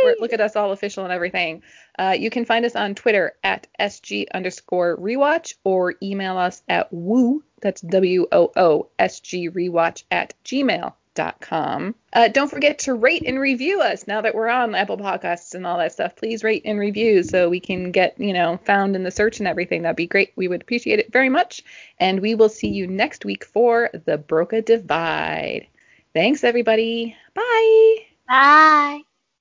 Or 0.05 0.17
look 0.21 0.33
at 0.33 0.41
us 0.41 0.57
all 0.57 0.73
official 0.73 1.05
and 1.05 1.13
everything. 1.13 1.63
Uh, 1.99 2.17
you 2.19 2.31
can 2.31 2.45
find 2.45 2.65
us 2.65 2.77
on 2.77 2.95
Twitter 2.95 3.35
at 3.43 3.67
SG 3.81 4.27
underscore 4.33 4.97
rewatch 4.97 5.55
or 5.65 5.95
email 6.03 6.37
us 6.39 6.63
at 6.69 6.93
woo, 6.93 7.43
that's 7.61 7.81
W 7.81 8.27
O 8.33 8.53
O 8.57 8.89
S 8.99 9.21
G 9.21 9.51
rewatch 9.51 10.05
at 10.11 10.35
gmail 10.45 10.93
gmail.com. 11.15 11.95
Uh, 12.13 12.29
don't 12.29 12.51
forget 12.51 12.81
to 12.81 12.95
rate 12.95 13.25
and 13.27 13.39
review 13.39 13.81
us 13.81 14.07
now 14.07 14.21
that 14.21 14.35
we're 14.35 14.49
on 14.49 14.75
Apple 14.75 14.99
Podcasts 14.99 15.55
and 15.55 15.67
all 15.67 15.79
that 15.79 15.93
stuff. 15.93 16.17
Please 16.17 16.45
rate 16.45 16.63
and 16.65 16.79
review 16.79 17.23
so 17.23 17.49
we 17.49 17.61
can 17.61 17.91
get, 17.91 18.19
you 18.19 18.33
know, 18.33 18.59
found 18.65 18.97
in 18.97 19.03
the 19.03 19.11
search 19.11 19.39
and 19.39 19.49
everything. 19.49 19.83
That'd 19.83 19.97
be 19.97 20.07
great. 20.07 20.33
We 20.37 20.49
would 20.49 20.63
appreciate 20.63 20.99
it 20.99 21.13
very 21.13 21.29
much. 21.29 21.63
And 21.99 22.21
we 22.21 22.35
will 22.35 22.49
see 22.49 22.69
you 22.69 22.87
next 22.87 23.25
week 23.25 23.45
for 23.45 23.91
the 24.05 24.19
Broca 24.19 24.63
Divide. 24.63 25.67
Thanks, 26.13 26.45
everybody. 26.45 27.17
Bye. 27.35 27.97
Bye. 28.29 29.14